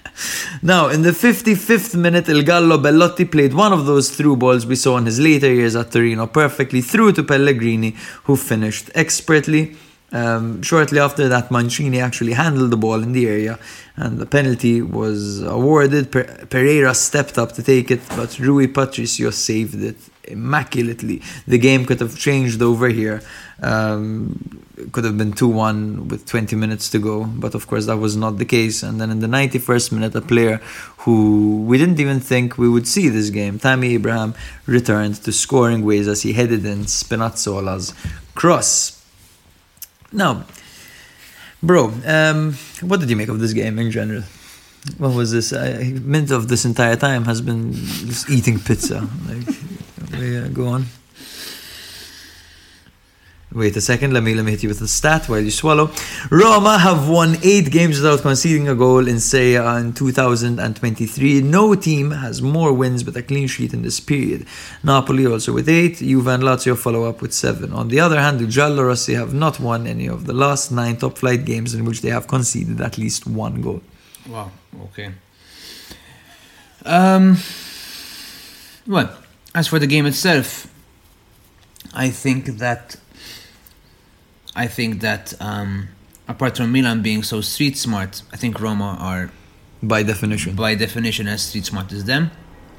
[0.63, 4.77] Now, in the 55th minute, Il Gallo Belotti played one of those through balls we
[4.77, 7.95] saw in his later years at Torino perfectly through to Pellegrini,
[8.25, 9.77] who finished expertly.
[10.13, 13.59] Um, shortly after that, Mancini actually handled the ball in the area,
[13.97, 16.11] and the penalty was awarded.
[16.11, 21.23] Per- Pereira stepped up to take it, but Rui Patricio saved it immaculately.
[21.47, 23.23] The game could have changed over here.
[23.63, 27.97] Um, could have been 2 1 with 20 minutes to go, but of course that
[27.97, 28.83] was not the case.
[28.83, 30.61] And then in the 91st minute, a player
[30.99, 34.35] who we didn't even think we would see this game, Tammy Abraham,
[34.67, 37.95] returned to scoring ways as he headed in Spinazzola's
[38.35, 39.05] cross.
[40.13, 40.45] Now,
[41.63, 44.23] bro, um, what did you make of this game in general?
[44.99, 45.53] What was this?
[45.53, 49.07] I, mint of this entire time has been just eating pizza.
[49.29, 49.57] Like,
[50.19, 50.87] yeah, go on.
[53.53, 55.91] Wait a second, let me let me hit you with a stat while you swallow.
[56.31, 61.41] Roma have won eight games without conceding a goal in A in 2023.
[61.43, 64.47] No team has more wins with a clean sheet in this period.
[64.85, 67.73] Napoli also with eight, Juve and Lazio follow up with seven.
[67.73, 71.19] On the other hand, the Giallorossi have not won any of the last nine top
[71.19, 73.83] flight games in which they have conceded at least one goal.
[74.29, 74.53] Wow.
[74.85, 75.11] Okay.
[76.85, 77.37] Um.
[78.87, 79.13] Well,
[79.57, 80.69] as for the game itself,
[81.93, 82.95] I think that
[84.55, 85.89] I think that um,
[86.29, 89.31] apart from Milan being so street smart, I think Roma are
[89.83, 90.55] By definition.
[90.57, 92.31] by definition as street smart as them,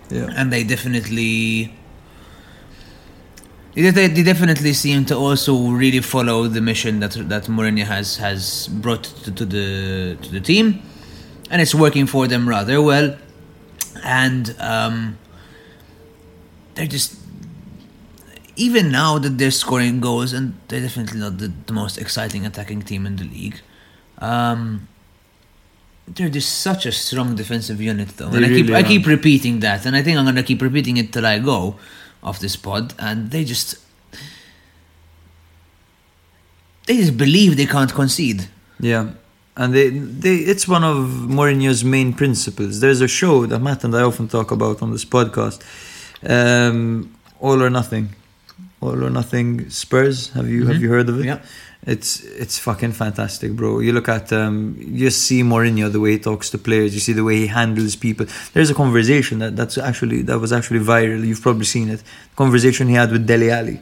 [0.09, 0.29] Yeah.
[0.35, 1.73] and they definitely.
[3.73, 8.67] They, they definitely seem to also really follow the mission that that Mourinho has has
[8.67, 10.81] brought to, to the to the team,
[11.49, 13.15] and it's working for them rather well.
[14.03, 15.17] And um,
[16.75, 17.15] they're just
[18.55, 22.81] even now that they're scoring goals, and they're definitely not the, the most exciting attacking
[22.83, 23.59] team in the league.
[24.19, 24.87] Um,
[26.07, 29.05] they're just such a strong defensive unit, though, They and I keep really I keep
[29.07, 31.77] repeating that, and I think I'm gonna keep repeating it till I go
[32.23, 33.77] off this pod, and they just
[36.87, 38.49] they just believe they can't concede.
[38.79, 39.11] Yeah.
[39.55, 41.07] And they, they, it's one of
[41.37, 42.79] Mourinho's main principles.
[42.79, 45.61] There's a show that Matt and I often talk about on this podcast,
[46.27, 48.15] um, All or Nothing,
[48.81, 50.29] All or Nothing Spurs.
[50.29, 51.25] Have you have you heard of it?
[51.25, 51.39] Yeah.
[51.85, 53.79] It's it's fucking fantastic, bro.
[53.79, 56.93] You look at um, you see Mourinho the way he talks to players.
[56.93, 58.27] You see the way he handles people.
[58.53, 61.25] There's a conversation that that's actually that was actually viral.
[61.25, 62.03] You've probably seen it.
[62.35, 63.81] Conversation he had with Dele Alli.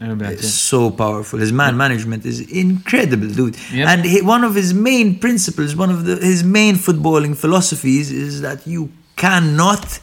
[0.00, 1.40] It's so powerful.
[1.40, 3.56] His man management is incredible, dude.
[3.72, 3.88] Yep.
[3.88, 8.40] And he, one of his main principles, one of the, his main footballing philosophies is
[8.42, 9.98] that you cannot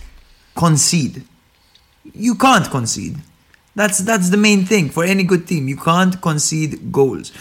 [0.55, 1.23] concede.
[2.13, 3.17] You can't concede.
[3.75, 5.67] That's that's the main thing for any good team.
[5.67, 7.31] You can't concede goals.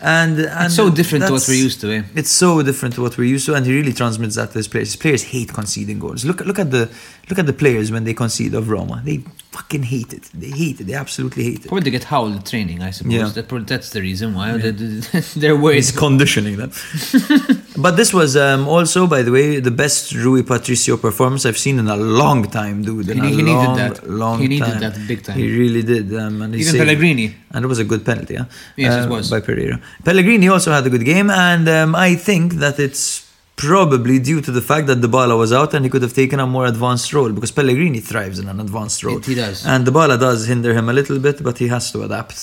[0.00, 2.02] And, and It's so different to what we're used to, eh?
[2.14, 4.68] It's so different to what we're used to, and he really transmits that to his
[4.68, 4.88] players.
[4.88, 6.26] His players hate conceding goals.
[6.26, 6.90] Look, look at the
[7.30, 9.00] look at the players when they concede of Roma.
[9.02, 9.18] They
[9.52, 10.24] fucking hate it.
[10.34, 10.88] They hate it.
[10.88, 11.68] They absolutely hate it.
[11.68, 13.14] Probably they get howled training, I suppose.
[13.14, 13.28] Yeah.
[13.28, 14.58] That, that's the reason why.
[14.58, 15.76] They- they- They're worried.
[15.76, 16.72] He's conditioning them.
[17.76, 21.78] but this was um, also, by the way, the best Rui Patricio performance I've seen
[21.78, 23.08] in a long time, dude.
[23.10, 24.08] In He- a he needed long, that.
[24.08, 24.80] Long He needed time.
[24.80, 25.36] that big time.
[25.38, 26.14] He really did.
[26.14, 27.34] Um, and Even saved- Pellegrini.
[27.52, 28.44] And it was a good penalty, yeah?
[28.76, 29.30] Yes, it was.
[29.30, 29.80] By Pereira.
[30.04, 33.22] Pellegrini also had a good game, and um, I think that it's
[33.56, 36.46] probably due to the fact that Dybala was out and he could have taken a
[36.46, 39.20] more advanced role because Pellegrini thrives in an advanced role.
[39.20, 39.64] He does.
[39.64, 42.34] And Dybala does hinder him a little bit, but he has to adapt.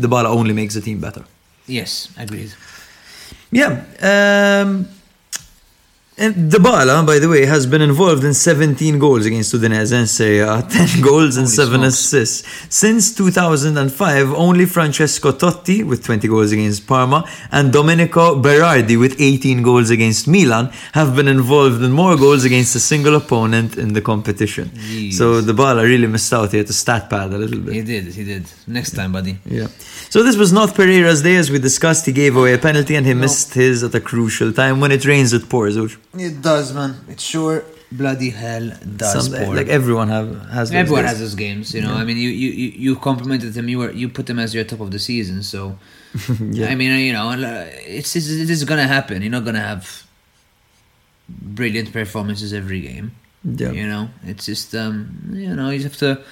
[0.00, 1.24] Dybala only makes the team better.
[1.66, 2.52] Yes, agreed.
[3.50, 3.84] Yeah.
[4.02, 4.88] Um,
[6.18, 10.38] and Dybala, by the way, has been involved in 17 goals against Udinese and Serie
[10.38, 11.86] A, 10 goals and 7 smokes.
[11.94, 12.74] assists.
[12.74, 19.60] Since 2005, only Francesco Totti, with 20 goals against Parma, and Domenico Berardi, with 18
[19.62, 24.00] goals against Milan, have been involved in more goals against a single opponent in the
[24.00, 24.70] competition.
[24.70, 25.12] Jeez.
[25.12, 27.74] So Dybala really missed out here to stat pad a little bit.
[27.74, 28.46] He did, he did.
[28.66, 29.36] Next time, buddy.
[29.44, 29.66] Yeah.
[30.08, 32.06] So this was not Pereira's day, as we discussed.
[32.06, 34.80] He gave away a penalty and he missed his at a crucial time.
[34.80, 35.76] When it rains, it pours.
[35.76, 35.96] Uj.
[36.14, 36.96] It does, man.
[37.08, 39.26] It sure bloody hell does.
[39.30, 39.54] Some- pour.
[39.54, 40.72] like everyone have has.
[40.72, 41.10] Everyone days.
[41.10, 41.94] has those games, you know.
[41.94, 42.50] I mean, you, you
[42.84, 43.68] you complimented him.
[43.68, 45.42] You were you put him as your top of the season.
[45.42, 45.78] So,
[46.40, 46.68] Yeah.
[46.68, 47.66] I mean, you know, uh,
[47.98, 49.22] it's, it's it is gonna happen.
[49.22, 50.04] You're not gonna have
[51.28, 53.12] brilliant performances every game.
[53.44, 53.70] Yeah.
[53.72, 56.22] You know, it's just um, you know, you have to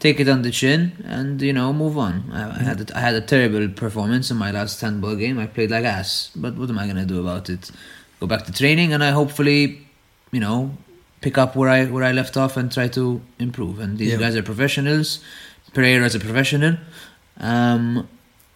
[0.00, 2.30] take it on the chin and you know move on.
[2.32, 5.38] I, I had a, I had a terrible performance in my last handball game.
[5.38, 7.70] I played like ass, but what am I gonna do about it?
[8.20, 9.86] Go back to training and I hopefully,
[10.32, 10.76] you know,
[11.20, 13.78] pick up where I where I left off and try to improve.
[13.80, 14.18] And these Yeah.
[14.18, 15.20] guys are professionals.
[15.74, 16.76] Pereira's a professional.
[17.38, 18.08] Um,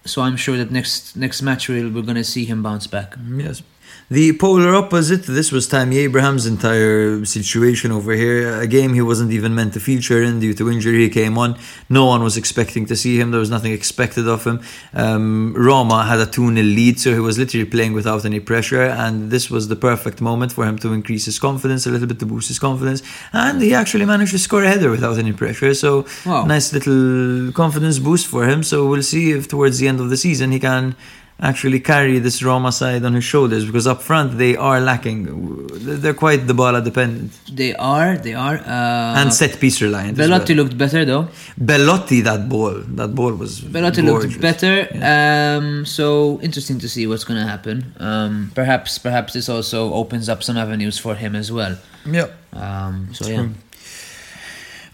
[0.04, 3.14] so I'm sure that next next match we'll, we're gonna see him bounce back.
[3.36, 3.62] Yes.
[4.10, 8.60] The polar opposite, this was Tammy Abraham's entire situation over here.
[8.60, 11.04] A game he wasn't even meant to feature in due to injury.
[11.04, 11.56] He came on.
[11.88, 13.30] No one was expecting to see him.
[13.30, 14.60] There was nothing expected of him.
[14.92, 18.82] Um, Roma had a 2 0 lead, so he was literally playing without any pressure.
[18.82, 22.18] And this was the perfect moment for him to increase his confidence a little bit,
[22.18, 23.02] to boost his confidence.
[23.32, 25.72] And he actually managed to score a header without any pressure.
[25.72, 26.44] So, Wow.
[26.44, 28.62] nice little confidence boost for him.
[28.62, 30.96] So, we'll see if towards the end of the season he can
[31.40, 35.66] actually carry this Roma side on his shoulders because up front they are lacking.
[36.02, 38.56] They're quite the ball dependent They are, they are.
[38.56, 40.18] Uh, and set piece reliant.
[40.18, 40.64] as Belotti well.
[40.64, 41.28] looked better though.
[41.64, 44.30] Belotti, that ball, that ball was Belotti gorgeous.
[44.32, 44.86] looked better.
[45.02, 47.92] Um, so interesting to see what's going to happen.
[47.98, 51.76] Um, perhaps, perhaps this also opens up some avenues for him as well.
[52.06, 52.28] Yeah.
[52.52, 53.48] Um, so yeah,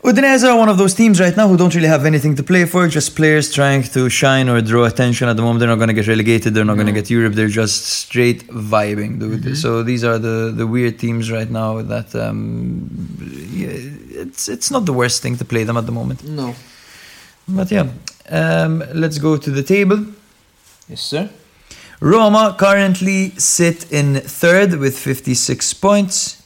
[0.03, 2.65] Udinese are one of those teams right now who don't really have anything to play
[2.67, 5.29] for, just players trying to shine or draw attention.
[5.29, 7.35] At the moment, they're not going to get relegated, they're not going to get Europe,
[7.35, 9.57] they're just straight vibing, dude.
[9.59, 12.89] So these are the, the weird teams right now that um,
[14.13, 16.23] it's it's not the worst thing to play them at the moment.
[16.25, 16.55] no,
[17.49, 17.89] But yeah,
[18.31, 20.07] um, let's go to the table.
[20.89, 21.29] yes sir.
[22.01, 26.38] Roma currently sit in third with 56 points,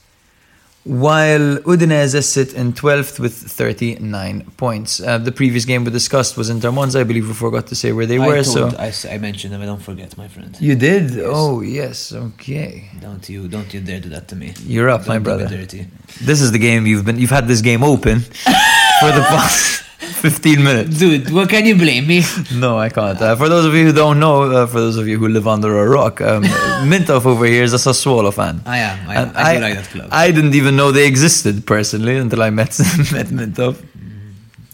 [0.85, 5.01] while Udinese sit in 12th with 39 points.
[5.01, 7.01] Uh, the previous game we discussed was Inter Monza.
[7.01, 8.39] I believe we forgot to say where they were.
[8.39, 9.63] I, so I, I, I mentioned them.
[9.63, 10.57] I don't forget, my friend.
[10.61, 11.21] you did?
[11.21, 12.91] Oh yes, okay.
[13.01, 14.55] Don't you, don't you dare do that to me.
[14.65, 15.87] You're up, my Don't do me brother.
[16.21, 17.19] This is the game you've been.
[17.19, 20.99] You've had this game open for the past 15 minutes.
[20.99, 22.23] Dude, what can you blame me?
[22.55, 23.21] No, I can't.
[23.21, 25.47] Uh, for those of you who don't know, uh, for those of you who live
[25.49, 26.43] under a rock, um,
[26.93, 28.63] Mintoff over here is a Sassuolo fan.
[28.67, 29.09] I am.
[29.11, 30.09] I, And I, do like that club.
[30.13, 32.79] I didn't even know they existed personally until I met
[33.13, 33.77] met Mintoff.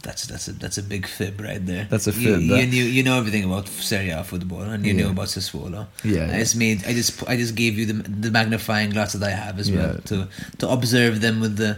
[0.02, 1.86] That's that's a that's a big fib right there.
[1.90, 2.62] That's a You, fib, you, huh?
[2.62, 5.02] knew you know everything about Serie A football, and you Yeah.
[5.04, 5.86] knew about Sassuolo.
[6.02, 6.38] Yeah, I yeah.
[6.38, 7.92] just made I just I just gave you the
[8.24, 10.28] the magnifying glass that I have as well to
[10.60, 11.76] to observe them with the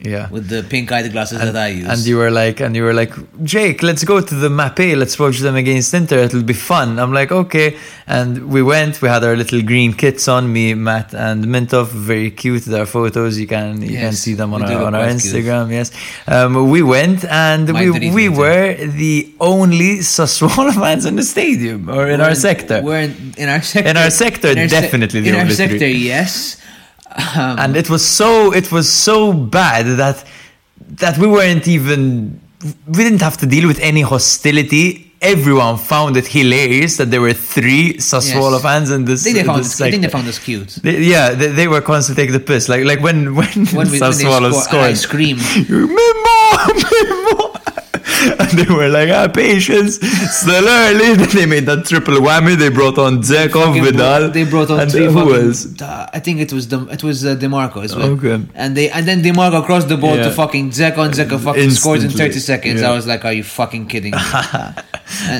[0.00, 0.28] Yeah.
[0.30, 1.88] with the pink eyed glasses that I use.
[1.88, 3.12] And you were like, and you were like,
[3.42, 6.98] Jake, let's go to the Mapei, let's watch them against Inter, it'll be fun.
[6.98, 7.76] I'm like, okay.
[8.06, 12.30] And we went, we had our little green kits on, me, Matt, and Mintoff, very
[12.30, 12.64] cute.
[12.64, 15.34] Their photos, you can you can see them on our, on our quite cute.
[15.34, 15.90] Instagram, yes.
[16.26, 22.08] Um, we went and we, we were the only Sassuolo fans in the stadium or
[22.08, 22.82] in our We're sector.
[22.82, 23.90] We're in, in our sector.
[23.90, 26.56] In our sector, in our definitely the in our sector, yes.
[27.18, 30.24] Um, and it was so it was so bad that
[31.02, 32.40] that we weren't even
[32.86, 37.32] we didn't have to deal with any hostility everyone found it hilarious that there were
[37.32, 38.62] three Sassuolo Yes.
[38.62, 40.70] fans in this I think they found this think they found us cute.
[40.84, 43.98] They- yeah they, they were constantly taking the piss like like when when, When, we,
[43.98, 45.40] when Sassuolo score, and I screamed.
[48.40, 49.94] And they were like, ah, patience,
[50.40, 51.14] still early.
[51.18, 52.56] Then they made that triple whammy.
[52.56, 54.20] They brought on Zekov, Vidal.
[54.20, 55.80] bro- They brought on and three who else?
[55.82, 58.10] I think it was the it was uh, Dimarco as well.
[58.16, 58.36] Okay.
[58.54, 60.30] And they and then Dimarco crossed the ball to Yeah.
[60.42, 62.80] fucking Dzeko and Dzeko fucking scores in thirty seconds.
[62.80, 62.90] Yeah.
[62.90, 64.18] I was like, are you fucking kidding me?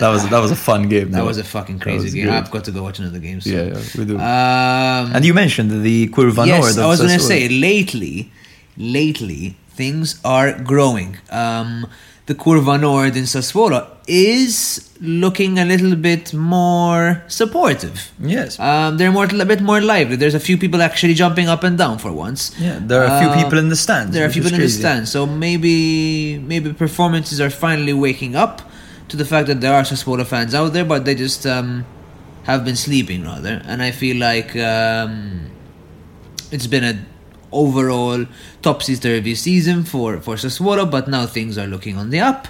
[0.00, 1.10] That was that was a fun game.
[1.10, 1.26] That though.
[1.26, 2.26] was a fucking crazy game.
[2.26, 2.34] good.
[2.34, 3.40] I've got to go watch another game.
[3.40, 3.50] So.
[3.50, 4.16] Yeah, yeah, we do.
[4.16, 6.78] Um, and you mentioned the Curva yes.
[6.78, 8.32] I was going to say lately,
[8.76, 11.16] lately things are growing.
[11.30, 11.86] Um,
[12.28, 18.12] the Curva Nord in Sassuolo is looking a little bit more supportive.
[18.20, 18.60] Yes.
[18.60, 20.16] Um, they're more a bit more lively.
[20.16, 22.54] There's a few people actually jumping up and down for once.
[22.60, 24.12] Yeah, there are a few Uh, people in the stands.
[24.12, 28.36] There are a few people in the stands, so maybe maybe performances are finally waking
[28.36, 28.60] up
[29.08, 31.86] to the fact that there are Sassuolo fans out there, but they just um,
[32.44, 33.62] have been sleeping rather.
[33.64, 35.12] And I feel like um,
[36.52, 36.94] it's been a
[37.52, 38.26] overall
[38.62, 42.48] topsy turvy season for for Sassuolo, but now things are looking on the up.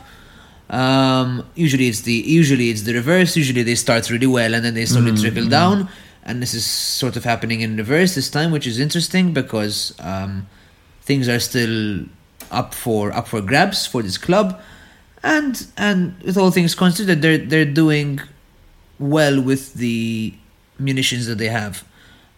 [0.71, 3.37] Um, usually it's the usually it's the reverse.
[3.37, 5.89] Usually they start really well and then they slowly trickle down.
[6.25, 10.47] And this is sort of happening in reverse this time, which is interesting because um,
[11.01, 12.05] things are still
[12.51, 14.61] up for up for grabs for this club,
[15.23, 18.21] and and with all things considered, they're they're doing
[18.99, 20.35] well with the
[20.79, 21.85] munitions that they have.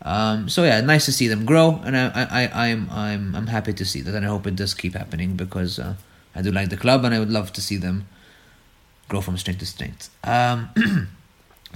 [0.02, 3.46] Um, so yeah, nice to see them grow, and I, I, I I'm I'm I'm
[3.46, 5.94] happy to see that, and I hope it does keep happening because uh,
[6.34, 8.06] I do like the club, and I would love to see them
[9.08, 10.08] grow from strength to strength.
[10.24, 10.70] Um,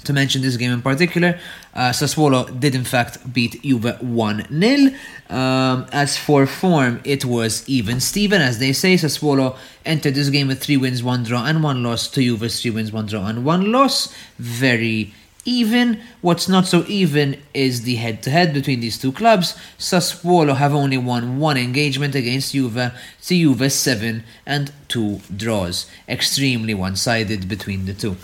[0.04, 1.38] to mention this game in particular,
[1.74, 4.94] uh, Sassuolo did in fact beat Juve 1 0.
[5.30, 8.94] Um, as for form, it was even Steven, as they say.
[8.94, 12.70] Sassuolo entered this game with 3 wins, 1 draw, and 1 loss to Juve's 3
[12.72, 14.14] wins, 1 draw, and 1 loss.
[14.38, 15.12] Very
[15.44, 16.00] even.
[16.20, 19.56] What's not so even is the head to head between these two clubs.
[19.78, 22.92] Sassuolo have only won one engagement against Juve,
[23.22, 25.90] to Juve 7 and 2 draws.
[26.08, 28.16] Extremely one sided between the two.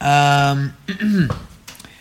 [0.00, 0.74] Um,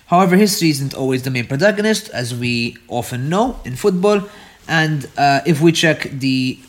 [0.07, 4.29] however, history isn't always the main protagonist, as we often know in football.
[4.67, 6.59] And uh, if we check the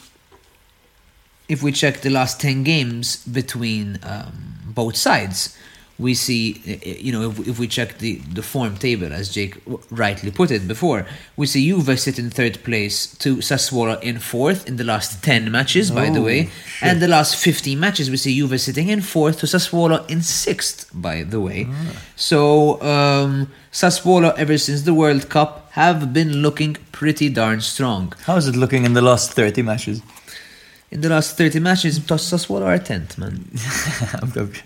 [1.46, 5.56] if we check the last ten games between um, both sides,
[5.98, 6.42] we see
[6.84, 9.54] you know if, if we check the the form table, as Jake
[9.90, 11.06] rightly put it before,
[11.36, 15.50] we see Juve sit in third place to Sassuolo in fourth in the last ten
[15.50, 15.90] matches.
[15.90, 16.50] by the Oh, way,
[16.82, 20.90] and the last 15 matches, we see Juve sitting in fourth to Sassuolo in sixth,
[20.92, 21.68] by the way.
[22.16, 28.12] So, um, Sassuolo, ever since the World Cup, have been looking pretty darn strong.
[28.26, 30.02] How is it looking in the last 30 matches?
[30.90, 33.50] In the last 30 matches, Sassuolo are 10th, man.
[34.36, 34.62] Okay.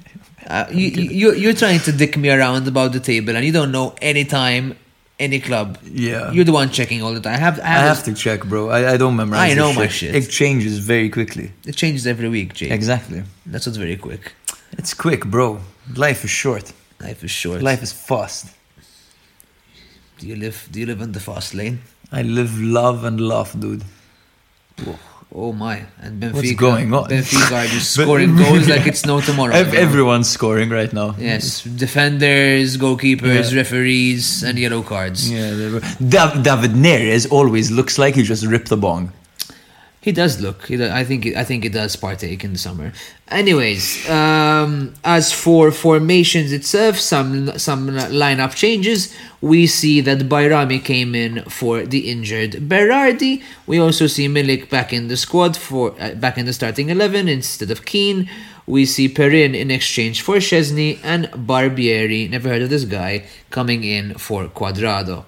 [0.48, 3.70] Uh, you, you, you're trying to dick me around about the table, and you don't
[3.70, 4.76] know any time,
[5.20, 5.76] any club.
[5.84, 6.32] Yeah.
[6.32, 7.34] You're the one checking all the time.
[7.34, 8.70] I have, I I have, have to check, bro.
[8.70, 10.14] I, I don't memorize I know this my shit.
[10.14, 11.52] It changes very quickly.
[11.66, 12.70] It changes every week, Jake.
[12.72, 13.24] Exactly.
[13.44, 14.32] That's what's very quick.
[14.72, 15.60] It's quick, bro.
[15.96, 16.72] Life is short.
[17.00, 17.62] Life is short.
[17.62, 18.46] Life is fast.
[20.18, 20.68] Do you live?
[20.72, 21.80] Do you live in the fast lane?
[22.10, 23.84] I live, love, and laugh, dude.
[25.34, 25.84] Oh my!
[26.00, 27.10] And Benfica, What's going on?
[27.10, 29.52] Benfica are just scoring goals like it's no tomorrow.
[29.55, 31.14] Ev- everyone's scoring right now.
[31.18, 33.59] yes, defenders, goalkeepers, Yeah.
[33.59, 35.30] referees, and yellow cards.
[35.30, 39.12] Yeah, Dav- David Neres always looks like he just ripped the bong.
[40.00, 40.66] He does look.
[40.66, 41.26] He I think.
[41.26, 42.92] I think it does partake in the summer.
[43.28, 49.14] Anyways, um, as for formations itself, some some lineup changes.
[49.40, 53.42] We see that Bajrami came in for the injured Berardi.
[53.66, 57.28] We also see Milik back in the squad for uh, back in the starting eleven
[57.28, 58.30] instead of Kean.
[58.66, 62.30] We see Perin in exchange for Szczesny and Barbieri.
[62.30, 65.24] Never heard of this guy coming in for Cuadrado.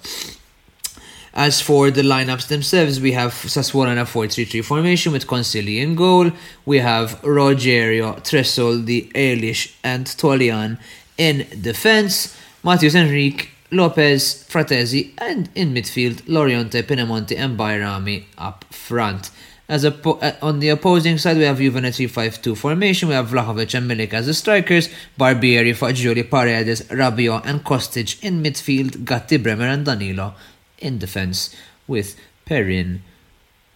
[1.33, 5.95] As for the lineups themselves, we have Sassuolo in a 4-3-3 formation with Consigli in
[5.95, 6.33] goal.
[6.67, 10.79] We have Rogerio, Tressoldi, Erlić, and Toljan
[11.17, 12.37] in defense.
[12.65, 19.31] Matheus Henrique, Lopez, Fratesi, and in midfield, Laurienté, Pinamonti, and Bajrami up front.
[19.69, 23.09] As a uh, on the opposing side, we have Juve in a 3-5-2 formation.
[23.09, 28.43] We have Vlahovic and Milik as the strikers, Barbieri, Fagioli, Paredes, Rabiot, and Kostic in
[28.43, 30.35] midfield, Gatti, Bremer, and Danilo
[30.81, 31.55] in defense,
[31.87, 33.03] with Perin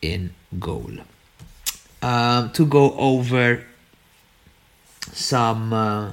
[0.03, 0.93] in goal.
[2.03, 3.65] Um, to go over
[5.13, 6.13] some uh,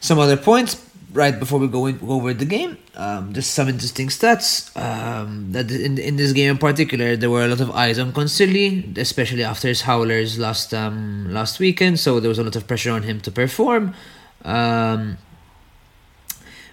[0.00, 0.76] some other points
[1.12, 2.76] right before we go, in, go over the game.
[2.94, 4.74] Um, just some interesting stats.
[4.76, 8.12] Um, that in in this game in particular, there were a lot of eyes on
[8.12, 11.98] Consigli, especially after his howlers last um, last weekend.
[12.00, 13.94] So there was a lot of pressure on him to perform.
[14.44, 15.18] Um,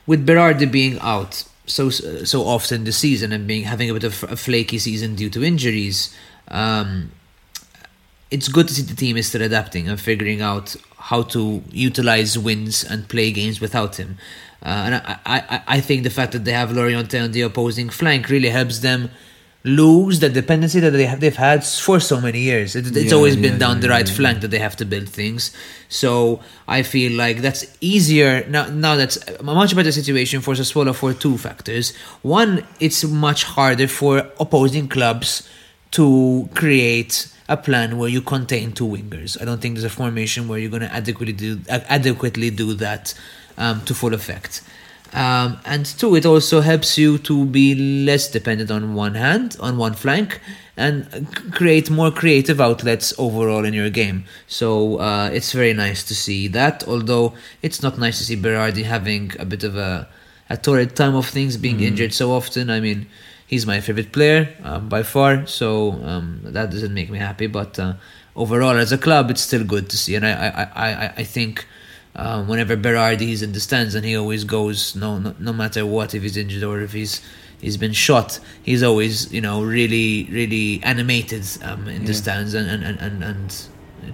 [0.05, 4.23] with Berardi being out so so often this season and being having a bit of
[4.23, 6.15] a flaky season due to injuries,
[6.49, 7.11] um,
[8.31, 12.37] it's good to see the team is still adapting and figuring out how to utilize
[12.37, 14.17] wins and play games without him.
[14.61, 17.89] Uh, and I, I, I think the fact that they have Laurienté on the opposing
[17.89, 19.09] flank really helps them
[19.69, 22.75] lose the dependency that they have they've had for so many years.
[22.75, 24.85] It, it's Yeah, always been yeah, down yeah, the right flank that they have to
[24.85, 25.51] build things.
[25.89, 28.67] So I feel like that's easier now.
[28.67, 31.93] Now that's a much better situation for Sassuolo for two factors.
[32.21, 35.47] One, it's much harder for opposing clubs
[35.91, 39.41] to create a plan where you contain two wingers.
[39.41, 43.13] I don't think there's a formation where you're going to adequately do adequately do that
[43.57, 44.61] um, to full effect.
[45.13, 49.77] Um, and two, it also helps you to be less dependent on one hand, on
[49.77, 50.39] one flank,
[50.77, 54.25] and create more creative outlets overall in your game.
[54.47, 56.87] So uh, it's very nice to see that.
[56.87, 60.07] Although it's not nice to see Berardi having a bit of a
[60.51, 62.71] a torrid time of things, being injured so often.
[62.71, 63.05] I mean,
[63.45, 67.45] he's my favorite player um, by far, so um, that doesn't make me happy.
[67.45, 67.93] But uh,
[68.35, 71.65] overall, as a club, it's still good to see, and I I, I, I think.
[72.15, 75.85] Um, whenever Berardi is in the stands and he always goes no, no no matter
[75.85, 77.21] what if he's injured or if he's
[77.61, 82.67] he's been shot he's always you know really really animated um, in the stands and
[82.69, 83.67] and, and, and and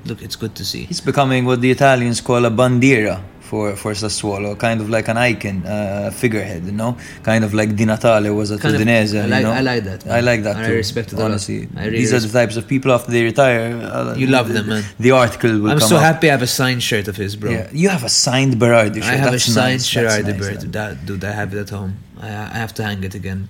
[0.06, 0.86] look it's good to see.
[0.86, 3.24] He's becoming what the Italians call a bandiera
[3.56, 6.92] for, for Sassuolo, kind of like an icon, uh, figurehead, you know?
[7.30, 9.54] Kind of like Di Natale was at Kind of- Udinese, I you like- know?
[9.62, 10.74] I like that, I like that I too.
[10.84, 11.60] respect it a honestly.
[11.78, 13.68] I really These are the types of people after they retire.
[13.92, 14.84] Uh, You love them, man.
[15.06, 16.04] The article will I'm so up.
[16.10, 19.00] happy I have a signed shirt of his bro Yeah, you have a signed Berardi
[19.02, 19.14] shirt.
[19.14, 19.94] I have That's a signed nice.
[19.94, 20.64] shirt nice.
[20.80, 21.92] That dude, I have it at home.
[22.28, 23.42] I, I have to hang it again.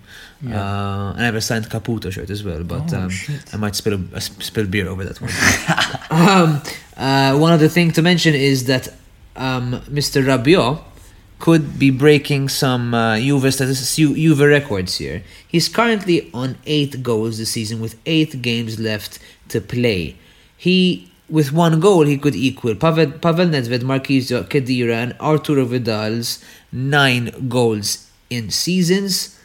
[0.45, 3.10] Uh, and I have a signed Caputo shirt as well, but Oh, um.
[3.53, 5.32] I might spill a, spill beer over that one.
[6.22, 6.49] um,
[7.06, 8.84] uh, one other thing to mention is that
[9.36, 10.24] um, Mr.
[10.26, 10.82] Rabiot
[11.40, 15.22] could be breaking some uh, Juve statistics, Ju- Juve records here.
[15.48, 20.16] He's currently on eight goals this season with eight games left to play.
[20.57, 26.44] He, with one goal, he could equal Pavel, Pavel Nedved, Marchisio Khedira, and Arturo Vidal's
[26.72, 29.38] nine goals in seasons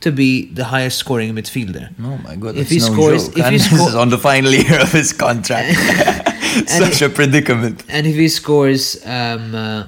[0.00, 1.92] to be the highest scoring midfielder.
[2.02, 3.38] Oh my god, If he no scores- joke.
[3.38, 5.76] if and he this is on the final year of his contract.
[6.66, 7.84] Such a predicament.
[7.88, 9.86] and if he scores um, uh,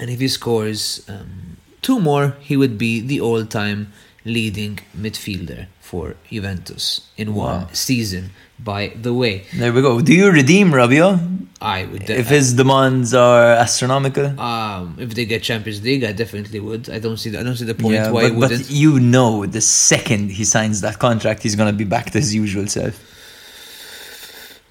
[0.00, 3.92] and if he scores um, two more he would be the all-time
[4.24, 6.86] leading midfielder for Juventus
[7.16, 7.68] in one Wow.
[7.72, 10.00] season by the way There we go.
[10.00, 11.18] Do you redeem Rabiot?
[11.60, 14.26] I would If his demands are astronomical?
[14.40, 17.56] um, if they get Champions League I definitely would I don't see the, I don't
[17.56, 20.80] see the point Yeah, why but, he wouldn't but you know the second he signs
[20.80, 22.94] that contract, he's gonna be back to his usual self.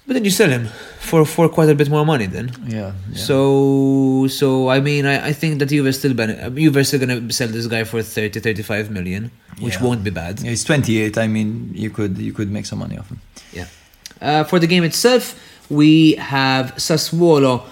[0.06, 0.66] But then you sell him
[1.00, 2.92] for for quite a bit more money then Yeah.
[3.14, 7.32] So, so I mean, I, I think that Juve still ben- uh, Juve still gonna
[7.32, 9.30] sell this guy for 30, 35 million,
[9.60, 9.82] which Yeah.
[9.84, 10.40] won't be bad.
[10.40, 11.18] Yeah, he's 28.
[11.18, 13.20] I mean, you could you could make some money off him.
[13.52, 13.66] Yeah.
[14.22, 15.34] Uh, for the game itself,
[15.68, 17.62] we have Sassuolo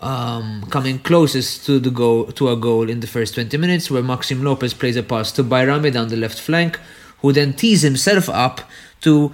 [0.00, 4.02] um, coming closest to the goal to a goal in the first 20 minutes, where
[4.02, 6.78] Maxime Lopez plays a pass to Bajrami down the left flank,
[7.20, 8.60] who then tees himself up
[9.02, 9.32] to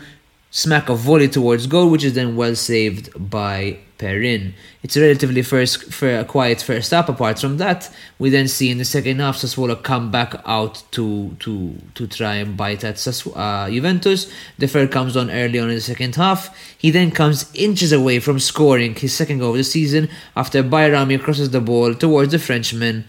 [0.53, 4.53] smack a volley towards goal, which is then well saved by Perin.
[4.83, 7.09] It's a relatively first, a quiet first up.
[7.09, 11.35] Apart from that, we then see in the second half Sassuolo come back out to
[11.41, 14.31] to to try and bite at Sassu- uh, Juventus.
[14.61, 16.55] Defrel comes on early on in the second half.
[16.77, 21.20] He then comes inches away from scoring his second goal of the season after Bajrami
[21.20, 23.05] crosses the ball towards the Frenchman,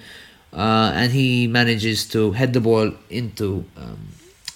[0.53, 3.65] uh, and he manages to head the ball into.
[3.76, 3.99] Um,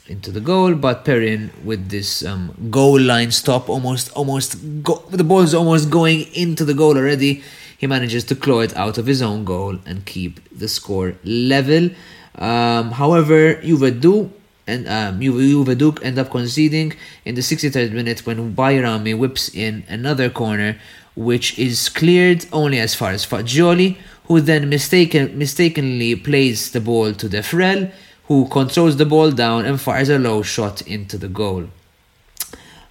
[0.09, 5.23] into the goal, but Perin with this um, goal line stop, almost, almost, go- the
[5.23, 7.43] ball is almost going into the goal already.
[7.77, 11.89] He manages to claw it out of his own goal and keep the score level.
[12.35, 14.31] Um, however, Juve do
[14.67, 16.93] and um, Juve, end up conceding
[17.23, 20.77] in the 63rd minute when Bajrami whips in another corner,
[21.15, 27.13] which is cleared only as far as Fagioli, who then mistaken, mistakenly plays the ball
[27.13, 27.91] to Defrel,
[28.27, 31.67] who controls the ball down and fires a low shot into the goal.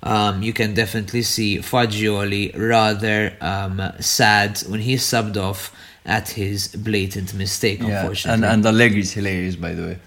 [0.03, 6.69] Um, you can definitely see Fagioli rather um, sad when he's subbed off at his
[6.69, 8.47] blatant mistake, Yeah, and unfortunately.
[8.49, 9.99] and Allegri's hilarious, by the way.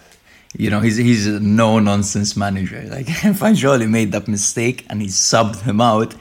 [0.57, 2.81] You know, he's he's a no nonsense manager.
[2.89, 6.15] Like Fagioli made that mistake and he subbed him out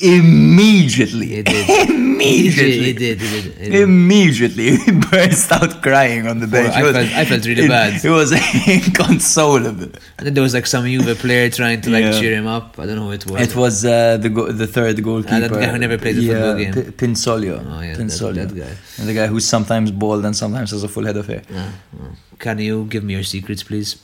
[0.00, 1.42] immediately.
[2.20, 2.82] Immediately.
[2.82, 3.74] He did, he did, he did.
[3.82, 6.74] Immediately, he burst out crying on the oh, bench.
[6.74, 8.04] I was- felt- I felt really it- bad.
[8.04, 8.32] It was
[8.68, 9.90] inconsolable.
[10.18, 12.18] And then there was like some Juve player trying to like Yeah.
[12.20, 12.78] cheer him up.
[12.78, 13.40] I don't know who it was.
[13.48, 15.48] It was uh, the go- the third goalkeeper.
[15.54, 16.74] Ah, guy who never played a yeah, football game.
[16.74, 17.56] P- Pinsoglio.
[17.66, 18.48] Oh, yeah, that- Pinsoglio.
[18.48, 18.72] that guy.
[18.98, 21.42] And the guy who's sometimes bald and sometimes has a full head of hair.
[21.50, 22.08] Yeah, yeah.
[22.40, 23.96] Can you give me your secrets, please?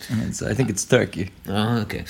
[0.42, 1.30] I think it's Turkey.
[1.48, 2.04] Oh, okay.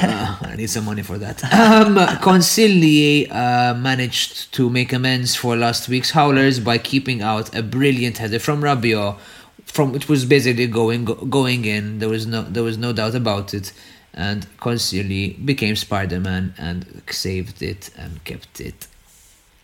[0.00, 1.42] Uh, I need some money for that.
[1.44, 7.62] Um, Consigliere uh, managed to make amends for last week's howlers by keeping out a
[7.62, 9.18] brilliant header from Rabiot.
[9.66, 11.98] From it was basically going go, going in.
[11.98, 13.72] There was no there was no doubt about it,
[14.14, 18.86] and Consigliere became Spider Man and saved it and kept it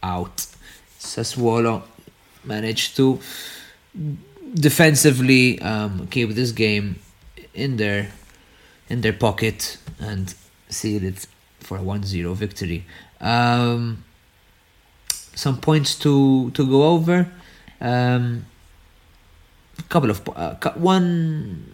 [0.02, 0.46] out.
[0.98, 1.82] Sassuolo
[2.44, 3.20] managed to
[4.55, 6.98] defensively um, keep this game
[7.55, 8.10] in their
[8.89, 10.35] in their pocket and
[10.68, 11.27] seal it
[11.60, 12.85] for a 1-0 victory.
[13.20, 14.05] Um,
[15.35, 17.28] some points to to go over.
[17.81, 18.47] Um,
[19.78, 21.64] a couple of uh, one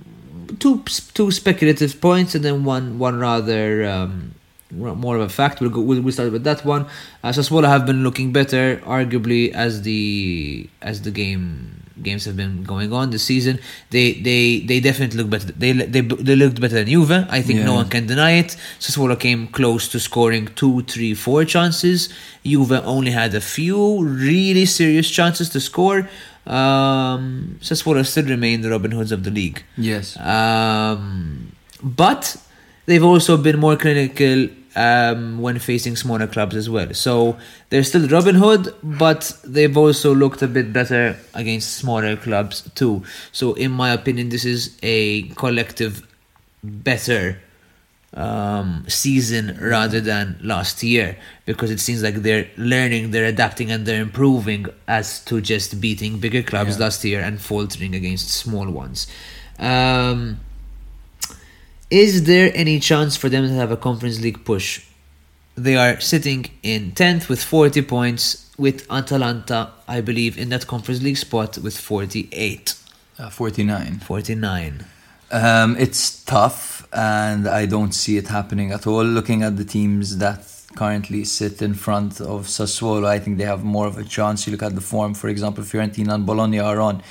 [0.61, 0.83] two
[1.15, 4.35] two speculative points and then one one rather um,
[4.71, 5.61] more of a fact.
[5.61, 5.81] We'll go.
[5.81, 6.87] We'll, we'll start with that one.
[7.23, 12.63] Uh, Sassuolo have been looking better, arguably as the as the game games have been
[12.63, 13.59] going on this season.
[13.91, 15.53] They they they definitely look better.
[15.53, 17.27] They they they looked better than Juve.
[17.31, 18.57] I think no one can deny it.
[18.79, 22.09] Sassuolo came close to scoring two, three, four chances.
[22.45, 26.09] Juve only had a few really serious chances to score.
[26.47, 29.65] Um, Sassuolo still remain the Robin Hoods of the league.
[29.77, 30.17] Yes.
[30.19, 31.53] Um,
[31.83, 32.37] but
[32.87, 36.93] they've also been more clinical um, when facing smaller clubs as well.
[36.95, 37.37] So
[37.71, 43.03] they're still Robin Hood, but they've also looked a bit better against smaller clubs too.
[43.33, 46.07] So in my opinion, this is a collective
[46.63, 47.41] better
[48.15, 53.85] um, season rather than last year because it seems like they're learning, they're adapting, and
[53.87, 56.85] they're improving as to just beating bigger clubs Yeah.
[56.85, 59.07] last year and faltering against small ones.
[59.59, 60.41] Um,
[61.91, 64.85] is there any chance for them to have a Conference League push?
[65.55, 71.03] They are sitting in 10th with 40 points, with Atalanta, I believe, in that Conference
[71.03, 72.75] League spot with 48.
[73.19, 74.01] Uh, 49.
[74.01, 74.85] 49.
[75.31, 79.05] Um, it's tough, and I don't see it happening at all.
[79.05, 83.65] Looking at the teams that currently sit in front of Sassuolo, I think they have
[83.65, 84.47] more of a chance.
[84.47, 87.03] You look at the form, for example, Fiorentina and Bologna are on.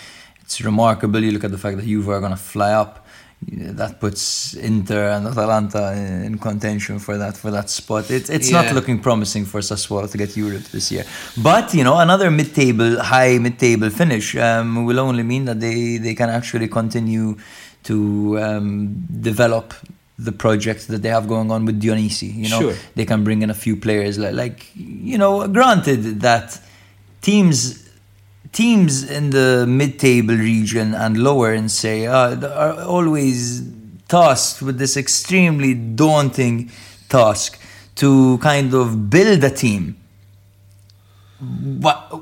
[0.41, 1.23] It's remarkable.
[1.23, 3.04] You look at the fact that Juve are going to fly up.
[3.47, 5.93] That puts Inter and Atalanta
[6.25, 8.09] in contention for that for that spot.
[8.09, 8.61] It's it's Yeah.
[8.63, 11.05] not looking promising for Sassuolo to get Europe this year.
[11.37, 16.15] But you know, another mid-table, high mid-table finish um, will only mean that they they
[16.15, 17.35] can actually continue
[17.83, 19.73] to um, develop
[20.17, 22.33] the project that they have going on with Dionisi.
[22.33, 22.75] You know, Sure.
[22.95, 26.59] they can bring in a few players like, like you know, granted that
[27.21, 27.84] teams
[28.55, 33.61] teams in the mid-table region and lower in say are always
[34.07, 36.71] tasked with this extremely daunting
[37.09, 37.59] task
[37.95, 39.97] to kind of build a team.
[41.41, 42.21] But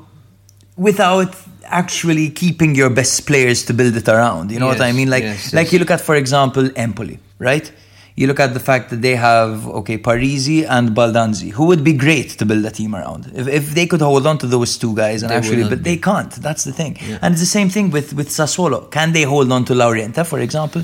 [0.76, 4.50] without actually keeping your best players to build it around.
[4.50, 5.08] You know what i mean?
[5.08, 5.72] Like yes, like yes.
[5.72, 7.72] you look at for example empoli right
[8.16, 11.92] you look at the fact that they have okay parisi and baldanzi who would be
[11.92, 13.30] great to build a team around?
[13.34, 15.96] If, if they could hold on to those two guys and They actually but they
[15.96, 16.32] can't.
[16.46, 16.98] That's the thing.
[17.22, 18.90] And it's the same thing with with sassuolo.
[18.90, 20.82] Can they hold on to laurienta for example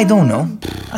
[0.00, 0.44] i don't know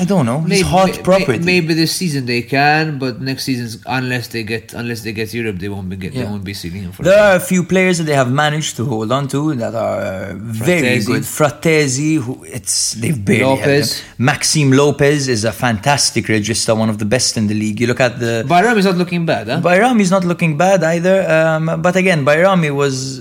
[0.02, 3.66] i don't know he's hot may- property Maybe this season they can, but next season,
[4.01, 6.82] unless they get unless they get Europe, they won't be get, they won't be sealing
[6.86, 7.02] him for.
[7.10, 10.01] There are a few players that they have managed to hold on to that are
[10.01, 11.23] uh, very good.
[11.39, 14.02] Frattesi, who it's they've barely Lopez.
[14.18, 17.78] Maxime Lopez is a fantastic regista, one of the best in the league.
[17.81, 19.60] You look at the Bayram is not looking bad, huh?
[19.60, 21.16] Bajrami's not looking bad either.
[21.36, 23.20] Um, but again, Bajrami was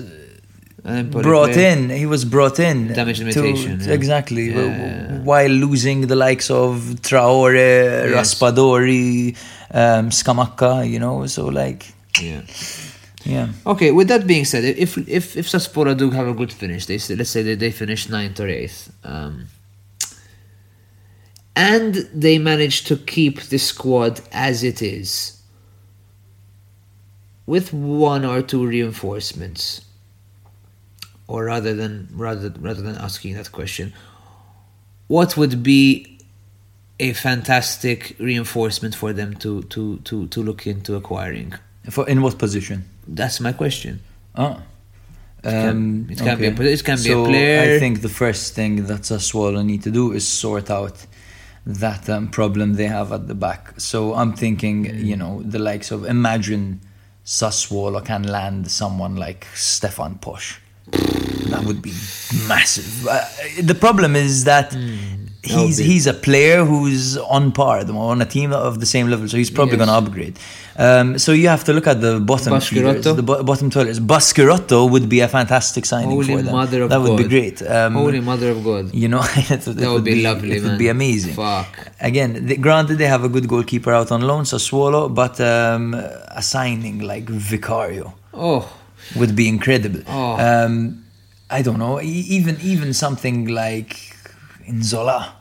[1.10, 1.90] brought in.
[1.90, 3.94] He was brought in Damage to- limitation, yeah.
[3.94, 5.20] exactly Yeah, w- yeah, yeah.
[5.20, 6.72] while losing the likes of
[7.02, 8.14] Traore, Yes.
[8.36, 9.36] Raspadori,
[9.72, 10.88] um, Scamacca.
[10.90, 11.92] You know, so like
[12.22, 12.42] Yeah.
[13.24, 13.48] yeah.
[13.66, 13.92] Okay.
[13.92, 17.16] With that being said, if if if Sassuolo do have a good finish, they say,
[17.16, 19.48] let's say that they finish ninth or eighth, um,
[21.56, 25.38] and they manage to keep the squad as it is,
[27.48, 29.82] with one or two reinforcements,
[31.28, 33.94] or rather than rather rather than asking that question,
[35.08, 36.18] what would be
[37.00, 41.54] a fantastic reinforcement for them to to to to look into acquiring?
[41.90, 42.86] For in what position?
[43.08, 44.00] That's my question.
[44.36, 44.62] Oh.
[45.44, 46.74] can- it can be a- okay.
[46.74, 47.76] it can be a So player.
[47.76, 51.06] I think the first thing that Sassuolo need to do is sort out
[51.68, 53.80] that um, problem they have at the back.
[53.80, 55.06] So I'm thinking, Mm.
[55.06, 56.82] you know, the likes of imagine
[57.26, 60.58] Sassuolo can land someone like Stefan Posch.
[61.52, 61.92] That would be
[62.48, 63.08] massive.
[63.08, 63.22] Uh,
[63.62, 65.30] the problem is that Mm.
[65.44, 69.28] he's be- he's a player who's on par on a team of the same level,
[69.30, 69.86] so he's probably Yes.
[69.86, 70.36] going to upgrade.
[70.78, 72.96] Um, so you have to look at the bottom Baschirotto?
[72.98, 74.00] feeders, the bo- bottom toilers.
[74.00, 76.52] Baschirotto would be a fantastic signing Holy for them.
[76.54, 77.30] mother of that would be God.
[77.30, 77.58] great.
[77.62, 78.84] Um, Holy mother of God.
[78.94, 80.72] you know, it, would- it That would be lovely, It man.
[80.72, 81.34] would be amazing.
[81.36, 81.72] Fuck.
[82.02, 85.94] Again, they, granted they have a good goalkeeper out on loan, so swallow, but um,
[85.94, 88.68] a signing like Vicario Oh,
[89.16, 90.02] would be incredible.
[90.08, 90.38] Oh.
[90.38, 91.04] Um,
[91.50, 94.16] I don't know, even even something like
[94.68, 95.32] Nzola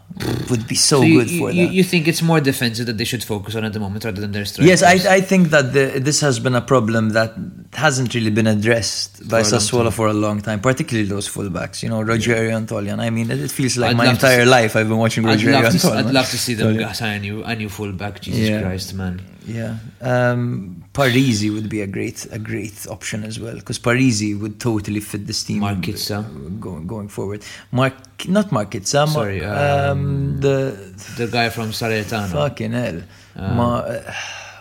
[0.51, 1.73] would be so, you, good for you, them.
[1.75, 4.33] you think it's more defensive that they should focus on at the moment rather than
[4.33, 4.69] their strength?
[4.69, 7.35] Yes, I, I think that the, this has been a problem that
[7.73, 11.83] hasn't really been addressed by For Sassuolo for a long time, particularly those fullbacks.
[11.83, 13.01] You know, Rogerio and Toljan.
[13.01, 15.53] I mean, it, it feels like I'd my entire life I've been watching I'd Rogerio
[15.55, 15.91] love, and to.
[15.93, 16.95] I'd love to see them Toljan.
[16.95, 18.21] sign a new, a new fullback.
[18.21, 18.61] Jesus Yeah.
[18.61, 19.23] Christ, man.
[19.47, 24.61] Yeah, um, Parisi would be a great a great option as well because Parisi would
[24.61, 25.61] totally fit this team.
[25.63, 26.19] Marchizza.
[26.61, 27.43] going going forward.
[27.73, 27.95] Mark,
[28.29, 29.01] not Marchizza.
[29.07, 30.57] Mar- Sorry, um, the
[31.19, 33.03] The guy from Salernitana, fucking hell,
[33.37, 33.83] Um, Ma-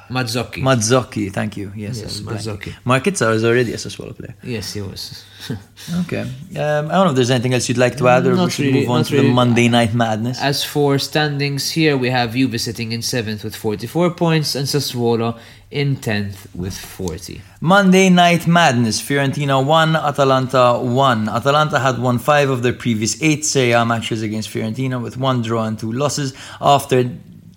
[0.09, 0.61] Mazzocchi.
[0.61, 1.31] Mazzocchi.
[1.31, 1.71] Thank you.
[1.75, 2.19] Yes, Yes.
[2.21, 2.73] Mazzocchi.
[2.85, 4.35] Marchizza is already a Sassuolo player.
[4.43, 5.23] yes, he was.
[6.03, 6.21] Okay.
[6.21, 8.51] Um, I don't know if there's anything else you'd like to add, or we Not
[8.53, 9.23] should really, move on to the.
[9.23, 10.39] Monday Night Madness.
[10.41, 15.37] As for standings here, we have Juve sitting in seventh with 44 points and Sassuolo
[15.69, 17.41] in 10th with 40.
[17.59, 19.01] Monday Night Madness.
[19.01, 21.27] Fiorentina 1, Atalanta 1.
[21.27, 25.41] Atalanta had won five of their previous eight Serie A matches against Fiorentina with one
[25.41, 27.03] draw and two losses after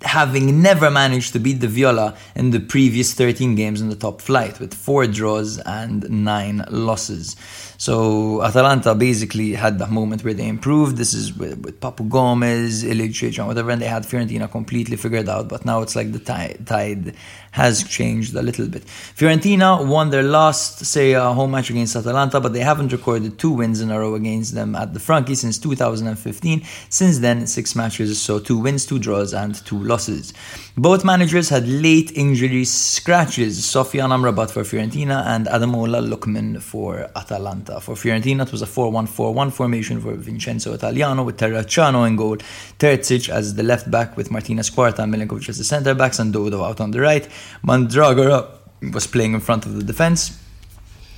[0.06, 4.20] having never managed to beat the Viola in the previous 13 games in the top
[4.20, 7.36] flight with four draws and nine losses.
[7.78, 10.96] So Atalanta basically had that moment where they improved.
[10.96, 15.28] This is with, with Papu Gomez, Ilicic, and whatever, and they had Fiorentina completely figured
[15.28, 15.48] out.
[15.48, 17.14] But now it's like the tide, tide
[17.52, 18.84] has changed a little bit.
[18.84, 23.50] Fiorentina won their last, say, uh, home match against Atalanta, but they haven't recorded two
[23.50, 26.62] wins in a row against them at the Franchi since 2015.
[26.90, 30.32] Since then, six matches, so two wins, two draws, and two losses.
[30.76, 33.60] Both managers had late injury scratches.
[33.60, 37.65] Sofyan Amrabat for Fiorentina and Ademola Lookman for Atalanta.
[37.80, 42.36] For Fiorentina, it was a 4-1-4-1 formation for Vincenzo Italiano with Terracciano in goal,
[42.78, 46.32] Terzic as the left back with Martinez Quarta and Milenkovic as the centre backs and
[46.32, 47.28] Dodo out on the right.
[47.64, 48.48] Mandragora
[48.92, 50.38] was playing in front of the defence.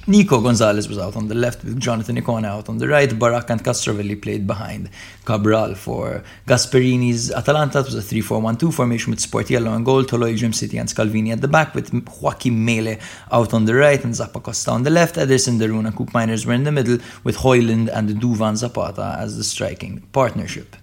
[0.08, 3.18] Nico Gonzalez was out on the left with Jonathan Ikoné out on the right.
[3.18, 4.88] Barak and Castrovilli played behind
[5.26, 7.80] Cabral for Gasperini's Atalanta.
[7.80, 10.88] It was a 3 4 1 2 formation with Sportiello and goal, Toloi Djimsiti and
[10.88, 12.98] Scalvini at the back with Joakim Mæhle
[13.30, 15.16] out on the right and Zappacosta on the left.
[15.16, 19.36] Ederson, de Roon and Koopmeiners were in the middle with Højlund and Duvan Zapata as
[19.36, 20.74] the striking partnership.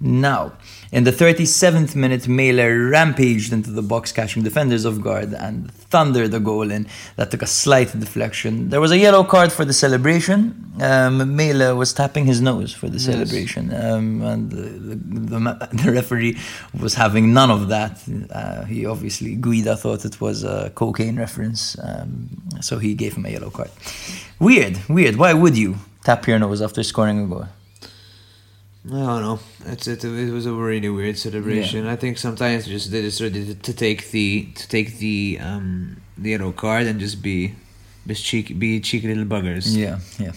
[0.00, 0.54] Now,
[0.94, 6.32] in the 37th minute, Mæhle rampaged into the box, catching defenders off guard and thundered
[6.32, 8.68] a goal in that took a slight deflection.
[8.68, 10.38] There was a yellow card for the celebration.
[10.80, 15.90] Um, Mæhle was tapping his nose for the celebration, um, and the, the, the, the
[15.90, 16.38] referee
[16.80, 18.00] was having none of that.
[18.30, 22.28] Uh, he obviously, Guida thought it was a cocaine reference, um,
[22.60, 23.72] so he gave him a yellow card.
[24.38, 25.16] Weird, weird.
[25.16, 27.48] Why would you tap your nose after scoring a goal?
[28.86, 29.40] I don't know.
[29.64, 31.86] It's it, it was a really weird celebration.
[31.86, 35.96] I think sometimes just they just ready to, to take the to take the um
[36.18, 37.54] the yellow card and just be
[38.06, 39.74] just cheeky be cheeky little buggers.
[39.74, 40.32] Yeah, yeah.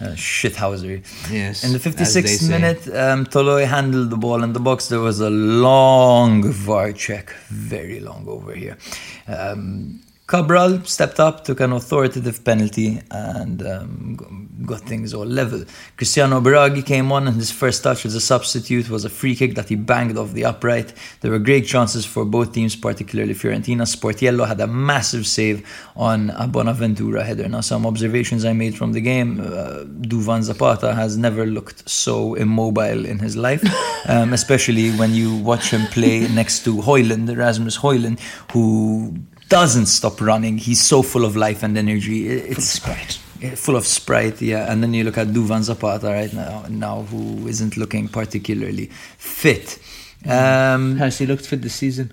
[0.00, 1.02] Uh, shithousery.
[1.32, 1.64] Yes.
[1.64, 4.88] In the as 56th minute, um, Toloi handled the ball in the box.
[4.88, 8.78] There was a long VAR check, very long over here.
[9.26, 10.00] Um,
[10.30, 15.64] Cabral stepped up, took an authoritative penalty, and um, got things all level.
[15.96, 19.56] Cristiano Biraghi came on, and his first touch as a substitute was a free kick
[19.56, 20.94] that he banged off the upright.
[21.20, 23.82] There were great chances for both teams, particularly Fiorentina.
[23.82, 25.66] Sportiello had a massive save
[25.96, 27.48] on a Bonaventura header.
[27.48, 32.34] Now, some observations I made from the game uh, Duvan Zapata has never looked so
[32.34, 33.64] immobile in his life,
[34.08, 38.20] um, especially when you watch him play next to Højlund, Erasmus Højlund,
[38.52, 39.12] who
[39.50, 40.56] doesn't stop running.
[40.58, 42.18] He's so full of life and energy.
[42.28, 43.18] It- It's sprite.
[43.56, 44.70] Full of sprite, yeah.
[44.70, 48.86] And then you look at Duvan Zapata right now, now who isn't looking particularly
[49.18, 49.78] fit.
[50.26, 52.12] Um, Has he looked fit this season?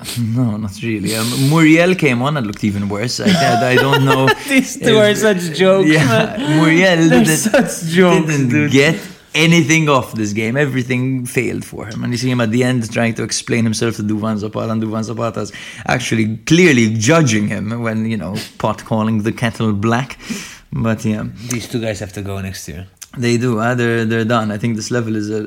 [0.36, 1.14] no, not really.
[1.16, 3.18] Um, Muriel came on and looked even worse.
[3.20, 4.28] I, I don't know.
[4.48, 6.56] These two are such jokes, Yeah, man.
[6.56, 8.70] Muriel They're didn't, such jokes, didn't dude.
[8.70, 8.94] get
[9.34, 10.56] anything off this game.
[10.56, 12.02] Everything failed for him.
[12.04, 14.82] And you see him at the end trying to explain himself to Duvan Zapata, and
[14.82, 15.52] Duvan Zapata's
[15.86, 20.18] actually clearly judging him when, you know, pot calling the kettle black.
[20.72, 21.24] But yeah.
[21.50, 22.86] These two guys have to go next year.
[23.18, 23.58] They do.
[23.58, 24.52] Uh, they're they're done.
[24.52, 25.42] I think this level is a,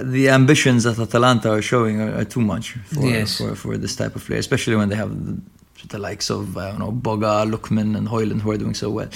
[0.00, 3.38] a, the ambitions that Atalanta are showing are, are too much for, Yes.
[3.38, 5.40] for for this type of player, especially when they have the,
[5.88, 9.08] the likes of I don't know Boga, Lookman, and Højlund who are doing so well.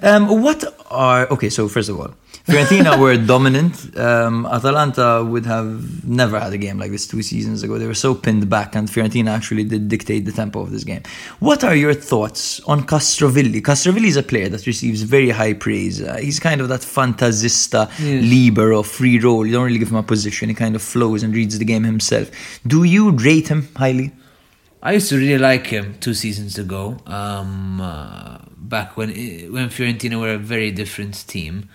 [0.00, 0.62] Um, what
[0.92, 1.50] are okay?
[1.50, 2.14] So first of all,
[2.46, 3.96] Fiorentina were dominant.
[3.98, 7.78] Um, Atalanta would have never had a game like this two seasons ago.
[7.78, 11.02] They were so pinned back, and Fiorentina actually did dictate the tempo of this game.
[11.38, 13.62] What are your thoughts on Castrovilli?
[13.62, 16.02] Castrovilli is a player that receives very high praise.
[16.02, 19.46] Uh, he's kind of that fantasista libero, free role.
[19.46, 20.50] You don't really give him a position.
[20.50, 22.30] He kind of flows and reads the game himself.
[22.66, 24.12] Do you rate him highly?
[24.82, 26.98] I used to really like him two seasons ago.
[27.06, 31.70] Um, uh, back when when Fiorentina were a very different team.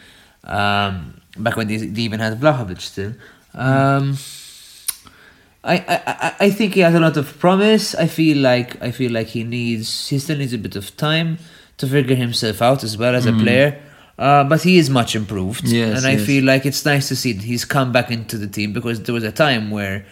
[0.50, 3.14] Um, back when they, they even had Vlahovic still.
[3.54, 4.18] Um,
[5.64, 7.94] I, I, I- I think he has a lot of promise.
[7.96, 11.38] I feel like I feel like he needs he still needs a bit of time
[11.78, 13.80] to figure himself out as well as a player.
[14.18, 16.26] Uh, but he is much improved, Yes, and I yes.
[16.26, 19.14] feel like it's nice to see that he's come back into the team because there
[19.16, 20.06] was a time where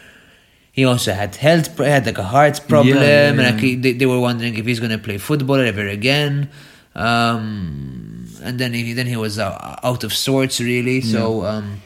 [0.71, 3.91] he also had health, had like a heart problem, Yeah, yeah, and like he, they,
[3.91, 6.49] they were wondering if he's going to play football ever again.
[6.95, 8.16] Um,
[8.47, 11.01] and then he then he was uh, out of sorts, really.
[11.01, 11.81] So um,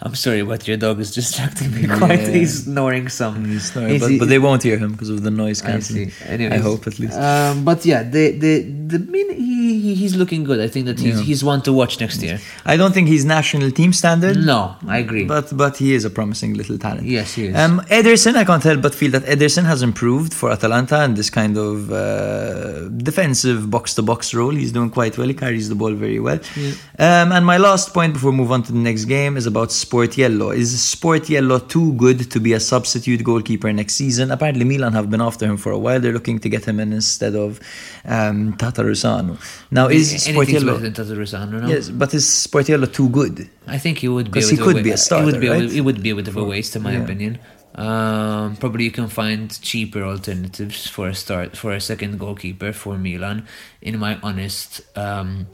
[0.00, 2.20] I'm sorry, but your dog is distracting me quite.
[2.20, 2.30] Yeah.
[2.38, 3.44] He's snoring some.
[3.44, 6.10] He's he's- but, but they won't hear him because of the noise I cancelling.
[6.10, 6.24] see.
[6.24, 7.16] Anyways, I hope at least.
[7.18, 8.52] Um, but yeah, the the
[8.92, 10.60] the mean he, he he's looking good.
[10.60, 11.22] I think that he's Yeah.
[11.28, 12.38] he's one to watch next year.
[12.64, 14.36] I don't think he's national team standard.
[14.36, 15.24] No, I agree.
[15.24, 17.06] But but he is a promising little talent.
[17.06, 17.56] Yes, he is.
[17.56, 21.28] Um, Ederson, I can't help but feel that Ederson has improved for Atalanta in this
[21.30, 24.54] kind of uh, defensive box to box role.
[24.54, 25.26] He's doing quite well.
[25.28, 26.38] He carries the ball very well.
[26.98, 29.70] Um, and my last point before we move on to the next game is about
[29.88, 30.54] Sportiello.
[30.54, 34.30] Is Sportiello too good to be a substitute goalkeeper next season?
[34.30, 35.98] Apparently, Milan have been after him for a while.
[36.00, 37.60] They're looking to get him in instead of
[38.04, 39.36] um, Tatarusanu.
[39.70, 40.78] Now, is Sport Anything's Yellow?
[40.78, 41.68] better than Tatarusanu, no?
[41.68, 43.48] Yes, but is Sportiello too good?
[43.66, 44.40] I think he would be.
[44.40, 45.48] 'Cause bit he could be a starter, He would be.
[45.48, 45.62] right?
[45.62, 47.02] A, it would be a bit of a waste, in my Yeah.
[47.04, 47.38] opinion.
[47.74, 52.98] Um, probably you can find cheaper alternatives for a start for a second goalkeeper for
[52.98, 53.46] Milan,
[53.80, 55.46] in my honest um,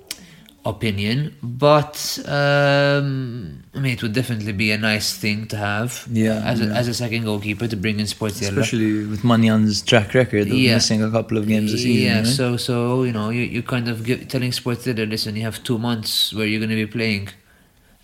[0.64, 1.36] opinion.
[1.42, 6.06] But um, I mean, it would definitely be a nice thing to have.
[6.10, 6.74] Yeah, as a, yeah.
[6.74, 8.58] as a second goalkeeper to bring in Sportiello.
[8.58, 10.74] Especially with Maignan's track record of Yeah.
[10.74, 12.02] missing a couple of games this season.
[12.02, 12.26] Yeah, right?
[12.26, 15.78] so so you know you you kind of give, telling Sportiello, listen, you have two
[15.78, 17.28] months where you're going to be playing.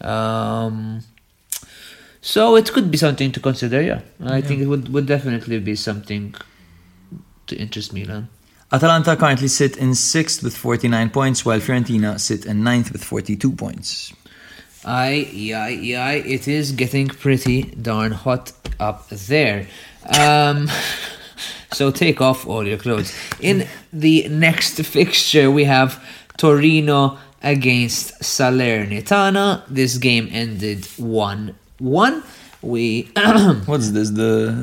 [0.01, 1.01] Um,
[2.21, 3.81] so it could be something to consider.
[3.81, 6.35] Yeah, I think it would would definitely be something
[7.47, 8.29] to interest Milan.
[8.73, 13.51] Atalanta currently sit in sixth with 49 points, while Fiorentina sit in ninth with 42
[13.53, 14.13] points.
[14.85, 19.67] Aye, yeah, yeah, it is getting pretty darn hot up there.
[20.19, 20.71] Um,
[21.73, 23.13] so take off all your clothes.
[23.41, 26.03] In the next fixture, we have
[26.37, 29.65] Torino against Salernitana.
[29.69, 32.23] This game ended 1 1.
[32.63, 33.11] We.
[33.67, 34.11] What's this?
[34.11, 34.55] The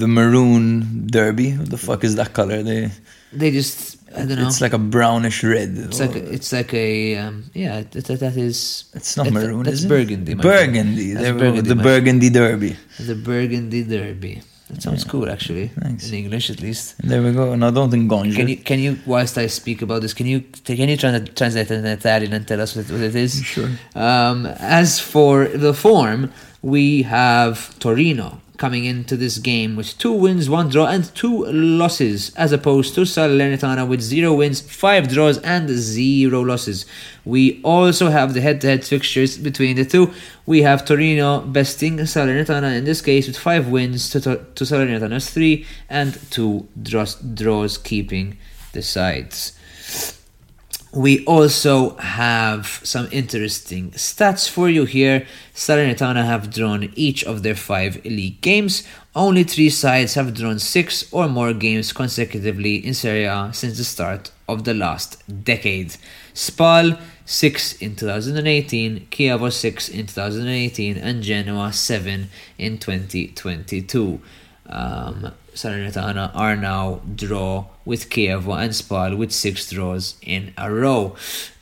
[0.00, 1.52] the maroon derby?
[1.52, 2.62] What the fuck is that color?
[2.62, 2.90] They,
[3.32, 3.98] they just.
[4.14, 4.46] I don't know.
[4.46, 5.74] It's like a brownish red.
[5.76, 9.32] It's like a, it's like a um, yeah that, that, that is It's not that-
[9.32, 9.88] maroon, that's is it?
[9.88, 10.34] burgundy.
[10.34, 11.12] Burgundy.
[11.14, 12.76] That's There we go, burgundy, the Burgundy Derby.
[13.00, 14.42] The Burgundy Derby.
[14.70, 15.68] That sounds cool, actually.
[15.68, 16.08] Thanks.
[16.08, 16.94] In English, at least.
[17.02, 17.52] There we go.
[17.52, 18.34] And No, don't engonge.
[18.34, 21.20] Can you, can you, whilst I speak about this, can you, can you try to
[21.20, 23.42] translate it in Italian and tell us what, what it is?
[23.44, 23.68] Sure.
[23.94, 26.32] Um, as for the form,
[26.64, 32.34] we have Torino coming into this game with two wins, one draw, and two losses,
[32.36, 36.86] as opposed to Salernitana with zero wins, five draws, and zero losses.
[37.22, 40.14] We also have the head-to-head fixtures between the two.
[40.46, 45.66] We have Torino besting Salernitana in this case with five wins to, to Salernitana's three,
[45.90, 48.38] and two draws, draws keeping
[48.72, 49.52] the sides.
[50.94, 55.26] We also have some interesting stats for you here.
[55.52, 58.84] Salernitana have drawn each of their five league games.
[59.12, 63.82] Only three sides have drawn six or more games consecutively in Serie A since the
[63.82, 65.96] start of the last decade.
[66.32, 66.96] Spal
[67.26, 74.20] 6 in 2018, Chievo 6 in 2018, and Genoa 7 in 2022.
[74.66, 81.16] Um, Salernitana are now draw with Chievo and Spal with six draws in a row.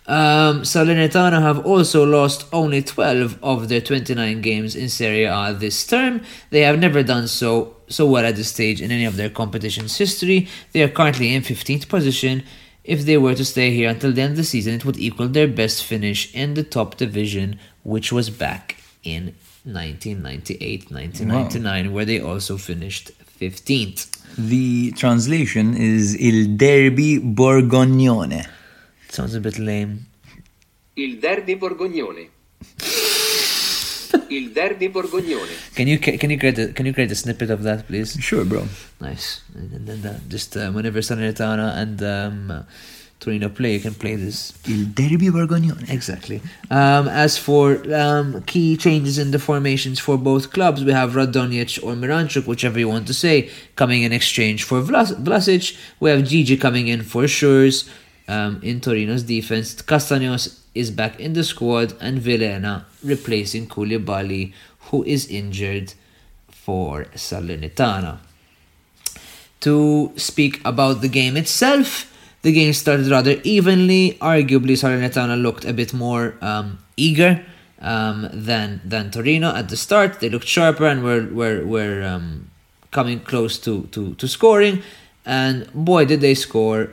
[0.07, 5.87] Um, Salernitana have also lost only 12 of their 29 games in Serie A this
[5.87, 6.23] term.
[6.51, 9.97] They have never done so so well at this stage in any of their competition's
[9.97, 10.49] history.
[10.73, 12.43] They are currently in 15th position.
[12.85, 15.29] If they were to stay here until the end of the season, it would equal
[15.29, 22.21] their best finish in the top division, which was back in 1998 1999, where they
[22.21, 23.13] also finished
[23.43, 24.01] 15th.
[24.39, 28.47] The translation is Il Derby Borgognone.
[29.09, 30.07] Sounds a bit lame.
[30.95, 32.29] Il derby borgognone.
[34.29, 35.55] Il derby borgognone.
[35.75, 38.17] Can you can you create a, can you create a snippet of that, please?
[38.21, 38.65] Sure, bro.
[39.01, 39.43] Nice.
[39.55, 42.67] And then uh, just uh, whenever Salernitana and um,
[43.23, 44.53] Torino play, you can play this.
[44.67, 45.89] Il derby borgognone.
[45.89, 46.43] Exactly.
[46.71, 51.83] Um, as for um, key changes in the formations for both clubs, we have Radonjic
[51.85, 55.79] or Miranchuk, whichever you want to say, coming in exchange for Vlas- Vlasic.
[56.01, 57.89] We have Djidji coming in for Schuurs
[58.27, 59.75] um, in Torino's defense.
[59.77, 64.53] Kastanos is back in the squad, and Vilhena replacing Coulibaly,
[64.91, 65.95] who is injured
[66.51, 68.19] for Salernitana
[69.61, 72.12] to speak about the game itself.
[72.43, 74.19] The game started rather evenly.
[74.21, 77.45] Arguably, Salernitana looked a bit more um, eager
[77.81, 80.21] um, than than Torino at the start.
[80.21, 82.51] They looked sharper and were were were um,
[82.91, 84.83] coming close to, to to scoring.
[85.25, 86.91] And boy, did they score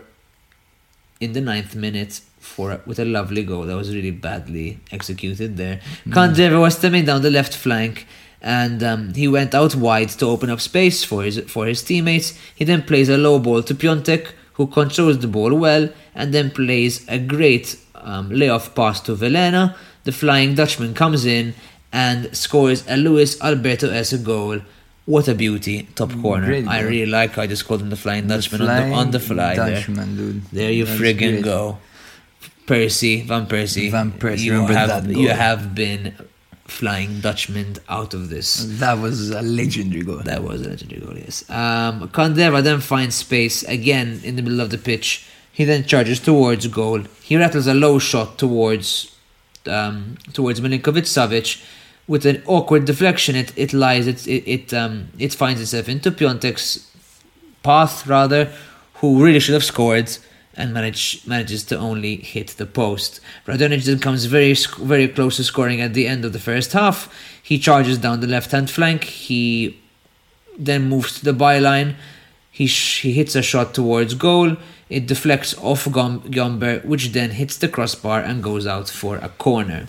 [1.20, 5.80] in the ninth minute for with a lovely goal that was really badly executed there.
[6.08, 8.08] Candreva was stemming down the left flank
[8.42, 12.38] and um, he went out wide to open up space for his for his teammates.
[12.56, 16.52] He then plays a low ball to Piątek, who controls the ball well, and then
[16.52, 19.74] plays a great um, layoff pass to Vilhena.
[20.04, 21.54] The Flying Dutchman comes in
[21.94, 24.60] and scores a Luis Alberto S goal.
[25.06, 26.48] What a beauty, top corner.
[26.48, 28.96] Great I really like how I just called him the Flying Dutchman on, Flying the,
[28.98, 29.82] on the fly there.
[29.82, 30.44] Dude.
[30.52, 31.44] There you That's friggin' great.
[31.46, 31.78] go.
[32.68, 33.90] Persie, Van Persie.
[33.90, 35.10] Van Persie, you remember have.
[35.10, 36.14] You have been
[36.70, 38.66] flying Dutchman out of this.
[38.80, 40.20] That was a legendary goal.
[40.20, 41.50] That was a legendary goal, yes.
[41.50, 45.28] Um, Candreva then finds space again in the middle of the pitch.
[45.52, 47.04] He then charges towards goal.
[47.22, 49.16] He rattles a low shot towards
[49.66, 51.64] um, towards Milinkovic Savic.
[52.08, 56.12] With an awkward deflection, it, it lies, it it it, um, it finds itself into
[56.12, 56.90] Piątek's
[57.62, 58.52] path rather,
[58.96, 60.18] who really should have scored
[60.60, 63.22] and manage, manages to only hit the post.
[63.48, 66.98] Radonjic then comes very very close to scoring at the end of the first half.
[67.42, 69.06] He charges down the left hand flank.
[69.06, 69.80] He
[70.58, 71.96] then moves to the byline.
[72.52, 74.58] He, sh- he hits a shot towards goal.
[74.90, 79.30] It deflects off Gom- Gyomber, which then hits the crossbar and goes out for a
[79.30, 79.88] corner.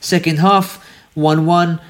[0.00, 1.80] Second half, 1 1.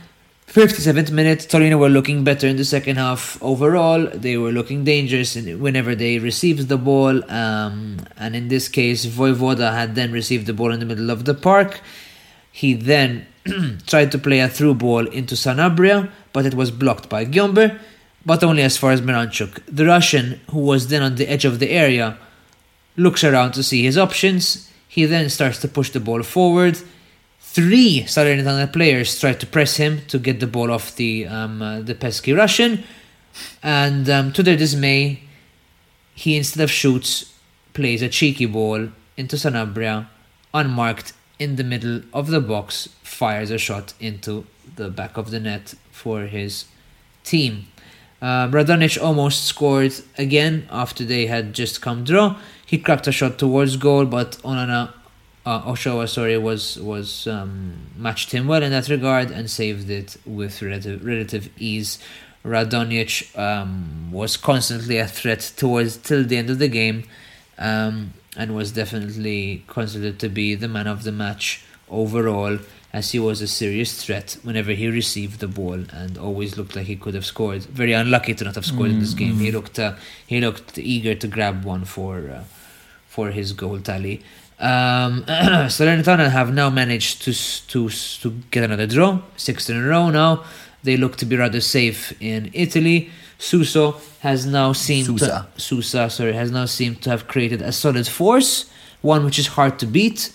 [0.48, 4.06] 57th minute, Torino were looking better in the second half overall.
[4.06, 7.22] They were looking dangerous whenever they received the ball.
[7.30, 11.26] Um, and in this case, Vojvoda had then received the ball in the middle of
[11.26, 11.82] the park.
[12.50, 13.26] He then
[13.86, 17.78] tried to play a through ball into Sanabria, but it was blocked by Gyomber,
[18.24, 19.60] but only as far as Miranchuk.
[19.68, 22.16] The Russian, who was then on the edge of the area,
[22.96, 24.72] looks around to see his options.
[24.88, 26.78] He then starts to push the ball forward.
[27.50, 31.80] Three Salernitana players tried to press him to get the ball off the um, uh,
[31.80, 32.84] the pesky Russian,
[33.62, 35.22] and um, to their dismay,
[36.14, 37.32] he instead of shoots
[37.72, 40.08] plays a cheeky ball into Sanabria,
[40.52, 44.44] unmarked in the middle of the box, fires a shot into
[44.76, 46.66] the back of the net for his
[47.24, 47.66] team.
[48.20, 52.36] Uh, Radonjic almost scored again after they had just come draw.
[52.66, 54.92] He cracked a shot towards goal, but Onana
[55.48, 57.52] uh, Ochoa, sorry, was was um,
[57.96, 61.98] matched him well in that regard and saved it with relative relative ease.
[62.44, 67.04] Radonjic um, was constantly a threat towards till the end of the game,
[67.58, 72.58] um, and was definitely considered to be the man of the match overall,
[72.92, 76.86] as he was a serious threat whenever he received the ball and always looked like
[76.86, 77.62] he could have scored.
[77.62, 79.38] Very unlucky to not have scored in this game.
[79.38, 79.94] He looked uh,
[80.26, 82.44] he looked eager to grab one for uh,
[83.06, 84.22] for his goal tally.
[84.60, 85.24] Um,
[85.68, 87.32] Salernitana have now managed to
[87.68, 87.88] to
[88.22, 90.44] to get another draw, six in a row now.
[90.82, 93.10] They look to be rather safe in Italy.
[93.38, 95.48] Suso has now seemed Sousa.
[95.54, 98.68] to, Sousa, sorry, has now seemed to have created a solid force,
[99.00, 100.32] one which is hard to beat,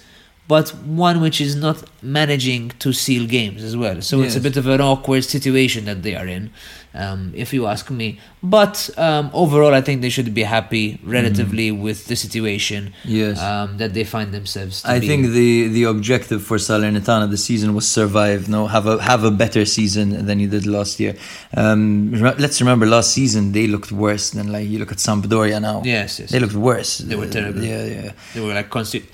[0.47, 4.01] but one which is not managing to seal games as well.
[4.01, 6.51] So it's a bit of an awkward situation that they are in,
[6.95, 8.19] um, if you ask me.
[8.41, 13.39] But um, overall, I think they should be happy relatively with the situation Yes.
[13.41, 14.81] um, that they find themselves.
[14.81, 18.49] To I be think the the objective for Salernitana this season was survive.
[18.49, 21.15] No, have a have a better season than you did last year.
[21.55, 25.59] Um, re- let's remember last season they looked worse than like you look at Sampdoria
[25.61, 25.81] now.
[25.85, 26.29] Yes, yes.
[26.31, 26.97] they looked worse.
[26.99, 27.63] They were terrible.
[27.63, 28.11] Yeah, yeah.
[28.33, 29.05] they were like concede,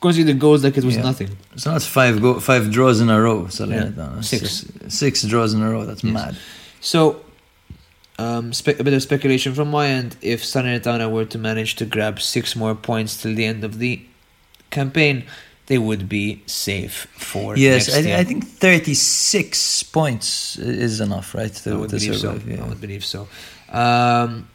[0.00, 1.02] conceded goals like it was Yeah.
[1.02, 1.30] nothing.
[1.56, 3.38] So that's five go five draws in a row.
[3.46, 4.64] Salernitana Yeah, six.
[4.88, 5.84] six draws in a row.
[5.84, 6.14] That's Yes.
[6.14, 6.36] mad.
[6.80, 7.24] So,
[8.18, 10.16] um, spe- a bit of speculation from my end.
[10.22, 14.02] If Salernitana were to manage to grab six more points till the end of the
[14.70, 15.24] campaign,
[15.66, 17.94] they would be safe for Yes.
[17.94, 21.52] I, I think thirty six points is enough, right?
[21.52, 22.40] To, I would believe so.
[22.46, 22.64] Yeah.
[22.64, 23.28] I would believe so.
[23.70, 24.48] Um,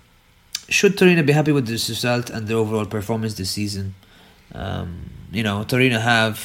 [0.69, 3.93] should Torino be happy with this result and their overall performance this season?
[4.55, 6.39] Um, you know, Torino have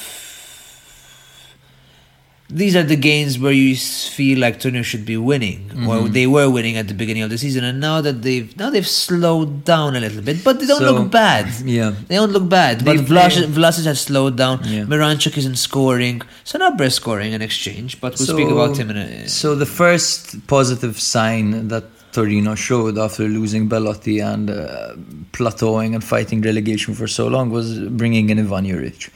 [2.51, 6.13] these are the games where you feel like Torino should be winning, or Mm-hmm.
[6.13, 8.87] they were winning at the beginning of the season, and now that they've now they've
[8.87, 11.45] slowed down a little bit, but they don't So, look bad.
[11.77, 11.93] yeah.
[12.07, 12.83] they don't look bad.
[12.83, 14.55] But They Vlasic, play- Vlasic has slowed down.
[14.63, 14.83] Yeah.
[14.91, 16.21] Miranchuk isn't scoring.
[16.43, 19.27] Sanabria is scoring in exchange, but we'll speak about him in a.
[19.29, 24.95] So the first positive sign that Torino showed after losing Belotti and uh,
[25.33, 29.09] plateauing and fighting relegation for so long was bringing in Ivan Juric.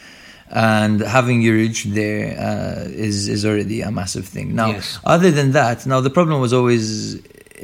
[0.55, 4.53] And having Juric there uh, is is already a massive thing.
[4.55, 4.99] Now, Yes.
[5.03, 7.15] other than that, now the problem was always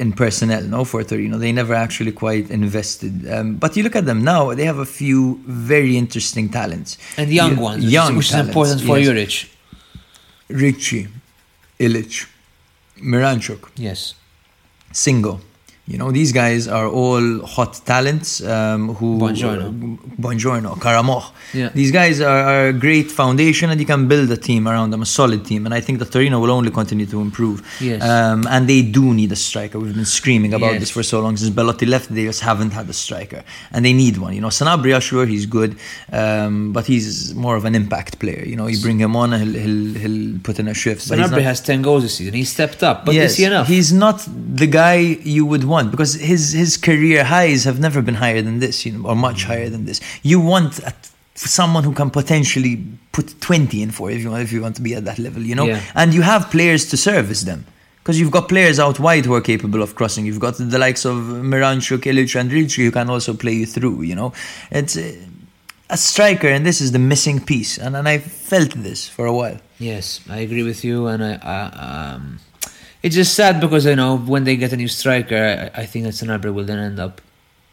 [0.03, 1.37] in personnel, no, for Torino.
[1.37, 3.13] They never actually quite invested.
[3.31, 7.29] Um, but you look at them now; they have a few very interesting talents and
[7.31, 9.07] young Y- ones, which, young is, which is important for yes.
[9.07, 9.35] Juric.
[10.49, 11.07] Ricci,
[11.79, 12.25] Ilic,
[13.03, 14.15] Miranchuk, Yes.
[14.91, 15.41] Singo.
[15.89, 17.25] You know, these guys are all
[17.55, 19.17] hot talents um, who.
[19.17, 19.97] Buongiorno.
[20.23, 21.23] Buongiorno, Karamoh.
[21.51, 21.69] Yeah.
[21.73, 25.01] These guys are, are a great foundation and you can build a team around them,
[25.01, 25.65] a solid team.
[25.65, 27.57] And I think that Torino will only continue to improve.
[27.81, 28.03] Yes.
[28.03, 29.79] Um, and they do need a striker.
[29.79, 30.81] We've been screaming about Yes.
[30.81, 31.35] this for so long.
[31.37, 33.43] Since Belotti left, they just haven't had a striker.
[33.71, 34.33] And they need one.
[34.35, 35.75] You know, Sanabria, sure, he's good,
[36.11, 38.43] um, but he's more of an impact player.
[38.45, 41.01] You know, you bring him on and he'll, he'll, he'll put in a shift.
[41.09, 42.35] Sanabria not- has 10 goals this season.
[42.35, 43.67] He stepped up, but yes, is he enough?
[43.67, 44.97] He's not the guy
[45.35, 48.91] you would want because his his career highs have never been higher than this, you
[48.91, 50.01] know, or much higher than this.
[50.21, 50.93] You want a,
[51.35, 52.83] someone who can potentially
[53.13, 55.41] put twenty in for if you want if you want to be at that level,
[55.41, 55.67] you know.
[55.67, 55.81] Yeah.
[55.95, 57.65] And you have players to service them.
[58.01, 60.25] Because you've got players out wide who are capable of crossing.
[60.25, 64.01] You've got the likes of Miranchuk, Ilic, and Ricci who can also play you through,
[64.01, 64.33] you know.
[64.71, 64.97] It's
[65.89, 67.77] a striker, and this is the missing piece.
[67.77, 69.59] And, and I felt this for a while.
[69.77, 72.39] Yes, I agree with you, and I, I um,
[73.03, 76.05] it's just sad because you know when they get a new striker, I, I think
[76.05, 77.21] that Sanabria will then end up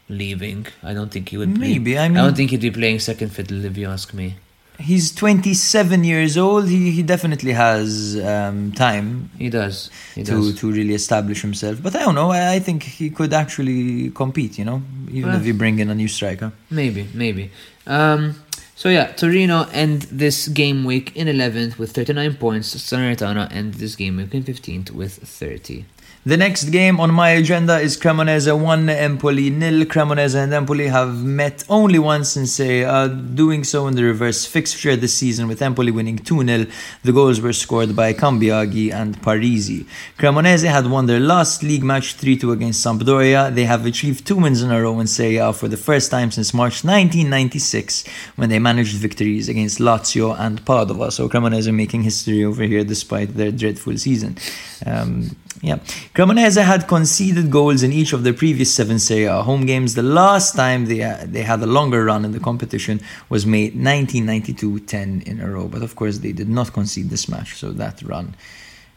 [0.09, 0.67] leaving.
[0.83, 1.49] I don't think he would.
[1.59, 4.15] Maybe, I I mean- I don't think he'd be playing second fiddle if you ask
[4.15, 4.37] me.
[4.79, 6.69] He's 27 years old.
[6.69, 9.89] He, he definitely has um, time He does.
[10.15, 10.59] He to, does.
[10.61, 11.83] to really establish himself.
[11.83, 12.31] But I don't know.
[12.31, 15.41] I, I think he could actually compete, you know, even Well.
[15.41, 16.53] if you bring in a new striker.
[16.71, 17.51] Maybe, maybe.
[17.87, 18.35] Um,
[18.77, 22.75] so yeah, Torino end this game week in 11th with 39 points.
[22.75, 25.87] Salernitana end this game week in 15th with 30.
[26.27, 29.85] The next game on my agenda is Cremonese 1, Empoli nil.
[29.85, 34.45] Cremonese and Empoli have met only once in Serie A, doing so in the reverse
[34.45, 36.69] fixture this season with Empoli winning 2-0.
[37.05, 39.87] The goals were scored by Cambiaghi and Parisi.
[40.19, 43.55] Cremonese had won their last league match 3-2 against Sampdoria.
[43.55, 46.33] They have achieved two wins in a row in Serie A for the first time
[46.33, 48.05] since March 1996
[48.35, 51.13] when they managed victories against Lazio and Padova.
[51.13, 54.39] So Cremonese are making history over here despite their dreadful season.
[54.85, 55.77] Um, yeah.
[56.15, 59.95] Cremonese had conceded goals in each of their previous seven Serie A home games.
[59.95, 63.65] The last time they, uh, they had a longer run in the competition was May
[63.65, 65.69] 1992, 10 in a row.
[65.69, 68.35] But of course, they did not concede this match, so that run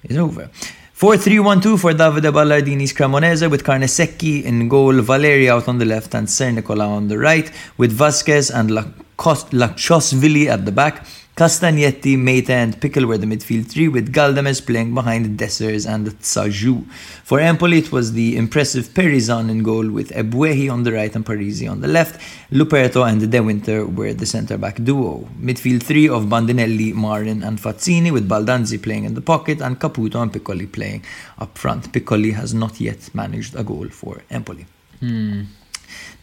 [0.03, 0.49] is over.
[0.95, 6.27] 4-3-1-2 for Davide Ballardini's Cremonese with Carnesecchi in goal, Valeri out on the left and
[6.27, 11.06] Sernicola on the right with Vasquez and Lochoshvili at the back.
[11.40, 16.86] Castagnetti, Meïté and Pickel were the midfield three with Galdames playing behind Dessers and Tsadjout.
[17.24, 21.26] For Empoli it was the impressive Perisan in goal with Ebuehi on the right and
[21.26, 22.20] Parisi on the left.
[22.52, 25.30] Luperto and De Winter were the centre-back duo.
[25.41, 30.22] Midfield three of Bandinelli, Marin and Fazzini with Baldanzi playing in the pocket and Caputo
[30.22, 31.06] and Piccoli playing
[31.38, 31.94] up front.
[31.94, 34.66] Piccoli has not yet managed a goal for Empoli.
[34.99, 35.44] Hmm.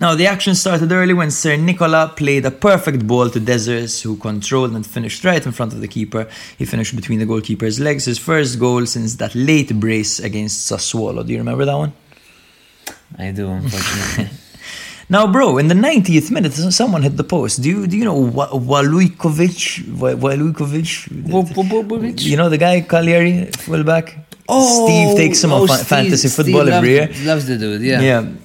[0.00, 4.72] Now, the action started early when Sernicola played a perfect ball to Dessers, who controlled
[4.72, 6.28] and finished right in front of the keeper.
[6.58, 11.24] He finished between the goalkeeper's legs, his first goal since that late brace against Sassuolo.
[11.26, 11.92] Do you remember that one?
[13.18, 14.28] I do, unfortunately.
[15.08, 17.62] Now, bro, in the 90th minute, someone hit the post.
[17.62, 19.86] Do you do you know Wa- Walukiewicz?
[19.96, 21.08] Wa- Walukiewicz?
[21.30, 22.24] Walukiewicz?
[22.24, 24.25] You know the guy, Cagliari, fullback?
[24.48, 27.06] Oh, Steve takes him oh, on Steve- fantasy Steve football every year.
[27.08, 28.00] loves, Loves the dude, yeah.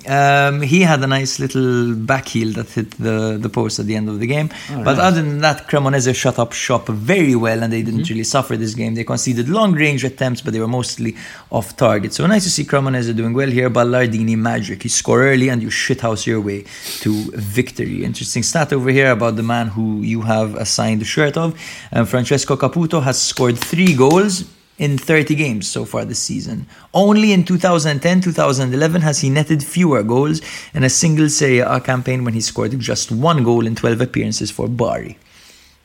[0.08, 3.86] Yeah, um, he had a nice little back heel that hit the, the post at
[3.86, 4.50] the end of the game.
[4.84, 8.14] But other than that, Cremonese shut up shop very well and they didn't Mm-hmm.
[8.14, 8.96] really suffer this game.
[8.96, 11.16] They conceded long range attempts, but they were mostly
[11.52, 12.14] off target.
[12.14, 13.70] So nice to see Cremonese doing well here.
[13.70, 14.84] Ballardini magic.
[14.84, 16.64] You score early and you shithouse your way
[17.02, 18.04] to victory.
[18.04, 21.54] Interesting stat over here about the man who you have assigned the shirt of.
[21.92, 24.46] Um, Francesco Caputo has scored three goals
[24.78, 26.66] in 30 games so far this season.
[26.94, 30.42] Only in 2010 2011 has he netted fewer goals
[30.74, 34.50] in a single Serie A campaign when he scored just one goal in 12 appearances
[34.50, 35.18] for Bari.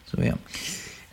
[0.06, 0.36] So, yeah.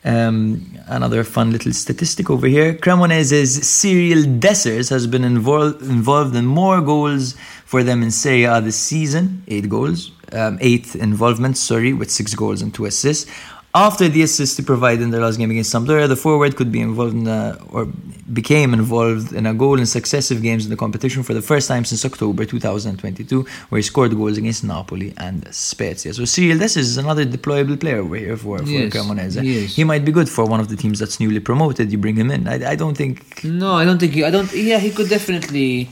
[0.05, 2.73] Um, another fun little statistic over here.
[2.73, 7.35] Cremonese's Cyril Dessers has been invol- involved in more goals
[7.65, 12.35] for them in Serie A this season, eight goals, um, eight involvements, sorry, with six
[12.35, 13.29] goals and two assists.
[13.75, 16.79] After the assist he provided in the last game against Sampdoria, the forward could be
[16.79, 17.85] involved in a, or
[18.31, 21.83] became involved in a goal in successive games in the competition for the first time
[21.83, 26.13] since October 2022, where he scored goals against Napoli and Spezia.
[26.13, 29.41] So Cyril, this is another deployable player over here for, for Yes, Cremonese.
[29.41, 29.65] he.
[29.65, 31.91] He might be good for one of the teams that's newly promoted.
[31.91, 32.47] You bring him in.
[32.47, 33.43] I, I don't think.
[33.43, 34.23] No, I don't think he.
[34.23, 34.53] I don't.
[34.53, 35.89] Yeah, he could definitely.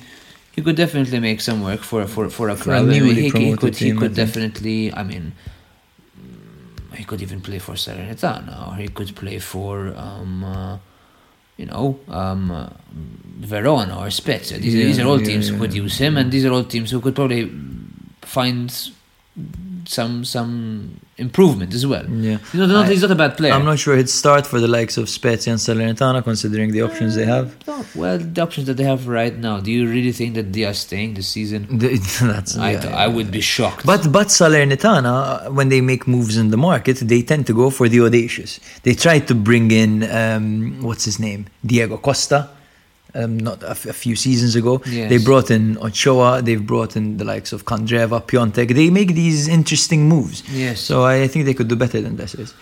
[0.52, 2.84] He could definitely make some work for for for a a club.
[2.84, 3.76] I mean, newly he, he promoted could.
[3.78, 4.28] He team, could think.
[4.28, 4.94] definitely.
[4.94, 5.32] I mean,
[6.96, 9.94] he could even play for Salernitana, or he could play for.
[9.96, 10.78] Um, uh,
[11.58, 12.70] you know, um, uh,
[13.40, 14.58] Verona or Spezia.
[14.58, 16.52] These, are these are all yeah, teams who yeah, could use him, and these are
[16.52, 17.52] all teams who could probably
[18.22, 18.72] find
[19.86, 22.06] some some improvement as well.
[22.10, 22.38] Yeah.
[22.52, 23.54] He's not, not, I- he's not a bad player.
[23.54, 27.12] I'm not sure he'd start for the likes of Spezia and Salernitana, considering the options
[27.20, 27.46] they have.
[27.68, 29.56] No, well, the options that they have right now.
[29.66, 31.62] Do you really think that they are staying this season?
[32.32, 33.86] That's I, yeah, I would be shocked.
[33.92, 35.14] But but Salernitana,
[35.48, 38.52] uh, when they make moves in the market, they tend to go for the audacious.
[38.84, 42.40] They try to bring in um, what's his name, Diego Costa,
[43.16, 44.82] um, not a, f- a few seasons ago.
[44.86, 45.10] Yes.
[45.10, 46.42] They brought in Ochoa.
[46.42, 48.74] They've brought in the likes of Candreva, Piątek.
[48.76, 50.44] They make these interesting moves.
[50.52, 50.80] Yes.
[50.82, 52.54] So I think they could do better than this is.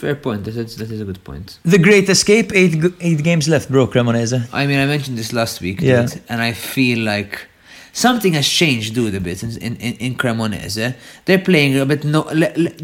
[0.00, 0.44] fair point.
[0.44, 1.58] That is, that is a good point.
[1.64, 2.52] The Great Escape.
[2.54, 3.86] Eight eight games left, bro.
[3.86, 4.48] Cremonese.
[4.52, 6.08] I mean, I mentioned this last week, Yeah.
[6.30, 7.46] and I feel like
[7.92, 10.94] something has changed, dude, a bit in in, in, Cremonese.
[11.24, 12.22] They're playing a bit no,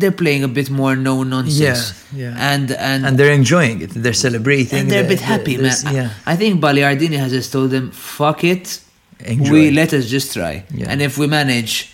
[0.01, 2.05] they're playing a bit more no nonsense.
[2.13, 2.53] Yeah, yeah.
[2.55, 3.91] And and And they're enjoying it.
[3.91, 4.79] They're celebrating.
[4.81, 5.77] and they're a bit happy, man.
[5.93, 6.11] Yeah.
[6.27, 8.81] I, I think Ballardini has just told them, "Fuck it,
[9.21, 9.53] Enjoy.
[9.53, 10.87] we let us just try, Yeah.
[10.91, 11.93] and if we manage,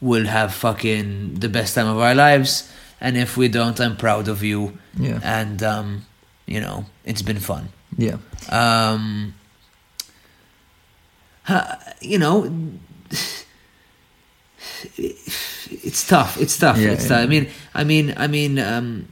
[0.00, 2.68] we'll have fucking the best time of our lives,
[3.00, 5.20] and if we don't, I'm proud of you, Yeah.
[5.22, 6.06] and um,
[6.46, 8.16] you know, it's been fun." Yeah.
[8.50, 9.34] Um,
[11.44, 12.50] ha- you know,
[14.96, 16.40] it's tough.
[16.40, 16.78] It's tough.
[16.78, 17.16] Yeah, it's yeah.
[17.16, 17.24] tough.
[17.24, 18.58] I mean, I mean, I mean.
[18.58, 19.08] Um,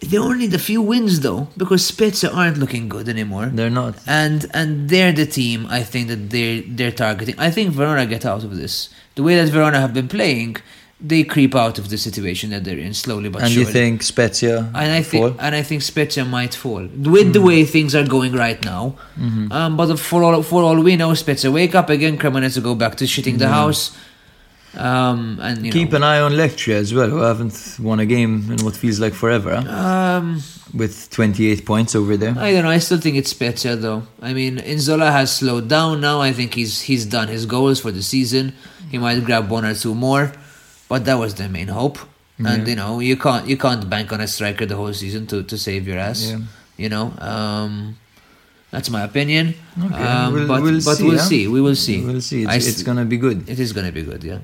[0.00, 3.46] they only need a few wins though, because Spezia aren't looking good anymore.
[3.46, 3.96] They're not.
[4.06, 7.34] And and they're the team I think that they're they're targeting.
[7.38, 8.90] I think Verona get out of this.
[9.14, 10.56] The way that Verona have been playing,
[10.98, 13.66] they creep out of the situation that they're in slowly but And surely.
[13.66, 15.30] And you think Spezia And I think, fall?
[15.32, 15.36] Mm.
[15.40, 18.96] and I think Spezia might fall with the way things are going right now.
[19.18, 19.52] Mm-hmm.
[19.52, 22.16] Um, but for all for all we know, Spezia wake up again.
[22.18, 23.96] Cremonese go back to shitting the house.
[24.76, 28.04] Um, and you Keep know, an eye on Lecce as well, who haven't won a
[28.04, 30.18] game in what feels like forever, huh?
[30.18, 30.42] um,
[30.74, 32.34] with 28 points over there.
[32.36, 32.70] I don't know.
[32.70, 34.02] I still think it's Spezia though.
[34.20, 36.20] I mean, Nzola has slowed down now.
[36.20, 38.52] I think he's he's done his goals for the season.
[38.90, 40.32] He might grab one or two more,
[40.88, 41.98] but that was the main hope.
[42.38, 45.42] And you know, you can't you can't bank on a striker the whole season to,
[45.44, 46.20] to save your ass.
[46.30, 46.40] Yeah.
[46.76, 47.96] You know, um,
[48.70, 49.54] that's my opinion.
[49.80, 51.24] Okay, Um, we'll- but we'll but see, we'll huh?
[51.32, 51.48] see.
[51.48, 52.04] We will see.
[52.04, 52.44] We'll see.
[52.44, 53.48] It's, it's gonna be good.
[53.48, 54.20] It is gonna be good.
[54.22, 54.40] Yeah.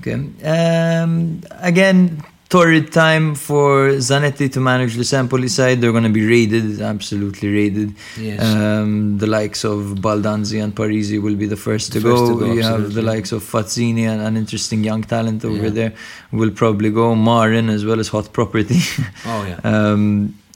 [0.00, 0.16] Okay.
[0.48, 2.24] Um, again,
[2.54, 3.70] torrid time for
[4.10, 5.80] Zanetti to manage the Sampoli side.
[5.80, 7.88] They're going to be raided, absolutely raided.
[8.16, 8.40] Yes.
[8.54, 12.38] Um, the likes of Baldanzi and Parisi will be the first to, The first go.
[12.38, 15.70] to go, You have the likes of Fazzini and an interesting young talent over Yeah.
[15.78, 15.92] there
[16.30, 17.06] will probably go.
[17.16, 18.80] Marin as well as Hot Property.
[19.32, 19.58] Oh yeah.
[19.64, 20.04] Um,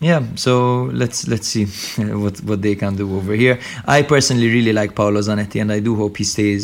[0.00, 0.52] yeah, so
[1.02, 1.64] let's let's see
[2.24, 3.56] what what they can do over here.
[3.96, 6.62] I personally really like Paolo Zanetti, and I do hope he stays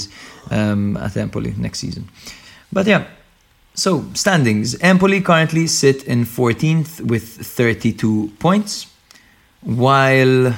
[0.59, 2.05] um, at Empoli next season.
[2.77, 3.02] But yeah,
[3.74, 8.86] so standings: Empoli currently sit in 14th with 32 points,
[9.60, 10.55] while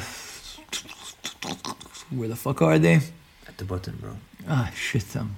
[2.10, 3.00] where the fuck are they?
[3.48, 4.16] At the bottom, bro.
[4.48, 5.16] Ah, shit.
[5.16, 5.34] Um,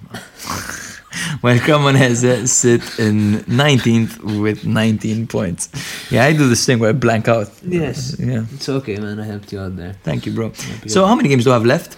[1.41, 5.69] while Cremonese sit in 19th with 19 points.
[6.11, 7.51] Yeah, I do this thing where I blank out.
[7.63, 8.15] Yes.
[8.19, 8.45] Yeah.
[8.53, 9.19] It's okay, man.
[9.19, 9.93] I helped you out there.
[10.03, 10.51] Thank you, bro.
[10.85, 11.97] So, how many games do I have left?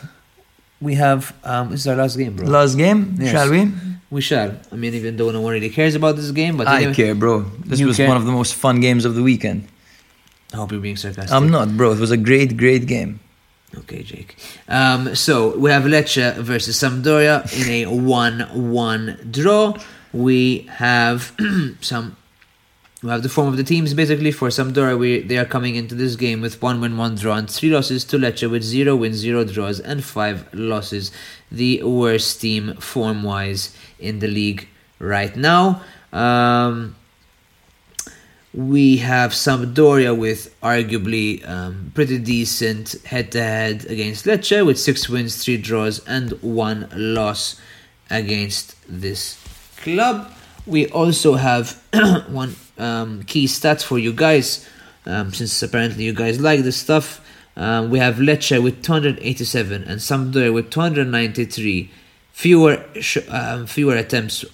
[0.81, 1.69] We have um.
[1.69, 2.47] This is our last game, bro.
[2.47, 3.31] Last game, Yes.
[3.31, 3.71] shall we?
[4.09, 4.57] we shall.
[4.71, 7.41] I mean, even though no one really cares about this game, but I care, bro.
[7.65, 8.07] This was care?
[8.07, 9.67] one of the most fun games of the weekend.
[10.53, 11.31] I hope you're being sarcastic.
[11.31, 11.91] I'm not, bro.
[11.93, 13.19] It was a great, great game.
[13.77, 14.35] Okay, Jake.
[14.67, 19.77] Um, so we have Lecce versus Sampdoria in a one-one draw.
[20.11, 21.31] We have
[21.81, 22.17] some.
[23.03, 24.97] We have the form of the teams basically for Sampdoria.
[24.97, 28.05] We they are coming into this game with one win, one draw, and three losses
[28.05, 31.11] to Lecce with zero wins, zero draws, and five losses.
[31.51, 34.67] The worst team form-wise in the league
[34.99, 35.81] right now.
[36.13, 36.95] Um,
[38.53, 45.57] we have Sampdoria with arguably um, pretty decent head-to-head against Lecce with six wins, three
[45.57, 47.59] draws, and one loss
[48.09, 49.39] against this
[49.77, 50.31] club.
[50.67, 51.81] We also have
[52.27, 54.67] one um, key stats for you guys,
[55.05, 57.25] um, since apparently you guys like this stuff.
[57.55, 61.91] Um, we have Lecce with 287 and Sampdoria with 293.
[62.31, 64.45] Fewer sh- um, fewer attempts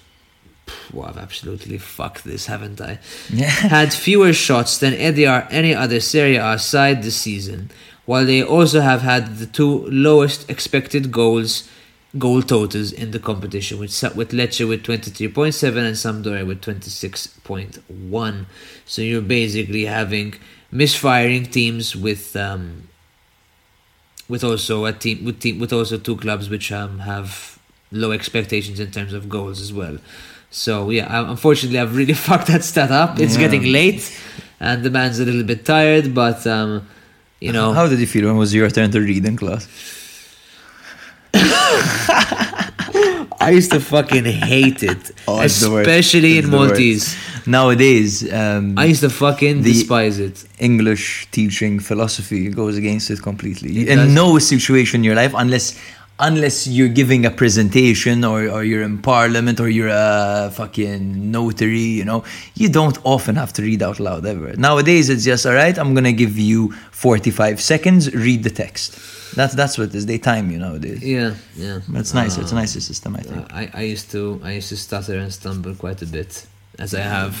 [1.02, 2.98] I've absolutely fucked this, haven't I?
[3.30, 3.46] Yeah.
[3.46, 7.70] Had fewer shots than any, any other Serie A side this season,
[8.04, 11.68] while they also have had the two lowest expected goals
[12.16, 18.46] goal totals in the competition, with with Lecce with 23.7 and Sampdoria with 26.1.
[18.86, 20.34] So you're basically having
[20.70, 22.88] misfiring teams with um,
[24.28, 27.58] with also a team with team with also two clubs which um, have
[27.92, 29.98] low expectations in terms of goals as well.
[30.50, 33.18] So yeah, unfortunately, I've really fucked that stat up.
[33.18, 33.40] It's Yeah.
[33.48, 34.18] getting late,
[34.60, 36.14] and the man's a little bit tired.
[36.14, 36.88] But um,
[37.40, 39.68] you know, How did you feel when it was your turn to read in class?
[43.40, 46.70] I used to fucking hate it, Oh, it's especially It's in the worst.
[46.72, 47.16] Maltese.
[47.46, 50.44] Nowadays, um, I used to fucking The- despise it.
[50.58, 53.80] English teaching philosophy goes against it completely.
[53.82, 54.12] It in does.
[54.12, 55.78] no situation in your life, unless
[56.20, 61.78] unless you're giving a presentation or, or you're in parliament or you're a fucking notary,
[61.78, 62.24] you know,
[62.56, 64.52] you don't often have to read out loud ever.
[64.56, 65.78] Nowadays, it's just all right.
[65.78, 68.12] I'm gonna give you 45 seconds.
[68.12, 68.98] Read the text.
[69.38, 70.04] That's that's what it is.
[70.04, 71.00] They time you nowadays.
[71.00, 71.78] Yeah, yeah.
[71.88, 72.36] But it's nice.
[72.38, 73.38] it's a nicer system, I think.
[73.38, 76.44] Uh, I, I used to I used to stutter and stumble quite a bit,
[76.76, 77.34] as I have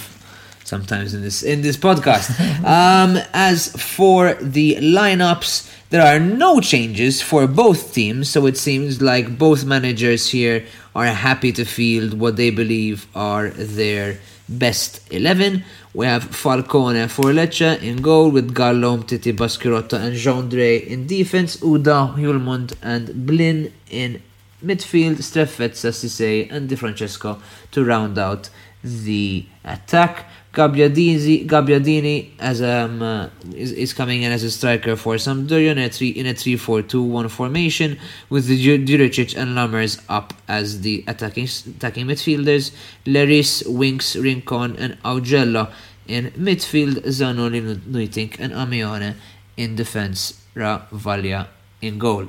[0.68, 2.28] sometimes in this in this podcast.
[2.76, 9.00] um, as for the lineups, there are no changes for both teams, so it seems
[9.00, 10.64] like both managers here
[10.94, 14.18] are happy to field what they believe are their
[14.48, 15.64] best eleven.
[15.94, 21.56] We have Falcone for Lecce in goal with Gallo, Titi Baschirotto and Gendrey in defense,
[21.56, 24.22] Uda, Hjulmand and Blin in
[24.64, 27.40] midfield, Strefezza, Ceesay and Di Francesco
[27.72, 28.50] to round out
[28.82, 30.26] the attack.
[30.52, 35.78] Gabbiadini, Gabbiadini as um, uh, is, is coming in as a striker for Sampdoria in
[35.78, 37.98] a 3 in a 3-4-2-1 formation
[38.30, 42.72] with the Ju- Djuricic and Lammers up as the attacking attacking midfielders.
[43.04, 45.70] Leris, Winks, Rincon and Augello
[46.06, 49.14] in midfield, Zanoli, Nuytinck and Amione
[49.56, 51.48] in defense, Ravaglia
[51.82, 52.28] in goal.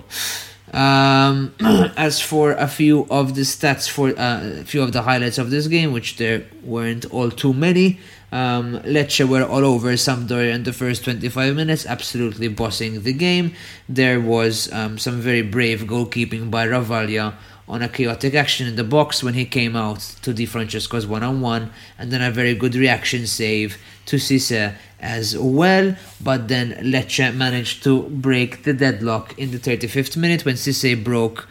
[0.73, 1.53] Um,
[1.97, 5.49] as for a few of the stats for uh, a few of the highlights of
[5.49, 7.99] this game, which there weren't all too many,
[8.31, 13.53] um, Lecce were all over Sampdoria in the first 25 minutes, absolutely bossing the game.
[13.87, 17.33] There was um, some very brave goalkeeping by Ravaglia
[17.67, 21.23] on a chaotic action in the box when he came out to Di Francesco's one
[21.23, 23.77] on one, and then a very good reaction save
[24.09, 25.95] to Ceesay as well.
[26.21, 31.47] But then Lecce managed to break the deadlock in the 35th minute when Ceesay broke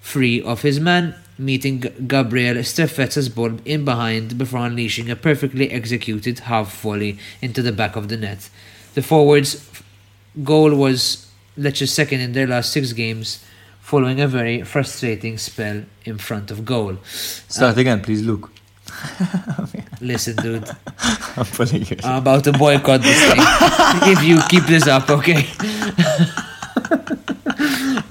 [0.00, 6.40] free of his man, meeting Gabriel Strefezza's ball in behind before unleashing a perfectly executed
[6.40, 8.48] half volley into the back of the net.
[8.94, 9.70] The forwards'
[10.42, 13.44] goal was Lecce's second in their last six games,
[13.80, 16.96] following a very frustrating spell in front of goal.
[17.04, 18.50] Start uh, again, please, Luke.
[20.00, 20.68] Listen, dude,
[21.36, 21.96] I'm pulling you.
[22.04, 23.38] I'm about to boycott this thing
[24.12, 25.46] if you keep this up, okay?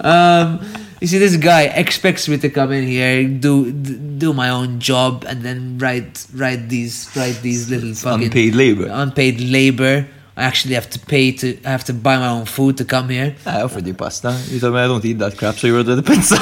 [0.00, 0.60] um,
[1.00, 5.24] you see, this guy expects me to come in here, do do my own job,
[5.26, 8.88] and then write write these write these little fucking unpaid labor.
[8.90, 10.06] unpaid labor.
[10.36, 13.08] I actually have to pay to I have to buy my own food to come
[13.08, 13.34] here.
[13.46, 14.38] I offered you pasta.
[14.48, 16.36] You told me I don't eat that crap, so you ordered the pizza.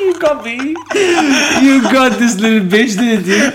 [0.00, 0.74] you got me.
[1.06, 3.50] You got this little bitch, didn't you?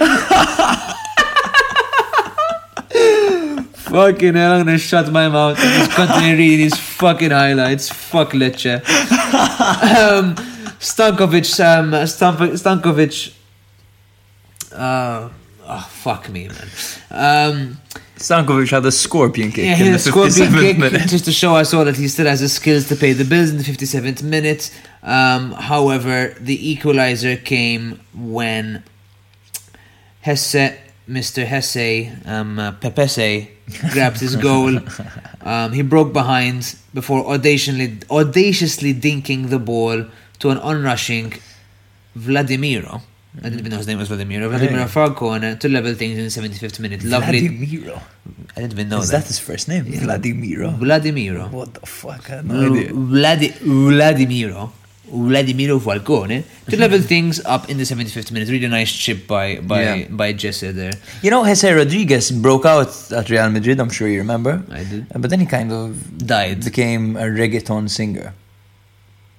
[3.89, 7.89] fucking hell, I'm gonna shut my mouth and just continue reading these fucking highlights.
[7.89, 8.75] Fuck Lecce.
[8.75, 10.35] um,
[10.79, 13.33] Stankovic, um, Stanko- Stankovic.
[14.73, 15.29] Uh,
[15.65, 16.67] oh, fuck me, man.
[17.11, 17.77] Um,
[18.17, 21.01] Stankovic had a scorpion kick yeah, in the the scorpion 57th kick, minute.
[21.07, 23.51] just to show us all that he still has the skills to pay the bills
[23.51, 24.71] in the 57th minute.
[25.03, 28.83] Um, however, the equalizer came when
[30.25, 30.77] Jesé,
[31.07, 31.45] Mr.
[31.45, 33.49] Jesé, um, uh, Pepese,
[33.91, 34.79] grabbed his goal.
[35.41, 40.05] Um, he broke behind before audaciously, audaciously dinking the ball
[40.39, 41.33] to an onrushing
[42.17, 43.01] Vladimiro.
[43.39, 44.49] I didn't even know his name was Vladimiro.
[44.49, 47.03] Vladimiro Falcone to level things in the 75th minute.
[47.03, 47.41] Lovely.
[47.49, 48.01] Vladimiro.
[48.55, 49.21] I didn't even know Is that.
[49.21, 49.85] that his first name?
[49.85, 50.77] Vladimiro.
[50.79, 51.51] Vladimiro.
[51.51, 52.29] What the fuck?
[52.29, 52.89] I had no idea.
[52.91, 54.71] Vladi- Vladimiro.
[55.09, 58.49] Vladimiro Falcone to level things up in the 75th minute.
[58.49, 60.07] Really nice chip by by Yeah.
[60.09, 60.91] by Jesé there.
[61.21, 64.61] You know, Jesé Rodriguez broke out at Real Madrid, I'm sure you remember.
[64.69, 65.05] I did.
[65.13, 66.65] Uh, But then he kind of Died.
[66.65, 68.33] became a reggaeton singer.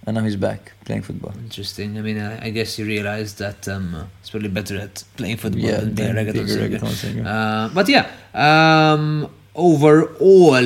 [0.08, 1.34] And now he's back playing football.
[1.48, 1.98] Interesting.
[1.98, 5.60] I mean, I, I guess he realized that um, it's probably better at playing football
[5.60, 6.78] Yeah, than being a reggaeton being singer.
[6.78, 7.24] reggaeton singer.
[7.28, 10.64] Uh, but yeah, um, overall,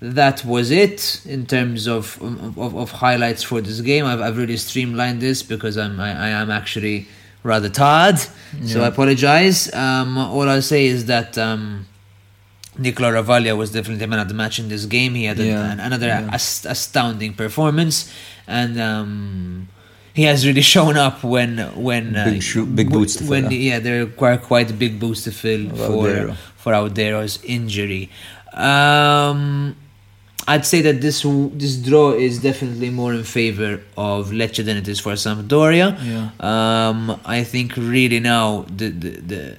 [0.00, 2.20] that was it in terms of
[2.58, 4.04] of, of highlights for this game.
[4.04, 7.08] I've, I've really streamlined this because I'm I, I am actually
[7.44, 8.18] rather tired,
[8.66, 9.72] so I apologize.
[9.72, 11.38] Um, all I'll say is that.
[11.38, 11.86] Um,
[12.78, 15.14] Nicola Ravaglia was definitely the man of the match in this game.
[15.14, 16.30] He had Yeah, an, another yeah.
[16.32, 18.10] ast- astounding performance,
[18.46, 19.68] and um,
[20.14, 23.50] he has really shown up when when uh, Big shoe- big boots to fill, when
[23.50, 26.34] yeah there are quite quite big boots to fill for Audero.
[26.56, 28.08] for Audero's injury.
[28.54, 29.76] Um,
[30.48, 31.22] I'd say that this
[31.54, 35.88] this draw is definitely more in favor of Lecce than it is for Sampdoria.
[36.02, 36.30] Yeah.
[36.40, 39.56] Um, I think really now the the the,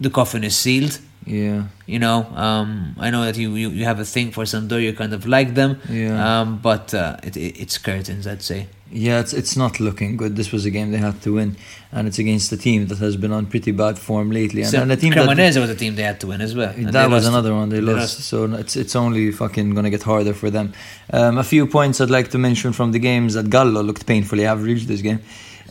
[0.00, 0.98] the coffin is sealed.
[1.28, 1.64] Yeah.
[1.86, 4.92] You know, um, I know that you, you, you have a thing for Sampdoria, you
[4.94, 6.40] kind of like them, Yeah.
[6.40, 8.66] um, but uh, it, it, it's curtains, I'd say.
[8.90, 10.34] Yeah, it's it's not looking good.
[10.36, 11.56] This was a game they had to win,
[11.92, 14.62] and it's against a team that has been on pretty bad form lately.
[14.62, 16.54] And, So, and a team that, Cremonese was a team they had to win as
[16.54, 16.70] well.
[16.74, 17.34] and that was lost.
[17.34, 18.20] another one they, lost.
[18.20, 20.72] So it's it's only fucking gonna get harder for them.
[21.12, 24.46] Um, a few points I'd like to mention from the games that Gallo looked painfully
[24.46, 25.20] average this game.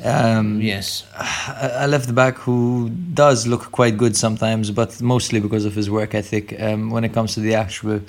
[0.04, 1.04] Um, Yes.
[1.18, 5.90] a a left back who does look quite good sometimes, but mostly because of his
[5.90, 6.54] work ethic.
[6.60, 8.02] Um, when it comes to the actual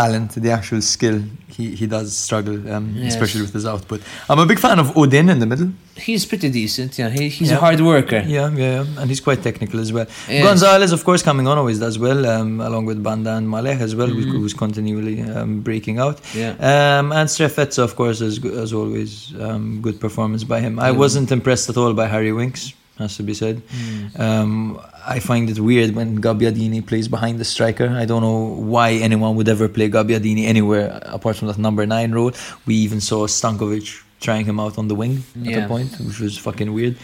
[0.00, 1.18] talent, the actual skill,
[1.56, 3.12] he, he does struggle, um, Yes.
[3.14, 4.00] especially with his output.
[4.30, 5.68] I'm a big fan of Oudin in the middle.
[6.08, 7.10] He's pretty decent, yeah.
[7.18, 7.58] He, he's Yeah.
[7.58, 8.20] a hard worker.
[8.36, 10.06] Yeah, yeah, yeah, and he's quite technical as well.
[10.28, 10.42] Yes.
[10.48, 13.92] Gonzalez, of course, coming on always does well, um, along with Banda and Maleh as
[13.98, 14.30] well, Mm-hmm.
[14.32, 16.16] who's- who's continually um, breaking out.
[16.42, 16.50] Yeah.
[16.70, 18.34] Um, and Strefezza, of course, as,
[18.64, 19.10] as always,
[19.46, 20.72] um, good performance by him.
[20.90, 22.62] I wasn't impressed at all by Harry Winks,
[22.98, 23.56] has to be said.
[23.68, 24.20] Mm.
[24.20, 27.88] Um, I find it weird when Gabbiadini plays behind the striker.
[27.88, 32.12] I don't know why anyone would ever play Gabbiadini anywhere apart from that number nine
[32.12, 32.32] role.
[32.66, 35.64] We even saw Stankovic trying him out on the wing at Yeah.
[35.64, 36.96] a point, which was fucking weird.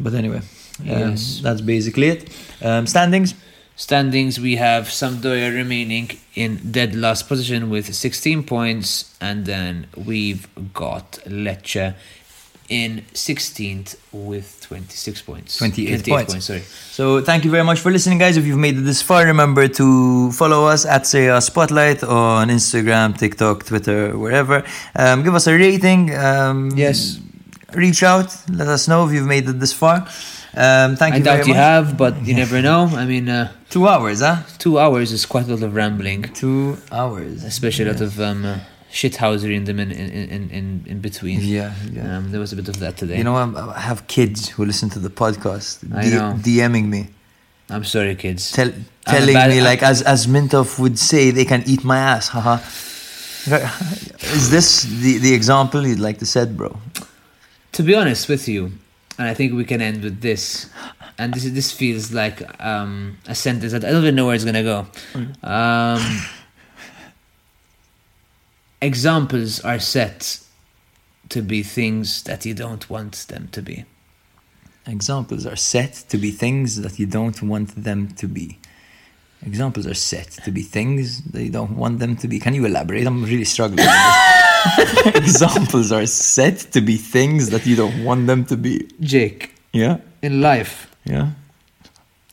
[0.00, 0.38] But anyway,
[0.80, 1.40] um, Yes.
[1.42, 2.28] that's basically it.
[2.62, 3.34] Um, standings.
[3.74, 10.46] Standings, we have Sampdoria remaining in dead last position with 16 points, and then we've
[10.74, 11.94] got Lecce
[12.80, 13.96] in 16th
[14.30, 15.58] with 26 points.
[15.58, 16.44] 28 points.
[16.48, 16.62] sorry.
[16.98, 18.36] So thank you very much for listening, guys.
[18.40, 19.86] If you've made it this far, remember to
[20.32, 24.64] follow us at Serie A Spotlight on Instagram, TikTok, Twitter, wherever.
[24.96, 26.02] Um, give us a rating.
[26.14, 27.18] Um, Yes.
[27.74, 28.28] Reach out.
[28.60, 29.96] Let us know if you've made it this far.
[30.64, 32.82] Um, thank I you very doubt you have, but you never know.
[33.02, 34.36] I mean, uh, Two hours, huh?
[34.58, 37.42] two hours is quite a lot of rambling, Two hours.
[37.44, 38.58] especially a lot of um, uh,
[38.92, 41.40] shithousery in them in, in, in, in, between.
[41.40, 42.18] Yeah, yeah.
[42.18, 43.16] Um, there was a bit of that today.
[43.18, 46.36] You know, I'm- I have kids who listen to the podcast, I know.
[46.38, 47.08] DMing me,
[47.70, 48.52] I'm sorry, kids.
[48.52, 48.70] tell,
[49.06, 52.28] telling bad- me I'm- like as as Mintoff would say, they can eat my ass.
[52.28, 52.58] Haha.
[54.38, 56.70] Is this the the example you'd like to set, bro?
[57.72, 58.70] To be honest with you,
[59.18, 60.70] and I think we can end with this.
[61.18, 64.34] And this is, this feels like um, a sentence that I don't even know where
[64.36, 64.86] it's gonna go.
[65.42, 66.00] Um,
[68.82, 70.40] examples are set
[71.30, 73.84] to be things that you don't want them to be.
[74.86, 78.58] Examples are set to be things that you don't want them to be.
[79.46, 82.38] Examples are set to be things that you don't want them to be.
[82.38, 83.06] Can you elaborate?
[83.06, 83.86] I'm really struggling.
[83.86, 85.06] with this.
[85.14, 88.88] Examples are set to be things that you don't want them to be.
[89.00, 91.30] Jake, Yeah, in life, yeah.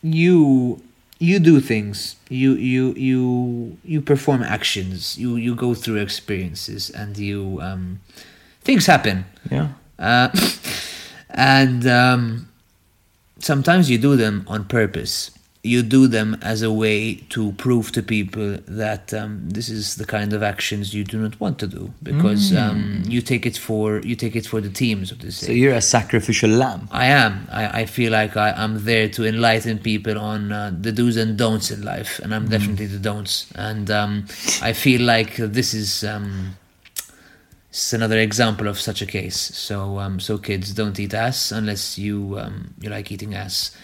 [0.02, 0.82] you
[1.20, 2.16] you do things.
[2.30, 5.18] You you you you perform actions.
[5.18, 8.00] You you go through experiences, and you um,
[8.62, 9.26] things happen.
[9.52, 9.76] Yeah.
[10.00, 10.30] Uh,
[11.30, 12.48] and um,
[13.40, 15.32] sometimes you do them on purpose.
[15.62, 20.06] You do them as a way to prove to people that um, this is the
[20.06, 24.00] kind of actions you do not want to do because um, you take it for
[24.00, 25.48] you take it for the teams of say.
[25.48, 26.88] So you're a sacrificial lamb.
[26.92, 27.46] I am.
[27.52, 31.38] I, I feel like I, I'm there to enlighten people on uh, the do's and
[31.38, 33.52] don'ts in life, and I'm definitely the don'ts.
[33.56, 34.26] And um,
[34.62, 36.56] I feel like this is um,
[37.70, 39.38] this is another example of such a case.
[39.38, 43.76] So, um, so kids, don't eat ass unless you um, you like eating ass.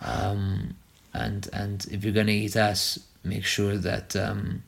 [0.00, 0.76] Um,
[1.14, 4.62] and and if you're gonna eat ass, make sure that um,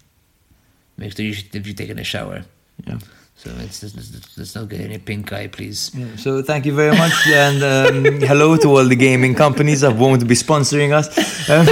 [0.97, 2.45] make sure you if you're taking a shower.
[2.87, 2.99] Yeah.
[3.39, 5.91] So it's, let's, let's not get any pink eye, please.
[5.95, 9.95] Yeah, So thank you very much, and um, hello to all the gaming companies that
[9.95, 11.07] won't be sponsoring us.
[11.51, 11.67] Um,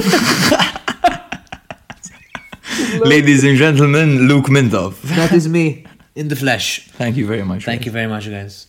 [3.00, 5.00] Ladies and gentlemen, Luke Mintoff.
[5.16, 6.86] That is me in the flesh.
[6.90, 7.64] Thank you very much.
[7.64, 8.66] Thank you very much, guys.